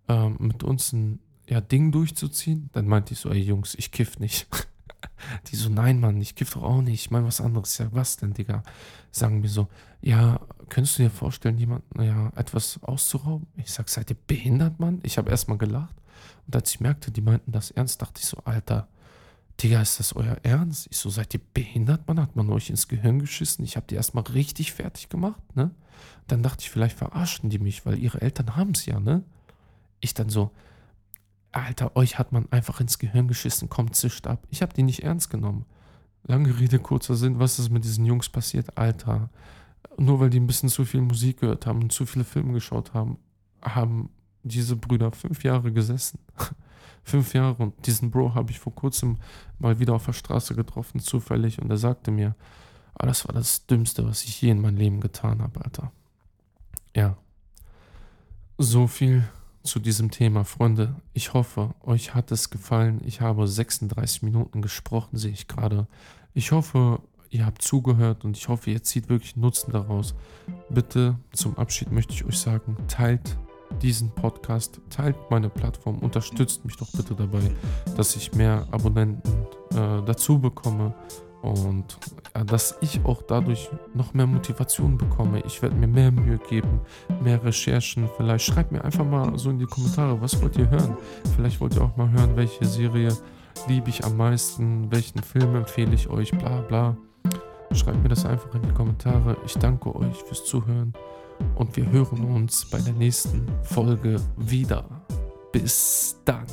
ähm, 0.08 0.36
mit 0.38 0.62
uns 0.62 0.92
ein 0.92 1.20
ja, 1.48 1.60
Ding 1.60 1.92
durchzuziehen? 1.92 2.70
Dann 2.72 2.86
meinte 2.86 3.14
ich 3.14 3.20
so, 3.20 3.30
ey, 3.30 3.40
Jungs, 3.40 3.74
ich 3.74 3.90
kiff 3.92 4.18
nicht. 4.18 4.46
Die 5.50 5.56
so, 5.56 5.68
nein, 5.68 6.00
Mann, 6.00 6.20
ich 6.20 6.34
kiff 6.34 6.54
doch 6.54 6.62
auch 6.62 6.82
nicht, 6.82 7.06
ich 7.06 7.10
meine 7.10 7.26
was 7.26 7.40
anderes. 7.40 7.78
Ja, 7.78 7.88
was 7.92 8.16
denn, 8.16 8.34
Digga? 8.34 8.62
Sagen 9.10 9.40
mir 9.40 9.48
so, 9.48 9.68
ja, 10.00 10.40
könntest 10.68 10.98
du 10.98 11.04
dir 11.04 11.10
vorstellen, 11.10 11.58
jemanden, 11.58 12.02
ja, 12.02 12.32
etwas 12.36 12.82
auszurauben? 12.82 13.46
Ich 13.56 13.72
sag, 13.72 13.88
seid 13.88 14.10
ihr 14.10 14.16
behindert, 14.26 14.78
Mann? 14.78 15.00
Ich 15.02 15.18
habe 15.18 15.30
erstmal 15.30 15.58
gelacht. 15.58 15.94
Und 16.46 16.56
als 16.56 16.70
ich 16.70 16.80
merkte, 16.80 17.10
die 17.10 17.20
meinten 17.20 17.52
das 17.52 17.70
ernst, 17.70 18.02
dachte 18.02 18.20
ich 18.20 18.26
so, 18.26 18.38
Alter, 18.44 18.88
Digga, 19.60 19.80
ist 19.80 19.98
das 20.00 20.14
euer 20.14 20.36
Ernst? 20.42 20.86
Ich 20.90 20.98
so, 20.98 21.08
seid 21.08 21.32
ihr 21.32 21.40
behindert, 21.54 22.06
Mann? 22.06 22.20
Hat 22.20 22.36
man 22.36 22.50
euch 22.50 22.68
ins 22.68 22.88
Gehirn 22.88 23.18
geschissen? 23.18 23.64
Ich 23.64 23.76
habe 23.76 23.86
die 23.86 23.94
erstmal 23.94 24.24
richtig 24.24 24.72
fertig 24.72 25.08
gemacht, 25.08 25.56
ne? 25.56 25.70
Dann 26.26 26.42
dachte 26.42 26.62
ich, 26.62 26.70
vielleicht 26.70 26.98
verarschen 26.98 27.48
die 27.48 27.58
mich, 27.58 27.86
weil 27.86 27.98
ihre 27.98 28.20
Eltern 28.20 28.56
haben 28.56 28.72
es 28.72 28.84
ja, 28.84 29.00
ne? 29.00 29.22
Ich 30.06 30.14
dann 30.14 30.28
so, 30.28 30.52
Alter, 31.50 31.96
euch 31.96 32.16
hat 32.16 32.30
man 32.30 32.46
einfach 32.52 32.80
ins 32.80 32.98
Gehirn 32.98 33.26
geschissen, 33.26 33.68
kommt, 33.68 33.96
zischt 33.96 34.28
ab. 34.28 34.46
Ich 34.50 34.62
habe 34.62 34.72
die 34.72 34.84
nicht 34.84 35.02
ernst 35.02 35.30
genommen. 35.30 35.64
Lange 36.22 36.56
Rede, 36.60 36.78
kurzer 36.78 37.16
Sinn, 37.16 37.40
was 37.40 37.58
ist 37.58 37.70
mit 37.70 37.82
diesen 37.82 38.04
Jungs 38.04 38.28
passiert? 38.28 38.78
Alter, 38.78 39.30
nur 39.98 40.20
weil 40.20 40.30
die 40.30 40.38
ein 40.38 40.46
bisschen 40.46 40.68
zu 40.68 40.84
viel 40.84 41.00
Musik 41.00 41.40
gehört 41.40 41.66
haben 41.66 41.82
und 41.82 41.92
zu 41.92 42.06
viele 42.06 42.24
Filme 42.24 42.52
geschaut 42.52 42.94
haben, 42.94 43.18
haben 43.62 44.10
diese 44.44 44.76
Brüder 44.76 45.10
fünf 45.10 45.42
Jahre 45.42 45.72
gesessen. 45.72 46.20
fünf 47.02 47.34
Jahre 47.34 47.60
und 47.60 47.84
diesen 47.84 48.12
Bro 48.12 48.36
habe 48.36 48.52
ich 48.52 48.60
vor 48.60 48.74
kurzem 48.74 49.16
mal 49.58 49.80
wieder 49.80 49.94
auf 49.94 50.06
der 50.06 50.12
Straße 50.12 50.54
getroffen, 50.54 51.00
zufällig, 51.00 51.60
und 51.60 51.68
er 51.68 51.78
sagte 51.78 52.12
mir, 52.12 52.36
ah, 52.94 53.06
das 53.06 53.26
war 53.26 53.34
das 53.34 53.66
Dümmste, 53.66 54.06
was 54.06 54.22
ich 54.22 54.40
je 54.40 54.50
in 54.50 54.60
meinem 54.60 54.76
Leben 54.76 55.00
getan 55.00 55.42
habe, 55.42 55.64
Alter. 55.64 55.90
Ja. 56.94 57.16
So 58.56 58.86
viel 58.86 59.24
zu 59.66 59.80
diesem 59.80 60.10
Thema. 60.10 60.44
Freunde, 60.44 60.94
ich 61.12 61.34
hoffe, 61.34 61.74
euch 61.84 62.14
hat 62.14 62.30
es 62.32 62.50
gefallen. 62.50 63.00
Ich 63.04 63.20
habe 63.20 63.46
36 63.46 64.22
Minuten 64.22 64.62
gesprochen, 64.62 65.16
sehe 65.16 65.32
ich 65.32 65.48
gerade. 65.48 65.86
Ich 66.34 66.52
hoffe, 66.52 67.00
ihr 67.30 67.44
habt 67.44 67.62
zugehört 67.62 68.24
und 68.24 68.36
ich 68.36 68.48
hoffe, 68.48 68.70
ihr 68.70 68.82
zieht 68.82 69.08
wirklich 69.08 69.36
Nutzen 69.36 69.72
daraus. 69.72 70.14
Bitte 70.70 71.16
zum 71.32 71.56
Abschied 71.58 71.92
möchte 71.92 72.14
ich 72.14 72.24
euch 72.24 72.38
sagen, 72.38 72.76
teilt 72.88 73.36
diesen 73.82 74.10
Podcast, 74.10 74.80
teilt 74.90 75.16
meine 75.30 75.48
Plattform, 75.48 75.98
unterstützt 75.98 76.64
mich 76.64 76.76
doch 76.76 76.90
bitte 76.92 77.14
dabei, 77.14 77.50
dass 77.96 78.16
ich 78.16 78.32
mehr 78.34 78.66
Abonnenten 78.70 79.32
äh, 79.72 80.02
dazu 80.06 80.38
bekomme 80.38 80.94
und 81.42 81.98
ja, 82.34 82.44
dass 82.44 82.76
ich 82.80 83.00
auch 83.04 83.22
dadurch 83.22 83.70
noch 83.94 84.14
mehr 84.14 84.26
Motivation 84.26 84.98
bekomme. 84.98 85.42
Ich 85.46 85.62
werde 85.62 85.76
mir 85.76 85.86
mehr 85.86 86.10
Mühe 86.10 86.38
geben, 86.48 86.80
mehr 87.22 87.42
Recherchen. 87.42 88.08
Vielleicht 88.16 88.46
schreibt 88.46 88.72
mir 88.72 88.84
einfach 88.84 89.04
mal 89.04 89.38
so 89.38 89.50
in 89.50 89.58
die 89.58 89.66
Kommentare, 89.66 90.20
was 90.20 90.40
wollt 90.42 90.56
ihr 90.56 90.68
hören? 90.68 90.96
Vielleicht 91.34 91.60
wollt 91.60 91.76
ihr 91.76 91.82
auch 91.82 91.96
mal 91.96 92.10
hören, 92.10 92.36
welche 92.36 92.64
Serie 92.64 93.16
liebe 93.68 93.90
ich 93.90 94.04
am 94.04 94.16
meisten, 94.16 94.90
welchen 94.90 95.22
Film 95.22 95.54
empfehle 95.54 95.94
ich 95.94 96.08
euch, 96.08 96.30
bla 96.32 96.60
bla. 96.62 96.96
Schreibt 97.72 98.02
mir 98.02 98.08
das 98.08 98.24
einfach 98.24 98.54
in 98.54 98.62
die 98.62 98.72
Kommentare. 98.72 99.36
Ich 99.44 99.54
danke 99.54 99.94
euch 99.94 100.16
fürs 100.22 100.44
Zuhören 100.44 100.92
und 101.54 101.76
wir 101.76 101.90
hören 101.90 102.24
uns 102.24 102.64
bei 102.64 102.78
der 102.78 102.94
nächsten 102.94 103.46
Folge 103.62 104.20
wieder. 104.36 104.84
Bis 105.52 106.20
dann. 106.24 106.46